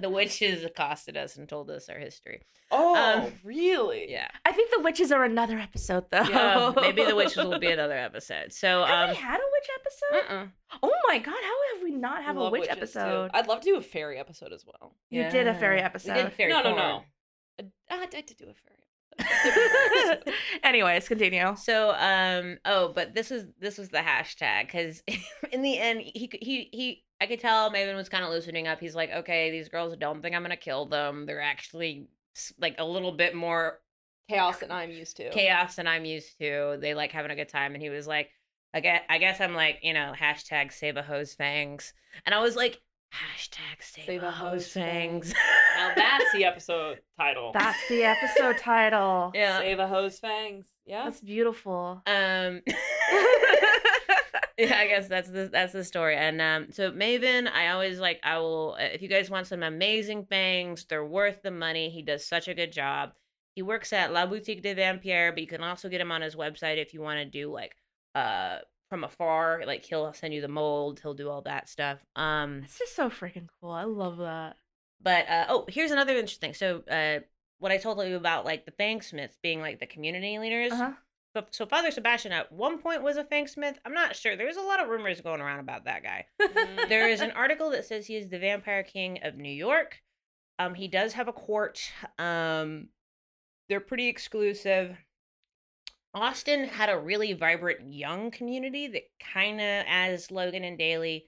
the 0.00 0.08
witches 0.10 0.64
accosted 0.64 1.16
us 1.16 1.36
and 1.36 1.48
told 1.48 1.70
us 1.70 1.88
our 1.88 1.98
history. 1.98 2.42
Oh, 2.70 2.94
Um, 3.26 3.32
really? 3.44 4.10
Yeah. 4.10 4.28
I 4.44 4.52
think 4.52 4.70
the 4.70 4.80
witches 4.80 5.12
are 5.12 5.22
another 5.24 5.58
episode 5.58 6.06
though. 6.10 6.24
Yeah, 6.28 6.72
maybe 6.80 7.04
the 7.04 7.14
witches 7.14 7.36
will 7.44 7.58
be 7.60 7.70
another 7.70 7.96
episode. 7.96 8.52
So, 8.52 8.84
Have 8.84 9.10
um, 9.10 9.14
we 9.14 9.16
had 9.20 9.38
a 9.38 9.44
witch 9.52 9.68
episode? 9.78 10.34
uh-uh. 10.34 10.46
Oh 10.82 10.92
my 11.06 11.18
god, 11.18 11.34
how 11.34 11.74
have 11.74 11.82
we 11.84 11.92
not 11.92 12.24
have 12.24 12.36
a 12.36 12.50
witch 12.50 12.62
witches, 12.62 12.74
too. 12.74 12.80
episode? 12.98 13.30
I'd 13.34 13.46
love 13.46 13.60
to 13.60 13.64
do 13.70 13.76
a 13.76 13.80
fairy 13.82 14.18
episode 14.18 14.52
as 14.52 14.64
well. 14.66 14.94
You 15.10 15.28
did 15.30 15.46
a 15.46 15.54
fairy 15.54 15.80
episode. 15.80 16.13
Did 16.14 16.32
fairy 16.32 16.50
no, 16.50 16.62
no, 16.62 16.74
porn. 16.74 16.76
no. 16.76 17.04
I, 17.90 17.94
had 17.96 18.26
to 18.26 18.34
do 18.34 18.44
a 18.44 18.54
fairy 18.54 18.74
episode. 19.18 20.34
Anyways, 20.64 21.06
continue. 21.08 21.54
So, 21.56 21.94
um, 21.96 22.58
oh, 22.64 22.92
but 22.94 23.14
this 23.14 23.30
was 23.30 23.44
this 23.60 23.78
was 23.78 23.90
the 23.90 23.98
hashtag 23.98 24.66
because 24.66 25.02
in 25.52 25.62
the 25.62 25.78
end, 25.78 26.00
he 26.00 26.28
c- 26.32 26.38
he 26.42 26.68
he, 26.72 27.04
I 27.20 27.26
could 27.26 27.40
tell 27.40 27.70
Maven 27.70 27.94
was 27.94 28.08
kind 28.08 28.24
of 28.24 28.30
loosening 28.30 28.66
up. 28.66 28.80
He's 28.80 28.94
like, 28.94 29.10
okay, 29.10 29.50
these 29.50 29.68
girls 29.68 29.96
don't 29.96 30.20
think 30.22 30.34
I'm 30.34 30.42
gonna 30.42 30.56
kill 30.56 30.86
them. 30.86 31.26
They're 31.26 31.40
actually 31.40 32.08
like 32.58 32.74
a 32.78 32.84
little 32.84 33.12
bit 33.12 33.34
more 33.34 33.80
Chaos 34.28 34.58
than 34.58 34.72
I'm 34.72 34.90
used 34.90 35.16
to. 35.18 35.28
chaos 35.30 35.76
than 35.76 35.86
I'm 35.86 36.04
used 36.04 36.38
to. 36.38 36.78
They 36.80 36.94
like 36.94 37.12
having 37.12 37.30
a 37.30 37.36
good 37.36 37.48
time, 37.48 37.74
and 37.74 37.82
he 37.82 37.90
was 37.90 38.06
like, 38.06 38.30
I 38.72 38.80
guess 38.80 39.02
I 39.08 39.18
guess 39.18 39.40
I'm 39.40 39.54
like, 39.54 39.80
you 39.82 39.92
know, 39.92 40.12
hashtag 40.18 40.72
save 40.72 40.96
a 40.96 41.02
hose 41.02 41.34
fangs, 41.34 41.92
and 42.24 42.34
I 42.34 42.40
was 42.40 42.56
like, 42.56 42.80
hashtag 43.14 43.80
save, 43.80 44.22
a 44.22 44.30
hose 44.30 44.68
fangs. 44.68 45.32
Now 45.76 45.92
that's 45.96 46.32
the 46.32 46.44
episode 46.44 47.00
title. 47.18 47.50
That's 47.52 47.88
the 47.88 48.04
episode 48.04 48.58
title. 48.58 49.32
yeah. 49.34 49.58
Save 49.58 49.80
a 49.80 49.88
hose 49.88 50.20
fangs. 50.20 50.66
Yeah. 50.86 51.02
That's 51.04 51.20
beautiful. 51.20 52.00
Um. 52.06 52.60
yeah, 54.56 54.78
I 54.78 54.86
guess 54.86 55.08
that's 55.08 55.28
the 55.30 55.48
that's 55.52 55.72
the 55.72 55.82
story. 55.82 56.16
And 56.16 56.40
um, 56.40 56.68
so 56.70 56.92
Maven, 56.92 57.50
I 57.50 57.70
always 57.70 57.98
like. 57.98 58.20
I 58.22 58.38
will 58.38 58.76
if 58.78 59.02
you 59.02 59.08
guys 59.08 59.30
want 59.30 59.48
some 59.48 59.64
amazing 59.64 60.26
things, 60.26 60.84
they're 60.84 61.04
worth 61.04 61.42
the 61.42 61.50
money. 61.50 61.90
He 61.90 62.02
does 62.02 62.24
such 62.24 62.46
a 62.46 62.54
good 62.54 62.70
job. 62.70 63.10
He 63.56 63.62
works 63.62 63.92
at 63.92 64.12
La 64.12 64.26
Boutique 64.26 64.62
du 64.62 64.76
Vampyre, 64.76 65.32
but 65.32 65.40
you 65.40 65.48
can 65.48 65.62
also 65.62 65.88
get 65.88 66.00
him 66.00 66.12
on 66.12 66.22
his 66.22 66.36
website 66.36 66.78
if 66.78 66.94
you 66.94 67.00
want 67.00 67.18
to 67.18 67.24
do 67.24 67.52
like 67.52 67.74
uh 68.14 68.58
from 68.94 69.02
afar. 69.02 69.64
Like 69.66 69.84
he'll 69.84 70.12
send 70.12 70.32
you 70.32 70.40
the 70.40 70.46
mold. 70.48 71.00
He'll 71.02 71.14
do 71.14 71.28
all 71.28 71.42
that 71.42 71.68
stuff. 71.68 71.98
Um, 72.14 72.60
It's 72.64 72.78
just 72.78 72.94
so 72.94 73.10
freaking 73.10 73.48
cool. 73.60 73.72
I 73.72 73.82
love 73.84 74.18
that. 74.18 74.56
but 75.02 75.28
uh, 75.28 75.46
oh, 75.48 75.64
here's 75.68 75.90
another 75.90 76.14
interesting. 76.14 76.54
So 76.54 76.82
uh, 76.88 77.20
what 77.58 77.72
I 77.72 77.78
told 77.78 77.98
you 78.06 78.14
about 78.16 78.44
like 78.44 78.66
the 78.66 78.70
Fangsmiths 78.72 79.36
being 79.42 79.60
like 79.60 79.80
the 79.80 79.86
community 79.86 80.38
leaders. 80.38 80.70
Uh-huh. 80.72 80.92
So, 81.36 81.44
so 81.50 81.66
Father 81.66 81.90
Sebastian 81.90 82.30
at 82.30 82.52
one 82.52 82.78
point 82.78 83.02
was 83.02 83.16
a 83.16 83.24
Fangsmith. 83.24 83.74
I'm 83.84 83.94
not 83.94 84.14
sure. 84.14 84.36
There's 84.36 84.56
a 84.56 84.62
lot 84.62 84.80
of 84.80 84.88
rumors 84.88 85.20
going 85.20 85.40
around 85.40 85.58
about 85.58 85.86
that 85.86 86.04
guy. 86.04 86.26
There 86.88 87.08
is 87.08 87.20
an 87.20 87.30
article 87.36 87.70
that 87.70 87.84
says 87.84 88.06
he 88.06 88.14
is 88.14 88.28
the 88.28 88.38
Vampire 88.38 88.84
King 88.84 89.18
of 89.24 89.34
New 89.34 89.52
York. 89.52 90.00
Um, 90.60 90.74
he 90.74 90.86
does 90.86 91.14
have 91.14 91.26
a 91.26 91.32
court. 91.32 91.80
Um, 92.20 92.90
they're 93.68 93.80
pretty 93.80 94.06
exclusive. 94.06 94.96
Austin 96.14 96.64
had 96.68 96.88
a 96.88 96.98
really 96.98 97.32
vibrant 97.32 97.92
young 97.92 98.30
community 98.30 98.86
that 98.88 99.02
kind 99.32 99.60
of, 99.60 99.84
as 99.88 100.30
Logan 100.30 100.64
and 100.64 100.78
Daly, 100.78 101.26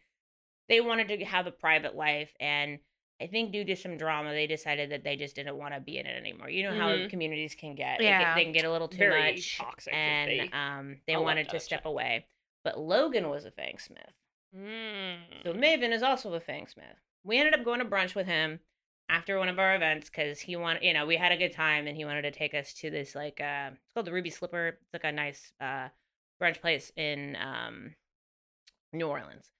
they 0.69 0.81
wanted 0.81 1.09
to 1.09 1.25
have 1.25 1.47
a 1.47 1.51
private 1.51 1.95
life, 1.97 2.33
and 2.41 2.79
I 3.21 3.27
think 3.27 3.51
due 3.51 3.65
to 3.65 3.77
some 3.77 3.97
drama, 3.97 4.33
they 4.33 4.47
decided 4.47 4.91
that 4.91 5.03
they 5.03 5.17
just 5.17 5.35
didn't 5.35 5.57
want 5.57 5.75
to 5.75 5.81
be 5.81 5.99
in 5.99 6.07
it 6.07 6.17
anymore. 6.17 6.51
You 6.51 6.65
know 6.65 6.75
how 6.75 6.91
Mhm. 6.91 7.09
communities 7.11 7.55
can 7.55 7.75
get; 7.75 7.99
They 7.99 8.05
Yeah. 8.05 8.35
they 8.35 8.45
can 8.45 8.53
get 8.53 8.65
a 8.65 8.71
little 8.71 8.89
too 8.89 8.99
Very 8.99 9.33
much, 9.33 9.59
toxic 9.59 9.95
and 9.95 10.31
they 10.31 10.51
um, 10.53 11.01
they 11.07 11.17
wanted 11.17 11.49
to 11.49 11.59
step 11.61 11.81
check. 11.81 11.85
away. 11.87 12.27
But 12.63 12.79
Logan 12.79 13.29
was 13.29 13.45
a 13.45 13.51
Fangsmith. 13.51 14.13
Mm. 14.55 15.43
So 15.45 15.53
Maven 15.55 15.93
is 15.93 16.03
also 16.03 16.33
a 16.35 16.41
Fangsmith. 16.41 16.97
We 17.25 17.39
ended 17.39 17.55
up 17.55 17.65
going 17.65 17.79
to 17.81 17.85
brunch 17.87 18.15
with 18.15 18.27
him 18.27 18.61
after 19.09 19.39
one 19.39 19.49
of 19.49 19.59
our 19.59 19.75
events 19.77 20.09
because 20.11 20.41
he 20.41 20.57
wanted, 20.57 20.83
you 20.83 20.93
know, 20.93 21.07
we 21.07 21.17
had 21.17 21.33
a 21.33 21.37
good 21.37 21.53
time 21.53 21.87
and 21.87 21.97
he 21.97 22.05
wanted 22.05 22.23
to 22.23 22.31
take 22.31 22.55
us 22.55 22.73
to 22.75 22.91
this 22.91 23.15
like 23.15 23.41
uh 23.41 23.71
it's 23.73 23.93
called 23.95 24.07
the 24.07 24.13
Ruby 24.13 24.31
Slipper. 24.31 24.69
It's 24.69 24.93
like 24.93 25.05
a 25.05 25.13
nice 25.13 25.53
uh 25.61 25.89
brunch 26.43 26.61
place 26.61 26.91
in 26.97 27.37
um 27.37 27.95
New 28.93 29.07
Orleans. 29.07 29.51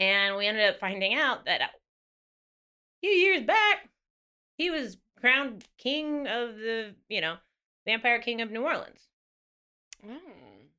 And 0.00 0.36
we 0.36 0.46
ended 0.46 0.68
up 0.68 0.80
finding 0.80 1.14
out 1.14 1.44
that 1.46 1.60
a 1.60 1.70
few 3.00 3.10
years 3.10 3.42
back 3.44 3.88
he 4.58 4.70
was 4.70 4.96
crowned 5.20 5.64
king 5.78 6.26
of 6.26 6.56
the, 6.56 6.94
you 7.08 7.20
know, 7.20 7.36
vampire 7.86 8.20
king 8.20 8.40
of 8.40 8.50
New 8.50 8.62
Orleans, 8.62 9.08
Mm. 10.04 10.18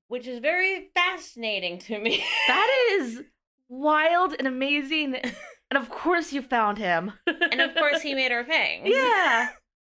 which 0.08 0.28
is 0.28 0.40
very 0.40 0.90
fascinating 0.94 1.80
to 1.80 1.98
me. 2.00 2.24
That 2.48 2.88
is 2.92 3.24
wild 3.70 4.34
and 4.38 4.48
amazing. 4.48 5.16
And 5.74 5.82
of 5.84 5.90
course 5.90 6.32
you 6.34 6.42
found 6.44 6.78
him. 6.78 7.14
and 7.28 7.60
of 7.62 7.74
course 7.76 8.02
he 8.02 8.14
made 8.14 8.32
our 8.32 8.44
fangs. 8.46 8.88
Yeah. 8.92 9.50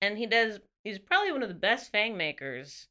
and 0.02 0.18
he 0.18 0.26
does 0.26 0.60
he's 0.84 1.00
probably 1.00 1.32
one 1.32 1.44
of 1.44 1.50
the 1.50 1.56
best 1.56 1.92
fang 1.92 2.16
makers 2.16 2.88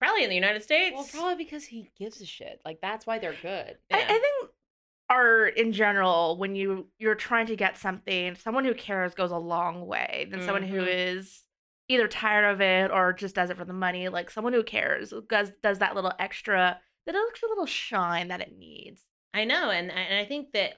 probably 0.00 0.22
in 0.24 0.28
the 0.30 0.36
united 0.36 0.62
states 0.62 0.94
Well, 0.94 1.06
probably 1.12 1.36
because 1.44 1.64
he 1.64 1.90
gives 1.98 2.20
a 2.20 2.26
shit. 2.26 2.60
Like 2.64 2.78
that's 2.80 3.06
why 3.06 3.18
they're 3.18 3.34
good. 3.40 3.76
I, 3.90 3.98
Yeah. 3.98 4.04
I 4.08 4.12
think 4.18 4.50
art 5.10 5.56
in 5.56 5.72
general, 5.72 6.36
when 6.36 6.54
you 6.54 6.88
you're 6.98 7.14
trying 7.14 7.46
to 7.46 7.56
get 7.56 7.76
something, 7.78 8.34
someone 8.36 8.64
who 8.64 8.74
cares 8.74 9.14
goes 9.14 9.30
a 9.30 9.36
long 9.36 9.86
way 9.86 10.26
than 10.30 10.42
someone 10.42 10.62
who 10.62 10.82
Mhm. 10.82 11.16
is 11.18 11.44
either 11.88 12.08
tired 12.08 12.44
of 12.52 12.60
it 12.60 12.90
or 12.90 13.12
just 13.12 13.34
does 13.34 13.50
it 13.50 13.56
for 13.56 13.64
the 13.64 13.72
money. 13.72 14.08
Like 14.08 14.30
someone 14.30 14.52
who 14.52 14.62
cares 14.62 15.12
does 15.28 15.52
does 15.62 15.78
that 15.80 15.94
little 15.94 16.12
extra 16.18 16.80
that 17.06 17.14
extra 17.30 17.48
little 17.48 17.66
shine 17.66 18.28
that 18.28 18.40
it 18.40 18.56
needs. 18.56 19.04
i 19.34 19.44
know 19.44 19.70
and, 19.70 19.90
and 19.90 20.18
i 20.18 20.24
think 20.24 20.52
that 20.52 20.74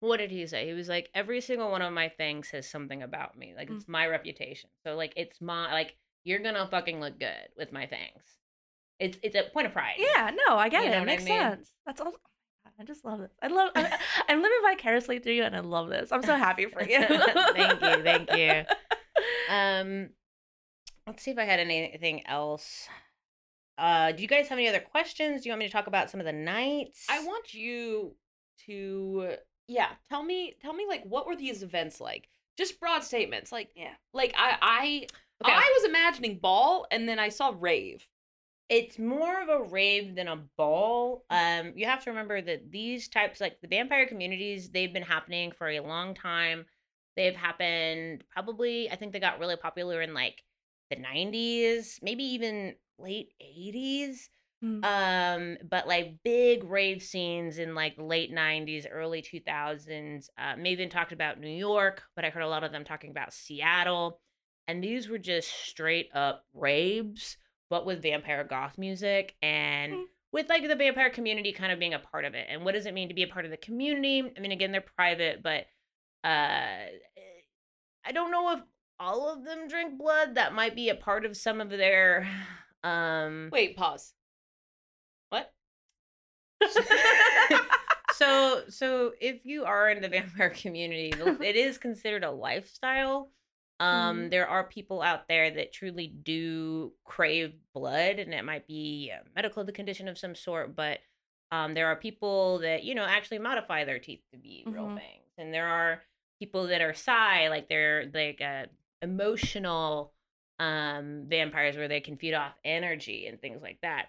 what 0.00 0.18
did 0.18 0.30
he 0.30 0.46
say 0.46 0.66
he 0.66 0.72
was 0.74 0.88
like 0.88 1.08
every 1.14 1.40
single 1.40 1.70
one 1.70 1.82
of 1.82 1.92
my 1.92 2.08
things 2.08 2.48
says 2.48 2.68
something 2.70 3.02
about 3.02 3.36
me 3.36 3.52
like 3.56 3.68
Mm. 3.68 3.76
it's 3.76 3.88
my 3.88 4.06
reputation 4.06 4.70
so 4.84 4.94
like 4.94 5.12
it's 5.16 5.40
my 5.40 5.72
like 5.72 5.96
you're 6.24 6.38
gonna 6.40 6.68
fucking 6.70 7.00
look 7.00 7.18
good 7.18 7.48
with 7.56 7.72
my 7.72 7.86
things. 7.86 8.22
It's 9.00 9.16
it's 9.22 9.36
a 9.36 9.44
point 9.52 9.66
of 9.68 9.72
pride. 9.72 9.94
Yeah, 9.98 10.30
no, 10.48 10.56
I 10.56 10.68
get 10.68 10.82
You 10.84 10.90
it. 10.90 10.92
It 10.92 10.98
what 10.98 11.02
I 11.02 11.04
makes 11.04 11.24
mean? 11.24 11.38
sense. 11.40 11.72
That's 11.86 12.00
all. 12.00 12.12
oh 12.14 12.70
I 12.80 12.84
just 12.84 13.04
love 13.04 13.20
this. 13.20 13.30
I 13.40 13.46
love. 13.46 13.70
I'm, 13.76 13.86
I'm 14.28 14.42
living 14.42 14.58
vicariously 14.62 15.20
through 15.20 15.34
you, 15.34 15.44
and 15.44 15.54
I 15.56 15.60
love 15.60 15.88
this. 15.88 16.10
I'm 16.12 16.22
so 16.22 16.36
happy 16.36 16.66
for 16.66 16.82
you. 16.82 16.98
Thank 17.06 17.80
you, 17.80 18.02
thank 18.02 18.36
you. 18.36 18.62
Um, 19.50 20.10
let's 21.06 21.22
see 21.22 21.30
if 21.30 21.38
I 21.38 21.44
had 21.44 21.58
anything 21.60 22.26
else. 22.26 22.86
Uh, 23.78 24.12
do 24.12 24.22
you 24.22 24.28
guys 24.28 24.48
have 24.48 24.58
any 24.58 24.68
other 24.68 24.80
questions? 24.80 25.42
Do 25.42 25.48
you 25.48 25.52
want 25.52 25.60
me 25.60 25.66
to 25.66 25.72
talk 25.72 25.86
about 25.86 26.10
some 26.10 26.20
of 26.20 26.26
the 26.26 26.32
nights? 26.32 27.06
I 27.08 27.24
want 27.24 27.54
you 27.54 28.14
to 28.66 29.36
yeah, 29.68 29.90
tell 30.08 30.22
me 30.22 30.56
tell 30.60 30.72
me 30.72 30.86
like 30.88 31.04
what 31.04 31.26
were 31.26 31.36
these 31.36 31.62
events 31.62 32.00
like? 32.00 32.28
Just 32.56 32.80
broad 32.80 33.04
statements. 33.04 33.52
Like 33.52 33.70
Yeah. 33.74 33.94
like 34.12 34.34
I 34.36 34.56
I 34.60 35.06
Okay. 35.44 35.52
I 35.52 35.72
was 35.78 35.88
imagining 35.88 36.38
ball 36.38 36.86
and 36.90 37.08
then 37.08 37.18
I 37.18 37.28
saw 37.28 37.54
rave. 37.56 38.08
it's 38.68 38.98
more 38.98 39.40
of 39.40 39.48
a 39.48 39.62
rave 39.62 40.14
than 40.14 40.28
a 40.28 40.36
ball. 40.56 41.24
Um, 41.30 41.72
you 41.74 41.86
have 41.86 42.04
to 42.04 42.10
remember 42.10 42.42
that 42.42 42.70
these 42.70 43.08
types, 43.08 43.40
like 43.40 43.60
the 43.62 43.68
vampire 43.68 44.06
communities, 44.06 44.68
they've 44.70 44.92
been 44.92 45.02
happening 45.02 45.52
for 45.52 45.68
a 45.68 45.80
long 45.80 46.14
time. 46.14 46.66
They've 47.16 47.34
happened 47.34 48.24
probably, 48.30 48.90
I 48.90 48.96
think 48.96 49.12
they 49.12 49.20
got 49.20 49.38
really 49.40 49.56
popular 49.56 50.02
in 50.02 50.12
like 50.14 50.44
the 50.90 50.96
90s, 50.96 51.98
maybe 52.02 52.24
even 52.24 52.74
late 52.98 53.32
80s. 53.40 54.28
Mm. 54.64 54.84
Um, 54.84 55.56
but 55.68 55.86
like 55.86 56.16
big 56.24 56.64
rave 56.64 57.02
scenes 57.02 57.58
in 57.58 57.74
like 57.74 57.94
late 57.96 58.32
90s, 58.34 58.86
early 58.90 59.22
2000s. 59.22 60.28
Uh, 60.36 60.54
Maven 60.56 60.90
talked 60.90 61.12
about 61.12 61.38
New 61.38 61.48
York, 61.48 62.02
but 62.16 62.24
I 62.24 62.30
heard 62.30 62.42
a 62.42 62.48
lot 62.48 62.64
of 62.64 62.72
them 62.72 62.84
talking 62.84 63.10
about 63.10 63.32
Seattle. 63.32 64.20
And 64.66 64.82
these 64.82 65.08
were 65.08 65.18
just 65.18 65.48
straight 65.48 66.08
up 66.14 66.44
raves, 66.52 67.36
but 67.70 67.86
with 67.86 68.02
vampire 68.02 68.44
goth 68.44 68.76
music 68.78 69.34
and 69.40 69.92
Mm. 69.92 70.04
with 70.32 70.48
like 70.48 70.66
the 70.66 70.76
vampire 70.76 71.10
community 71.10 71.52
kind 71.52 71.72
of 71.72 71.78
being 71.78 71.94
a 71.94 71.98
part 72.00 72.24
of 72.24 72.34
it. 72.34 72.46
And 72.50 72.64
what 72.64 72.72
does 72.74 72.84
it 72.86 72.94
mean 72.94 73.08
to 73.08 73.14
be 73.14 73.22
a 73.22 73.28
part 73.28 73.44
of 73.44 73.50
the 73.50 73.56
community? 73.56 74.30
I 74.36 74.40
mean, 74.40 74.52
again, 74.52 74.72
they're 74.72 74.80
private, 74.82 75.42
but 75.42 75.66
uh, 76.24 76.86
I 78.04 78.12
don't 78.12 78.30
know 78.32 78.52
if 78.52 78.60
all 78.98 79.32
of 79.32 79.44
them 79.44 79.68
drink 79.68 79.98
blood. 79.98 80.34
That 80.34 80.52
might 80.52 80.74
be 80.74 80.88
a 80.88 80.94
part 80.94 81.24
of 81.24 81.36
some 81.36 81.60
of 81.60 81.70
their. 81.70 82.28
Um, 82.84 83.50
Wait, 83.52 83.76
pause. 83.76 84.14
So 88.10 88.62
so 88.68 89.12
if 89.20 89.44
you 89.44 89.64
are 89.64 89.90
in 89.90 90.00
the 90.02 90.08
vampire 90.16 90.50
community 90.50 91.12
it 91.40 91.56
is 91.56 91.78
considered 91.78 92.24
a 92.24 92.30
lifestyle 92.30 93.30
um 93.80 94.26
Mhm. 94.26 94.30
there 94.30 94.48
are 94.48 94.64
people 94.64 95.02
out 95.02 95.28
there 95.28 95.50
that 95.50 95.72
truly 95.72 96.08
do 96.08 96.92
crave 97.04 97.52
blood 97.74 98.18
and 98.18 98.34
it 98.34 98.44
might 98.44 98.66
be 98.66 99.10
a 99.10 99.22
medical 99.36 99.64
condition 99.66 100.08
of 100.08 100.18
some 100.18 100.34
sort 100.34 100.74
but 100.74 100.98
um 101.52 101.74
there 101.74 101.86
are 101.86 101.96
people 101.96 102.58
that 102.58 102.82
you 102.82 102.94
know 102.94 103.04
actually 103.04 103.38
modify 103.38 103.84
their 103.84 103.98
teeth 104.00 104.22
to 104.32 104.38
be 104.38 104.66
real 104.68 104.88
Mhm. 104.88 104.96
fangs 104.96 105.32
and 105.38 105.54
there 105.54 105.68
are 105.68 106.02
people 106.40 106.66
that 106.68 106.80
are 106.80 106.94
psi 106.94 107.48
like 107.48 107.68
they're 107.68 108.10
like 108.12 108.40
uh, 108.40 108.66
emotional 109.02 110.12
um 110.58 111.26
vampires 111.28 111.76
where 111.76 111.88
they 111.88 112.00
can 112.00 112.16
feed 112.16 112.34
off 112.34 112.52
energy 112.64 113.26
and 113.28 113.40
things 113.40 113.62
like 113.62 113.78
that 113.82 114.08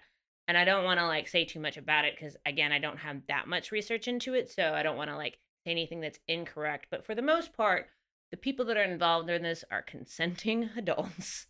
and 0.50 0.58
I 0.58 0.64
don't 0.64 0.82
want 0.82 0.98
to 0.98 1.06
like 1.06 1.28
say 1.28 1.44
too 1.44 1.60
much 1.60 1.76
about 1.76 2.04
it 2.04 2.16
because 2.18 2.36
again, 2.44 2.72
I 2.72 2.80
don't 2.80 2.98
have 2.98 3.18
that 3.28 3.46
much 3.46 3.70
research 3.70 4.08
into 4.08 4.34
it, 4.34 4.50
so 4.50 4.74
I 4.74 4.82
don't 4.82 4.96
want 4.96 5.08
to 5.08 5.16
like 5.16 5.38
say 5.64 5.70
anything 5.70 6.00
that's 6.00 6.18
incorrect. 6.26 6.88
But 6.90 7.06
for 7.06 7.14
the 7.14 7.22
most 7.22 7.56
part, 7.56 7.86
the 8.32 8.36
people 8.36 8.64
that 8.64 8.76
are 8.76 8.82
involved 8.82 9.30
in 9.30 9.44
this 9.44 9.62
are 9.70 9.80
consenting 9.80 10.68
adults 10.76 11.46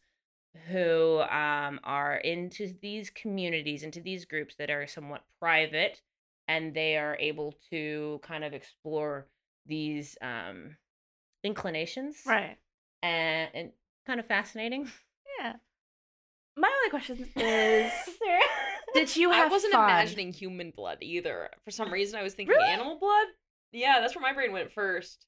who 0.68 1.20
um, 1.20 1.80
are 1.82 2.16
into 2.16 2.74
these 2.82 3.08
communities, 3.08 3.84
into 3.84 4.02
these 4.02 4.26
groups 4.26 4.56
that 4.56 4.68
are 4.68 4.86
somewhat 4.86 5.24
private, 5.40 6.02
and 6.46 6.74
they 6.74 6.98
are 6.98 7.16
able 7.18 7.54
to 7.70 8.20
kind 8.22 8.44
of 8.44 8.52
explore 8.52 9.28
these 9.64 10.18
um, 10.20 10.76
inclinations, 11.42 12.18
right. 12.26 12.58
And, 13.02 13.48
and 13.54 13.70
kind 14.06 14.20
of 14.20 14.26
fascinating. 14.26 14.90
Yeah. 15.38 15.54
My 16.54 16.68
only 16.68 16.90
question 16.90 17.26
is: 17.34 17.92
Did 18.94 19.16
you 19.16 19.30
have 19.30 19.48
I 19.48 19.50
wasn't 19.50 19.72
fun? 19.74 19.84
imagining 19.88 20.32
human 20.32 20.70
blood 20.70 20.98
either. 21.00 21.50
For 21.64 21.70
some 21.70 21.92
reason 21.92 22.18
I 22.18 22.22
was 22.22 22.34
thinking 22.34 22.54
Really? 22.56 22.68
animal 22.68 22.98
blood. 22.98 23.26
Yeah, 23.72 24.00
that's 24.00 24.14
where 24.14 24.22
my 24.22 24.32
brain 24.32 24.52
went 24.52 24.72
first. 24.72 25.26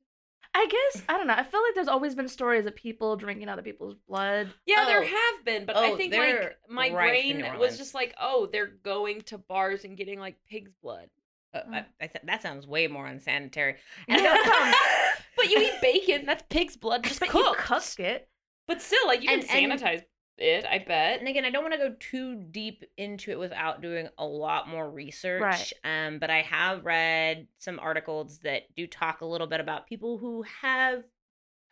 I 0.55 0.67
guess 0.67 1.03
I 1.09 1.17
don't 1.17 1.27
know. 1.27 1.35
I 1.35 1.45
feel 1.45 1.63
like 1.63 1.75
there's 1.75 1.89
always 1.89 2.15
been 2.15 2.29
stories 2.29 2.67
of 2.67 2.77
people 2.77 3.17
drinking 3.17 3.49
other 3.49 3.63
people's 3.63 3.95
blood. 4.07 4.51
Yeah, 4.67 4.85
there 4.85 5.01
Oh. 5.03 5.07
have 5.07 5.45
been, 5.47 5.65
but 5.65 5.77
I 5.77 5.91
Oh, 5.93 5.97
think 5.97 6.13
they're 6.13 6.41
like 6.43 6.57
my 6.69 6.91
brain 6.91 7.43
was 7.59 7.79
just 7.79 7.95
like, 7.95 8.15
oh, 8.21 8.49
they're 8.53 8.67
going 8.83 9.23
to 9.23 9.39
bars 9.39 9.85
and 9.85 9.97
getting 9.97 10.19
like 10.21 10.37
pig's 10.51 10.73
blood. 10.83 11.09
Uh, 11.55 11.61
Mm. 11.69 11.75
I, 11.75 11.79
I 12.03 12.07
th- 12.07 12.25
that 12.25 12.43
sounds 12.43 12.67
way 12.67 12.87
more 12.87 13.07
unsanitary. 13.07 13.77
And 14.09 14.17
And 14.19 14.27
that 14.27 14.45
sounds- 14.45 15.25
but 15.37 15.49
you 15.51 15.59
eat 15.59 15.81
bacon, 15.81 16.27
that's 16.27 16.43
pig's 16.51 16.77
blood, 16.77 17.05
just 17.05 17.21
But 17.21 17.33
you 17.33 17.43
cooked. 17.45 17.59
cooked 17.61 18.01
it. 18.01 18.29
But 18.67 18.83
still, 18.83 19.07
like 19.07 19.23
you 19.23 19.31
And- 19.31 19.47
can 19.47 19.71
and- 19.71 19.81
sanitize 19.81 20.03
it, 20.39 20.65
I 20.69 20.79
bet. 20.79 21.21
and 21.21 21.29
again, 21.29 21.45
I 21.45 21.51
don't 21.51 21.63
want 21.63 21.75
to 21.75 21.79
go 21.79 21.95
too 22.01 22.37
deep 22.37 22.85
into 22.97 23.31
it 23.31 23.39
without 23.39 23.83
doing 23.83 24.09
a 24.19 24.25
lot 24.25 24.69
more 24.69 24.91
research. 24.91 25.41
Right. 25.41 25.73
Um, 25.85 26.19
but 26.19 26.31
I 26.31 26.43
have 26.43 26.85
read 26.85 27.49
some 27.59 27.79
articles 27.79 28.39
that 28.39 28.75
do 28.75 28.87
talk 28.87 29.21
a 29.21 29.27
little 29.27 29.47
bit 29.47 29.61
about 29.61 29.87
people 29.87 30.19
who 30.19 30.43
have 30.63 31.05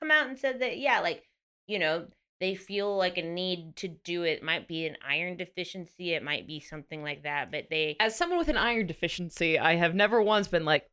come 0.01 0.11
out 0.11 0.29
and 0.29 0.39
said 0.39 0.61
that, 0.61 0.79
yeah, 0.79 1.01
like, 1.01 1.25
you 1.67 1.79
know, 1.79 2.07
they 2.41 2.55
feel 2.55 2.97
like 2.97 3.19
a 3.19 3.23
need 3.23 3.77
to 3.77 3.89
do 3.89 4.23
it. 4.23 4.43
Might 4.43 4.67
be 4.67 4.87
an 4.87 4.97
iron 5.07 5.37
deficiency, 5.37 6.15
it 6.15 6.23
might 6.23 6.47
be 6.47 6.61
something 6.61 7.03
like 7.03 7.23
that, 7.25 7.51
but 7.51 7.67
they 7.71 7.97
As 8.01 8.17
someone 8.17 8.39
with 8.39 8.49
an 8.49 8.57
iron 8.57 8.87
deficiency, 8.87 9.59
I 9.59 9.77
have 9.77 9.95
never 9.95 10.23
once 10.23 10.49
been 10.49 10.65
like, 10.65 10.87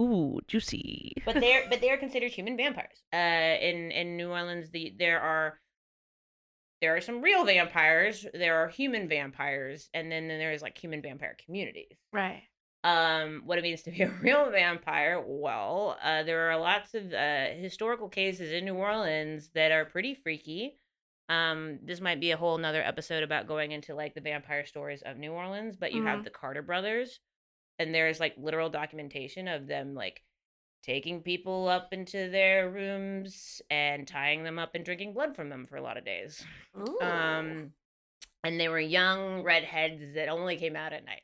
ooh, 0.00 0.40
juicy. 0.46 1.14
but 1.24 1.34
they're 1.40 1.64
but 1.68 1.80
they 1.80 1.90
are 1.90 1.96
considered 1.96 2.30
human 2.30 2.56
vampires. 2.56 3.02
Uh, 3.12 3.16
in 3.16 3.90
in 3.90 4.16
New 4.16 4.30
Orleans, 4.30 4.70
the 4.70 4.94
there 4.98 5.20
are 5.20 5.58
there 6.80 6.96
are 6.96 7.00
some 7.00 7.22
real 7.22 7.44
vampires. 7.44 8.26
There 8.34 8.56
are 8.56 8.68
human 8.68 9.08
vampires, 9.08 9.88
and 9.94 10.10
then, 10.10 10.28
then 10.28 10.38
there's 10.38 10.62
like 10.62 10.76
human 10.76 11.00
vampire 11.02 11.36
communities. 11.44 11.96
Right. 12.12 12.42
Um, 12.82 13.42
what 13.46 13.56
it 13.58 13.62
means 13.62 13.82
to 13.84 13.90
be 13.90 14.02
a 14.02 14.10
real 14.10 14.50
vampire? 14.50 15.22
Well, 15.26 15.96
uh, 16.02 16.22
there 16.24 16.50
are 16.50 16.58
lots 16.58 16.92
of 16.94 17.12
uh, 17.12 17.46
historical 17.56 18.08
cases 18.08 18.52
in 18.52 18.64
New 18.66 18.74
Orleans 18.74 19.50
that 19.54 19.72
are 19.72 19.84
pretty 19.86 20.14
freaky. 20.14 20.78
Um, 21.30 21.78
this 21.82 22.02
might 22.02 22.20
be 22.20 22.32
a 22.32 22.36
whole 22.36 22.58
nother 22.58 22.82
episode 22.82 23.22
about 23.22 23.48
going 23.48 23.72
into 23.72 23.94
like 23.94 24.14
the 24.14 24.20
vampire 24.20 24.66
stories 24.66 25.00
of 25.06 25.16
New 25.16 25.32
Orleans, 25.32 25.76
but 25.76 25.92
you 25.92 26.04
have 26.04 26.20
Mhm. 26.20 26.24
the 26.24 26.30
Carter 26.30 26.60
brothers, 26.60 27.18
and 27.78 27.94
there's 27.94 28.20
like 28.20 28.34
literal 28.36 28.68
documentation 28.68 29.48
of 29.48 29.66
them 29.66 29.94
like 29.94 30.22
taking 30.84 31.22
people 31.22 31.68
up 31.68 31.92
into 31.92 32.28
their 32.30 32.70
rooms 32.70 33.62
and 33.70 34.06
tying 34.06 34.44
them 34.44 34.58
up 34.58 34.74
and 34.74 34.84
drinking 34.84 35.14
blood 35.14 35.34
from 35.34 35.48
them 35.48 35.64
for 35.64 35.76
a 35.76 35.82
lot 35.82 35.96
of 35.96 36.04
days. 36.04 36.44
Ooh. 36.78 37.00
Um, 37.00 37.72
and 38.44 38.60
they 38.60 38.68
were 38.68 38.78
young 38.78 39.42
redheads 39.42 40.14
that 40.14 40.28
only 40.28 40.56
came 40.56 40.76
out 40.76 40.92
at 40.92 41.04
night. 41.06 41.22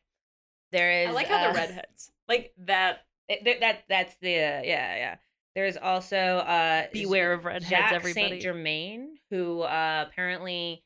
There 0.72 1.02
is 1.02 1.08
I 1.08 1.12
like 1.12 1.26
how 1.26 1.36
uh, 1.36 1.52
the 1.52 1.58
redheads. 1.58 2.10
Like 2.28 2.52
that 2.66 3.04
it- 3.28 3.44
th- 3.44 3.60
that 3.60 3.80
that's 3.88 4.14
the 4.20 4.34
uh, 4.34 4.62
yeah 4.62 4.96
yeah. 4.96 5.16
There's 5.54 5.76
also 5.76 6.16
uh 6.16 6.84
beware 6.92 7.32
of 7.32 7.44
redheads, 7.44 7.68
Jacques 7.68 7.92
everybody. 7.92 8.28
Saint 8.28 8.42
Germain, 8.42 9.16
who 9.30 9.62
uh, 9.62 10.06
apparently 10.08 10.84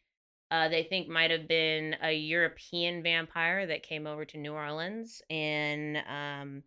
uh, 0.50 0.68
they 0.68 0.82
think 0.84 1.08
might 1.08 1.30
have 1.30 1.46
been 1.46 1.96
a 2.02 2.12
European 2.12 3.02
vampire 3.02 3.66
that 3.66 3.82
came 3.82 4.06
over 4.06 4.24
to 4.24 4.38
New 4.38 4.52
Orleans 4.52 5.20
in 5.28 5.98
um, 6.08 6.62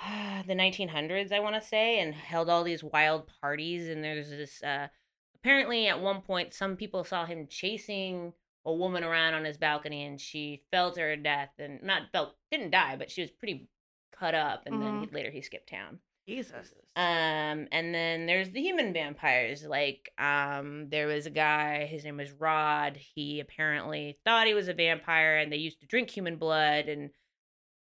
the 0.46 0.54
1900s, 0.54 1.32
I 1.32 1.40
want 1.40 1.60
to 1.60 1.66
say, 1.66 2.00
and 2.00 2.14
held 2.14 2.48
all 2.48 2.64
these 2.64 2.84
wild 2.84 3.30
parties. 3.40 3.88
And 3.88 4.02
there's 4.02 4.30
this 4.30 4.62
uh, 4.62 4.88
apparently 5.36 5.88
at 5.88 6.00
one 6.00 6.22
point, 6.22 6.54
some 6.54 6.76
people 6.76 7.04
saw 7.04 7.26
him 7.26 7.46
chasing 7.48 8.32
a 8.64 8.72
woman 8.72 9.04
around 9.04 9.34
on 9.34 9.44
his 9.44 9.56
balcony, 9.56 10.04
and 10.04 10.20
she 10.20 10.62
fell 10.70 10.92
to 10.92 11.00
her 11.00 11.16
death, 11.16 11.50
and 11.58 11.82
not 11.82 12.12
felt 12.12 12.34
didn't 12.50 12.70
die, 12.70 12.96
but 12.96 13.10
she 13.10 13.22
was 13.22 13.30
pretty 13.30 13.68
cut 14.16 14.34
up, 14.34 14.64
and 14.66 14.82
then 14.82 15.00
he, 15.00 15.08
later 15.14 15.30
he 15.30 15.40
skipped 15.40 15.70
town. 15.70 15.98
Jesus. 16.28 16.74
Um, 16.94 17.66
and 17.72 17.94
then 17.94 18.26
there's 18.26 18.50
the 18.50 18.60
human 18.60 18.92
vampires. 18.92 19.64
Like, 19.64 20.12
um, 20.18 20.88
there 20.90 21.06
was 21.06 21.26
a 21.26 21.30
guy, 21.30 21.86
his 21.86 22.04
name 22.04 22.18
was 22.18 22.30
Rod. 22.32 22.98
He 22.98 23.40
apparently 23.40 24.18
thought 24.24 24.46
he 24.46 24.54
was 24.54 24.68
a 24.68 24.74
vampire, 24.74 25.38
and 25.38 25.50
they 25.50 25.56
used 25.56 25.80
to 25.80 25.86
drink 25.86 26.10
human 26.10 26.36
blood. 26.36 26.88
And 26.88 27.10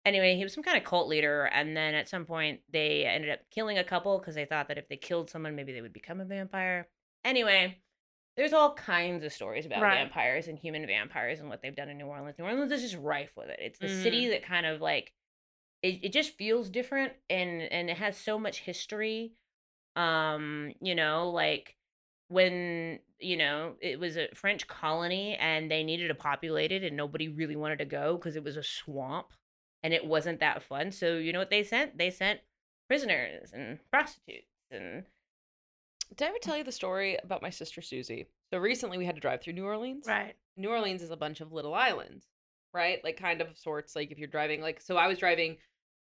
anyway, 0.07 0.37
he 0.37 0.43
was 0.45 0.55
some 0.55 0.65
kind 0.65 0.79
of 0.79 0.85
cult 0.85 1.09
leader. 1.09 1.45
And 1.53 1.77
then 1.77 1.95
at 1.95 2.09
some 2.09 2.25
point, 2.25 2.61
they 2.73 3.05
ended 3.05 3.31
up 3.31 3.41
killing 3.51 3.77
a 3.77 3.85
couple 3.85 4.19
because 4.19 4.35
they 4.35 4.47
thought 4.47 4.69
that 4.69 4.79
if 4.79 4.89
they 4.89 4.97
killed 4.97 5.29
someone, 5.29 5.55
maybe 5.55 5.75
they 5.75 5.83
would 5.83 5.93
become 5.93 6.21
a 6.21 6.25
vampire. 6.25 6.89
Anyway, 7.25 7.77
there's 8.37 8.55
all 8.55 8.75
kinds 8.75 9.25
of 9.25 9.33
stories 9.33 9.67
about 9.67 9.83
Right. 9.83 9.99
vampires 9.99 10.49
and 10.49 10.59
human 10.59 10.87
vampires 10.87 11.41
and 11.41 11.49
what 11.49 11.61
they've 11.61 11.77
done 11.77 11.91
in 11.91 11.99
New 11.99 12.07
Orleans. 12.07 12.39
New 12.39 12.45
Orleans 12.45 12.73
is 12.73 12.83
just 12.83 12.97
rife 13.03 13.33
with 13.37 13.49
it. 13.49 13.59
It's 13.61 13.79
the 13.79 13.89
city 13.89 14.29
that 14.29 14.45
kind 14.45 14.65
of 14.65 14.81
like 14.81 15.13
it, 15.83 16.05
it 16.05 16.13
just 16.13 16.37
feels 16.37 16.71
different 16.71 17.13
and 17.29 17.63
and 17.63 17.91
it 17.91 17.97
has 17.97 18.17
so 18.17 18.39
much 18.39 18.61
history 18.61 19.33
um 19.95 20.73
you 20.81 20.95
know 20.95 21.31
like 21.31 21.77
when 22.29 22.99
you 23.21 23.37
know 23.37 23.75
it 23.81 23.99
was 24.01 24.17
a 24.17 24.29
French 24.35 24.67
colony 24.67 25.37
and 25.37 25.71
they 25.71 25.85
needed 25.85 26.09
to 26.09 26.15
populate 26.15 26.73
it 26.73 26.83
and 26.83 26.97
nobody 26.97 27.29
really 27.29 27.57
wanted 27.57 27.79
to 27.79 27.85
go 27.85 28.17
because 28.17 28.37
it 28.37 28.45
was 28.45 28.57
a 28.57 28.63
swamp 28.63 29.33
and 29.87 29.95
it 29.95 30.05
wasn't 30.05 30.41
that 30.41 30.65
fun. 30.65 30.91
So 30.91 31.17
you 31.17 31.33
know 31.33 31.39
what 31.39 31.51
they 31.51 31.63
sent? 31.63 31.97
They 31.97 32.11
sent 32.11 32.41
prisoners 32.89 33.53
and 33.53 33.79
prostitutes 33.93 34.51
and 34.73 35.05
Did 36.17 36.25
I 36.25 36.29
ever 36.31 36.39
tell 36.43 36.57
you 36.57 36.65
the 36.65 36.73
story 36.73 37.17
about 37.23 37.41
my 37.41 37.51
sister 37.51 37.81
Susie? 37.81 38.27
So 38.53 38.59
recently 38.59 38.99
we 38.99 39.07
had 39.07 39.15
to 39.15 39.21
drive 39.21 39.43
through 39.43 39.53
New 39.53 39.65
Orleans. 39.65 40.07
Right. 40.09 40.35
New 40.57 40.71
Orleans 40.71 41.03
is 41.03 41.13
a 41.13 41.17
bunch 41.17 41.41
of 41.41 41.53
little 41.53 41.73
islands, 41.73 42.27
right? 42.75 42.99
Like 43.05 43.17
kind 43.17 43.41
of 43.41 43.57
sorts. 43.57 43.95
Like 43.95 44.11
if 44.11 44.19
you're 44.19 44.27
driving, 44.27 44.61
like 44.61 44.81
so 44.81 44.97
I 44.97 45.07
was 45.07 45.19
driving 45.19 45.57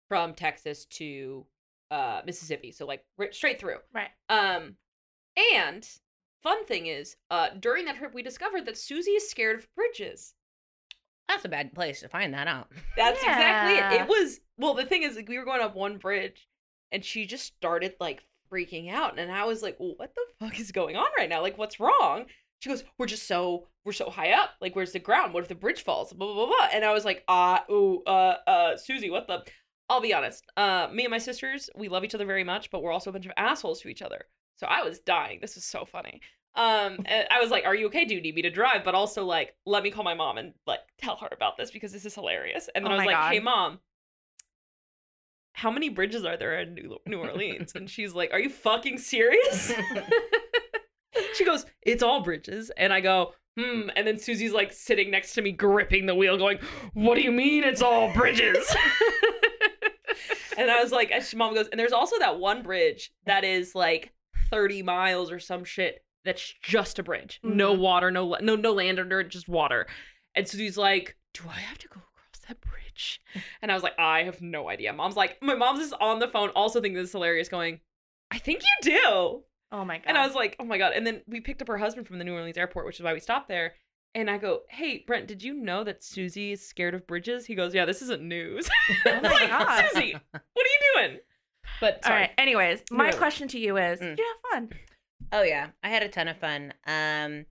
from 0.09 0.33
Texas 0.33 0.87
to 0.87 1.45
uh 1.91 2.23
Mississippi, 2.25 2.73
so 2.73 2.87
like 2.87 3.05
straight 3.33 3.61
through. 3.61 3.81
Right. 3.93 4.09
Um, 4.31 4.77
and 5.59 5.87
fun 6.43 6.65
thing 6.65 6.87
is, 6.87 7.17
uh, 7.31 7.49
during 7.61 7.85
that 7.85 7.97
trip 7.97 8.15
we 8.15 8.23
discovered 8.23 8.65
that 8.65 8.79
Susie 8.79 9.11
is 9.11 9.29
scared 9.29 9.59
of 9.59 9.69
bridges. 9.75 10.33
That's 11.29 11.45
a 11.45 11.49
bad 11.49 11.75
place 11.75 12.01
to 12.01 12.09
find 12.09 12.35
that 12.35 12.49
out. 12.49 12.69
That's 12.97 13.21
exactly 13.21 13.79
it. 13.79 14.03
It 14.03 14.09
was 14.09 14.41
well, 14.59 14.75
the 14.75 14.85
thing 14.85 15.03
is, 15.03 15.17
like, 15.17 15.29
we 15.29 15.39
were 15.39 15.45
going 15.45 15.61
up 15.61 15.75
one 15.75 15.99
bridge, 15.99 16.49
and 16.93 17.05
she 17.05 17.27
just 17.27 17.45
started 17.47 17.95
like 17.99 18.23
freaking 18.53 18.93
out, 18.93 19.19
and 19.19 19.33
I 19.33 19.45
was 19.45 19.63
like, 19.63 19.77
well, 19.81 19.95
"What 19.97 20.15
the 20.15 20.23
fuck 20.39 20.61
is 20.61 20.71
going 20.71 20.97
on 20.97 21.07
right 21.19 21.29
now? 21.29 21.43
Like, 21.43 21.59
what's 21.59 21.81
wrong?" 21.81 22.27
She 22.61 22.69
goes, 22.69 22.85
"We're 22.99 23.07
just 23.07 23.27
so 23.27 23.69
we're 23.85 23.93
so 23.93 24.11
high 24.11 24.33
up. 24.33 24.51
Like, 24.61 24.77
where's 24.77 24.93
the 24.93 24.99
ground? 24.99 25.35
What 25.35 25.43
if 25.43 25.49
the 25.49 25.55
bridge 25.55 25.83
falls? 25.83 26.13
Blah 26.13 26.27
blah 26.27 26.47
blah." 26.47 26.47
blah. 26.47 26.69
And 26.73 26.85
I 26.85 26.93
was 26.93 27.05
like, 27.05 27.25
"Ah, 27.29 27.65
ooh, 27.71 28.03
uh, 28.07 28.37
uh, 28.47 28.77
Susie, 28.77 29.11
what 29.11 29.27
the?" 29.27 29.45
I'll 29.91 30.01
be 30.01 30.15
honest. 30.15 30.45
Uh, 30.57 30.89
me 30.93 31.05
and 31.05 31.11
my 31.11 31.19
sisters, 31.19 31.69
we 31.77 31.89
love 31.89 32.05
each 32.05 32.15
other 32.15 32.25
very 32.25 32.45
much, 32.45 32.71
but 32.71 32.83
we're 32.83 32.93
also 32.93 33.11
a 33.11 33.13
bunch 33.13 33.27
of 33.27 33.33
assholes 33.37 33.81
to 33.83 33.89
each 33.89 34.01
other. 34.01 34.25
So 34.57 34.67
I 34.67 34.83
was 34.83 35.01
dying. 35.01 35.41
This 35.43 35.59
is 35.59 35.65
so 35.65 35.85
funny. 35.85 36.21
Um, 36.57 36.99
I 37.09 37.41
was 37.41 37.51
like, 37.51 37.65
"Are 37.65 37.75
you 37.75 37.87
okay? 37.87 38.05
Do 38.05 38.15
you 38.15 38.21
need 38.21 38.35
me 38.35 38.43
to 38.43 38.51
drive?" 38.51 38.85
But 38.85 38.95
also 38.95 39.25
like, 39.25 39.55
let 39.67 39.83
me 39.83 39.91
call 39.91 40.05
my 40.05 40.15
mom 40.15 40.39
and 40.39 40.53
like 40.67 40.81
tell 40.99 41.17
her 41.17 41.29
about 41.33 41.57
this 41.57 41.71
because 41.71 41.93
this 41.93 42.05
is 42.05 42.15
hilarious. 42.15 42.69
And 42.75 42.85
then 42.85 42.93
Oh 42.93 42.95
I 42.95 42.99
was 42.99 43.07
like, 43.07 43.33
"Hey, 43.33 43.41
mom, 43.41 43.81
how 45.53 45.71
many 45.71 45.89
bridges 45.89 46.25
are 46.25 46.37
there 46.37 46.61
in 46.61 46.75
New, 46.75 46.99
New 47.07 47.19
Orleans?" 47.19 47.73
and 47.75 47.91
she's 47.91 48.15
like, 48.15 48.33
"Are 48.33 48.39
you 48.39 48.51
fucking 48.51 48.99
serious?" 48.99 49.73
she 51.35 51.45
goes, 51.45 51.67
"It's 51.83 52.03
all 52.03 52.23
bridges," 52.23 52.71
and 52.77 52.93
I 52.93 53.01
go, 53.01 53.35
"Hmm." 53.59 53.89
And 53.97 54.07
then 54.07 54.19
Susie's 54.19 54.53
like 54.53 54.73
sitting 54.73 55.11
next 55.11 55.35
to 55.35 55.43
me, 55.43 55.51
gripping 55.53 56.07
the 56.07 56.15
wheel, 56.15 56.37
going, 56.39 56.59
"What 56.93 57.17
do 57.17 57.23
you 57.23 57.33
mean 57.33 57.65
it's 57.65 57.83
all 57.83 58.13
bridges?" 58.13 58.75
and 60.57 60.71
I 60.71 60.81
was 60.83 60.93
like, 60.93 61.11
and 61.11 61.23
she- 61.25 61.37
"Mom 61.37 61.55
goes," 61.55 61.69
and 61.69 61.79
there's 61.81 61.93
also 61.93 62.19
that 62.21 62.39
one 62.39 62.63
bridge 62.63 63.13
that 63.27 63.43
is 63.45 63.75
like 63.75 64.13
30 64.51 64.83
miles 64.83 65.33
or 65.33 65.41
some 65.41 65.65
shit. 65.65 66.05
That's 66.25 66.55
just 66.63 66.99
a 66.99 67.03
bridge, 67.03 67.41
no 67.43 67.75
Mhm. 67.75 67.79
water, 67.81 68.11
no 68.11 68.27
la- 68.27 68.39
no 68.41 68.57
no 68.57 68.73
land 68.73 68.99
under 68.99 69.21
it, 69.21 69.29
just 69.29 69.49
water. 69.49 69.87
And 70.35 70.49
Susie's 70.49 70.77
like, 70.79 71.17
"Do 71.35 71.45
I 71.49 71.59
have 71.61 71.79
to 71.79 71.89
go 71.89 72.01
across 72.01 72.47
that 72.49 72.61
bridge?" 72.61 73.21
And 73.63 73.71
I 73.71 73.75
was 73.75 73.83
like, 73.83 73.99
"I 73.99 74.23
have 74.23 74.41
no 74.41 74.69
idea." 74.69 74.93
Mom's 74.93 75.17
like, 75.17 75.41
my 75.43 75.55
mom's 75.55 75.81
just 75.81 75.95
on 76.01 76.19
the 76.21 76.29
phone, 76.29 76.49
also 76.51 76.81
thinking 76.81 76.97
this 76.97 77.09
is 77.09 77.13
hilarious, 77.13 77.49
going, 77.49 77.81
"I 78.31 78.39
think 78.39 78.63
you 78.63 78.91
do." 79.01 79.45
Oh 79.73 79.85
my 79.85 79.99
god. 79.99 80.05
And 80.07 80.17
I 80.19 80.25
was 80.27 80.37
like, 80.37 80.55
oh 80.61 80.65
my 80.65 80.79
God. 80.79 80.93
And 80.95 81.05
then 81.07 81.23
we 81.27 81.41
picked 81.41 81.61
up 81.61 81.67
her 81.69 81.77
husband 81.79 82.07
from 82.07 82.19
the 82.19 82.25
New 82.25 82.33
Orleans 82.35 82.57
airport, 82.57 82.87
which 82.87 82.97
is 82.97 83.03
why 83.03 83.13
we 83.13 83.19
stopped 83.19 83.49
there. 83.49 83.75
And 84.15 84.31
I 84.31 84.39
go, 84.39 84.61
hey, 84.71 85.03
Brent, 85.05 85.27
did 85.27 85.43
you 85.43 85.53
know 85.55 85.83
that 85.83 86.05
Susie 86.05 86.53
is 86.53 86.65
scared 86.65 86.95
of 86.95 87.05
bridges? 87.09 87.45
He 87.45 87.57
goes, 87.57 87.75
yeah, 87.75 87.85
this 87.85 88.01
isn't 88.03 88.23
news. 88.23 88.69
Oh 89.07 89.21
my 89.21 89.29
Like, 89.31 89.49
God. 89.49 89.85
Susie, 89.93 90.13
what 90.13 90.43
are 90.67 90.69
you 90.69 91.09
doing? 91.09 91.19
But 91.81 91.95
All 91.97 92.03
sorry. 92.11 92.21
right. 92.21 92.31
Anyways, 92.39 92.85
my 92.93 93.07
Anyway. 93.07 93.19
question 93.19 93.49
to 93.49 93.59
you 93.59 93.77
is: 93.79 93.99
Mm. 93.99 94.17
You 94.17 94.25
have 94.25 94.51
fun? 94.53 94.79
Oh 95.33 95.43
yeah, 95.43 95.71
I 95.83 95.89
had 95.89 96.03
a 96.03 96.09
ton 96.09 96.29
of 96.29 96.37
fun. 96.39 96.73
Um, 96.87 97.47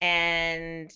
and 0.00 0.92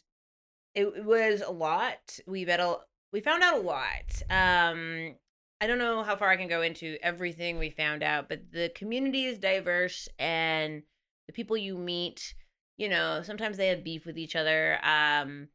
it, 0.74 0.86
it 0.86 1.04
was 1.04 1.42
a 1.42 1.50
lot. 1.52 2.18
We 2.26 2.44
met 2.44 2.60
a 2.60 2.78
we 3.12 3.20
found 3.20 3.42
out 3.42 3.56
a 3.56 3.60
lot. 3.60 4.22
Um, 4.30 5.16
I 5.60 5.66
don't 5.66 5.78
know 5.78 6.02
how 6.02 6.16
far 6.16 6.30
I 6.30 6.36
can 6.36 6.48
go 6.48 6.62
into 6.62 6.98
everything 7.02 7.58
we 7.58 7.70
found 7.70 8.02
out, 8.02 8.28
but 8.28 8.52
the 8.52 8.70
community 8.74 9.26
is 9.26 9.38
diverse 9.38 10.08
and 10.18 10.82
the 11.26 11.32
people 11.32 11.56
you 11.56 11.76
meet, 11.76 12.34
you 12.76 12.88
know, 12.88 13.22
sometimes 13.22 13.56
they 13.56 13.68
have 13.68 13.84
beef 13.84 14.06
with 14.06 14.18
each 14.18 14.36
other. 14.36 14.78
Um, 14.84 15.48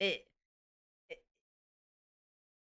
it, 0.00 0.26
it 1.10 1.18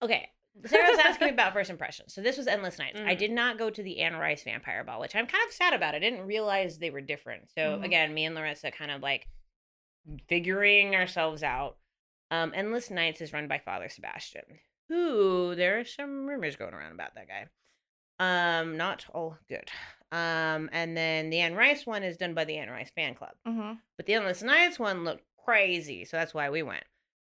okay. 0.02 0.31
Sarah 0.66 0.90
was 0.92 1.00
asking 1.00 1.28
me 1.28 1.34
about 1.34 1.54
first 1.54 1.70
impressions. 1.70 2.14
So 2.14 2.22
this 2.22 2.38
was 2.38 2.48
Endless 2.48 2.78
Nights. 2.78 3.00
I 3.00 3.16
Mhm. 3.16 3.20
did 3.20 3.32
not 3.32 3.58
go 3.58 3.70
to 3.70 3.82
the 3.84 4.02
Anne 4.02 4.16
Rice 4.16 4.44
Vampire 4.44 4.84
Ball, 4.84 5.00
which 5.00 5.16
I'm 5.16 5.26
kind 5.28 5.44
of 5.48 5.54
sad 5.54 5.74
about. 5.74 5.96
I 5.96 6.00
didn't 6.00 6.26
realize 6.28 6.78
they 6.78 6.90
were 6.90 7.02
different. 7.02 7.50
So 7.52 7.78
Mhm. 7.80 7.86
again, 7.86 8.14
me 8.14 8.26
and 8.26 8.36
Larissa 8.36 8.70
kind 8.72 8.92
of 8.92 9.02
like 9.02 9.28
figuring 10.28 10.96
ourselves 10.96 11.44
out. 11.44 11.78
Um, 12.30 12.54
Endless 12.56 12.90
Nights 12.90 13.22
is 13.22 13.34
run 13.34 13.48
by 13.48 13.60
Father 13.60 13.90
Sebastian, 13.90 14.60
who 14.88 15.56
there 15.56 15.80
are 15.80 15.86
some 15.86 16.28
rumors 16.28 16.56
going 16.56 16.74
around 16.74 16.94
about 16.94 17.16
that 17.16 17.28
guy. 17.28 17.48
Um, 18.20 18.78
not 18.78 19.06
all 19.14 19.38
good. 19.50 19.70
Um, 20.12 20.70
and 20.74 20.96
then 20.96 21.30
the 21.30 21.40
Anne 21.40 21.56
Rice 21.56 21.86
one 21.86 22.04
is 22.04 22.18
done 22.18 22.34
by 22.34 22.46
the 22.46 22.58
Anne 22.58 22.70
Rice 22.70 22.92
fan 22.92 23.16
club. 23.16 23.36
Mm-hmm. 23.48 23.74
But 23.98 24.06
the 24.06 24.14
Endless 24.14 24.44
Nights 24.44 24.78
one 24.80 25.04
looked 25.04 25.24
crazy, 25.46 26.06
so 26.06 26.18
that's 26.18 26.34
why 26.34 26.50
we 26.50 26.62
went. 26.62 26.84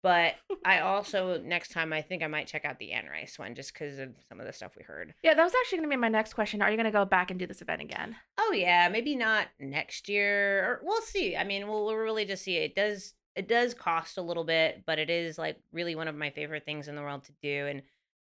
But 0.08 0.36
I 0.64 0.80
also 0.80 1.38
next 1.44 1.74
time 1.74 1.92
I 1.92 2.02
think 2.02 2.24
I 2.24 2.28
might 2.28 2.48
check 2.48 2.64
out 2.64 2.80
the 2.80 2.94
Anne 2.94 3.08
Rice 3.12 3.38
one 3.38 3.56
just 3.56 3.74
because 3.74 4.00
of 4.00 4.16
some 4.30 4.40
of 4.40 4.46
the 4.46 4.54
stuff 4.54 4.72
we 4.78 4.84
heard. 4.86 5.14
Yeah, 5.22 5.34
that 5.34 5.44
was 5.44 5.52
actually 5.60 5.80
gonna 5.80 5.90
be 5.90 5.98
my 5.98 6.08
next 6.08 6.34
question. 6.34 6.62
Are 6.62 6.72
you 6.72 6.78
gonna 6.78 6.92
go 6.92 7.04
back 7.04 7.30
and 7.30 7.38
do 7.38 7.46
this 7.46 7.62
event 7.62 7.82
again? 7.82 8.16
Oh 8.38 8.54
yeah, 8.54 8.88
maybe 8.88 9.18
not 9.18 9.48
next 9.60 10.08
year, 10.08 10.64
or 10.64 10.82
we'll 10.82 11.02
see. 11.02 11.36
I 11.36 11.44
mean, 11.44 11.68
we'll, 11.68 11.84
we'll 11.84 11.98
really 11.98 12.24
just 12.24 12.46
see. 12.46 12.56
It 12.56 12.74
does 12.74 13.16
it 13.36 13.50
does 13.50 13.74
cost 13.74 14.18
a 14.18 14.22
little 14.22 14.46
bit, 14.46 14.84
but 14.86 14.98
it 14.98 15.10
is 15.10 15.38
like 15.38 15.58
really 15.74 15.94
one 15.94 16.08
of 16.08 16.16
my 16.16 16.30
favorite 16.30 16.64
things 16.64 16.88
in 16.88 16.96
the 16.96 17.02
world 17.02 17.26
to 17.26 17.34
do. 17.44 17.68
And 17.68 17.82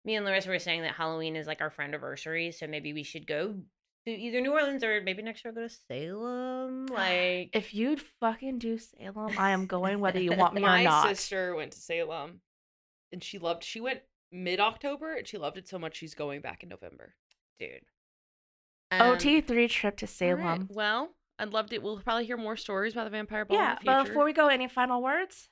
me 0.03 0.15
and 0.15 0.25
Larissa 0.25 0.49
were 0.49 0.59
saying 0.59 0.81
that 0.81 0.95
Halloween 0.95 1.37
is 1.37 1.47
like 1.47 1.61
our 1.61 1.69
friend 1.69 1.93
anniversary, 1.93 2.51
so 2.51 2.67
maybe 2.67 2.91
we 2.91 3.03
should 3.03 3.25
go 3.25 3.55
to 4.05 4.11
either 4.11 4.41
New 4.41 4.51
Orleans 4.51 4.83
or 4.83 5.01
maybe 5.01 5.21
next 5.21 5.43
year 5.45 5.53
go 5.53 5.61
to 5.61 5.69
Salem. 5.69 6.87
Like 6.91 7.49
If 7.53 7.73
you'd 7.73 8.01
fucking 8.19 8.59
do 8.59 8.77
Salem, 8.77 9.33
I 9.37 9.51
am 9.51 9.65
going 9.65 9.99
whether 9.99 10.19
you 10.19 10.33
want 10.33 10.53
me 10.55 10.61
or 10.63 10.83
not. 10.83 11.05
My 11.05 11.13
sister 11.13 11.55
went 11.55 11.71
to 11.71 11.79
Salem 11.79 12.41
and 13.11 13.23
she 13.23 13.39
loved, 13.39 13.63
she 13.63 13.79
went 13.79 14.01
mid 14.31 14.59
October 14.59 15.15
and 15.15 15.27
she 15.27 15.37
loved 15.37 15.57
it 15.57 15.67
so 15.67 15.77
much 15.79 15.97
she's 15.97 16.15
going 16.15 16.41
back 16.41 16.63
in 16.63 16.69
November. 16.69 17.15
dude. 17.59 17.81
OT 18.91 19.37
um, 19.37 19.41
three 19.43 19.67
trip 19.67 19.97
to 19.97 20.07
Salem. 20.07 20.41
right, 20.41 20.61
Well, 20.69 21.09
I'd 21.39 21.53
love 21.53 21.69
to. 21.69 21.77
We'll 21.79 21.99
probably 21.99 22.25
hear 22.25 22.37
more 22.37 22.57
stories 22.57 22.93
about 22.93 23.05
the 23.05 23.09
vampire 23.09 23.45
ball. 23.45 23.57
Yeah, 23.57 23.71
in 23.71 23.77
the 23.79 23.85
but 23.85 24.07
before 24.07 24.25
we 24.25 24.33
go, 24.33 24.47
any 24.47 24.67
final 24.67 25.01
words? 25.01 25.49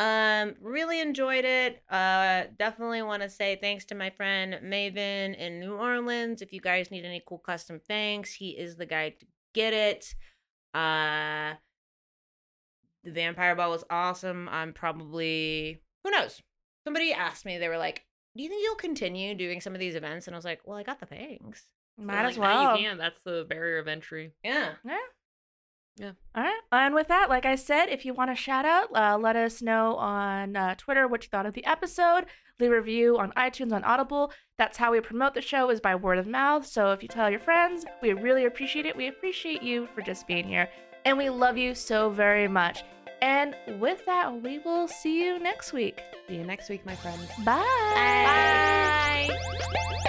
Um, 0.00 0.54
really 0.62 0.98
enjoyed 1.00 1.44
it. 1.44 1.82
Uh, 1.90 2.44
definitely 2.58 3.02
want 3.02 3.20
to 3.22 3.28
say 3.28 3.58
thanks 3.60 3.84
to 3.86 3.94
my 3.94 4.08
friend 4.08 4.58
Maven 4.64 5.36
in 5.36 5.60
New 5.60 5.74
Orleans. 5.74 6.40
If 6.40 6.54
you 6.54 6.60
guys 6.62 6.90
need 6.90 7.04
any 7.04 7.22
cool 7.26 7.36
custom 7.38 7.78
things, 7.78 8.32
he 8.32 8.52
is 8.52 8.76
the 8.76 8.86
guy 8.86 9.10
to 9.10 9.26
get 9.52 9.74
it. 9.74 10.14
Uh, 10.72 11.52
the 13.04 13.10
vampire 13.10 13.54
ball 13.54 13.70
was 13.70 13.84
awesome. 13.90 14.48
I'm 14.48 14.72
probably 14.72 15.82
who 16.02 16.10
knows. 16.10 16.40
Somebody 16.84 17.12
asked 17.12 17.44
me, 17.44 17.58
they 17.58 17.68
were 17.68 17.76
like, 17.76 18.06
"Do 18.34 18.42
you 18.42 18.48
think 18.48 18.62
you'll 18.62 18.76
continue 18.76 19.34
doing 19.34 19.60
some 19.60 19.74
of 19.74 19.80
these 19.80 19.96
events?" 19.96 20.26
And 20.26 20.34
I 20.34 20.38
was 20.38 20.46
like, 20.46 20.62
"Well, 20.64 20.78
I 20.78 20.82
got 20.82 21.00
the 21.00 21.06
things." 21.06 21.66
Might 21.98 22.22
Like, 22.22 22.30
as 22.32 22.38
now 22.38 22.42
well. 22.42 22.76
You 22.78 22.88
can. 22.88 22.96
That's 22.96 23.22
the 23.22 23.44
barrier 23.46 23.78
of 23.78 23.86
entry. 23.86 24.32
Yeah. 24.42 24.70
Yeah. 24.82 24.96
Yeah. 26.00 26.12
All 26.34 26.42
right. 26.42 26.60
And 26.72 26.94
with 26.94 27.08
that, 27.08 27.28
like 27.28 27.44
I 27.44 27.56
said, 27.56 27.90
if 27.90 28.06
you 28.06 28.14
want 28.14 28.30
a 28.30 28.34
shout 28.34 28.64
out, 28.64 28.88
uh, 28.96 29.18
let 29.18 29.36
us 29.36 29.60
know 29.60 29.96
on 29.96 30.56
uh, 30.56 30.74
Twitter 30.76 31.06
what 31.06 31.24
you 31.24 31.28
thought 31.28 31.44
of 31.44 31.52
the 31.52 31.66
episode. 31.66 32.24
Leave 32.58 32.72
a 32.72 32.76
review 32.76 33.18
on 33.18 33.32
iTunes, 33.32 33.70
on 33.72 33.84
Audible. 33.84 34.32
That's 34.56 34.78
how 34.78 34.92
we 34.92 35.00
promote 35.00 35.34
the 35.34 35.42
show 35.42 35.68
is 35.68 35.78
by 35.78 35.94
word 35.94 36.16
of 36.16 36.26
mouth. 36.26 36.64
So 36.64 36.92
if 36.92 37.02
you 37.02 37.08
tell 37.08 37.28
your 37.28 37.38
friends, 37.38 37.84
we 38.00 38.14
really 38.14 38.46
appreciate 38.46 38.86
it. 38.86 38.96
We 38.96 39.08
appreciate 39.08 39.62
you 39.62 39.88
for 39.94 40.00
just 40.00 40.26
being 40.26 40.48
here. 40.48 40.70
And 41.04 41.18
we 41.18 41.28
love 41.28 41.58
you 41.58 41.74
so 41.74 42.08
very 42.08 42.48
much. 42.48 42.82
And 43.20 43.54
with 43.78 44.06
that, 44.06 44.42
we 44.42 44.58
will 44.60 44.88
see 44.88 45.22
you 45.22 45.38
next 45.38 45.74
week. 45.74 46.00
See 46.28 46.36
you 46.36 46.44
next 46.44 46.70
week, 46.70 46.86
my 46.86 46.94
friends. 46.94 47.28
Bye. 47.44 47.60
Bye. 49.28 50.06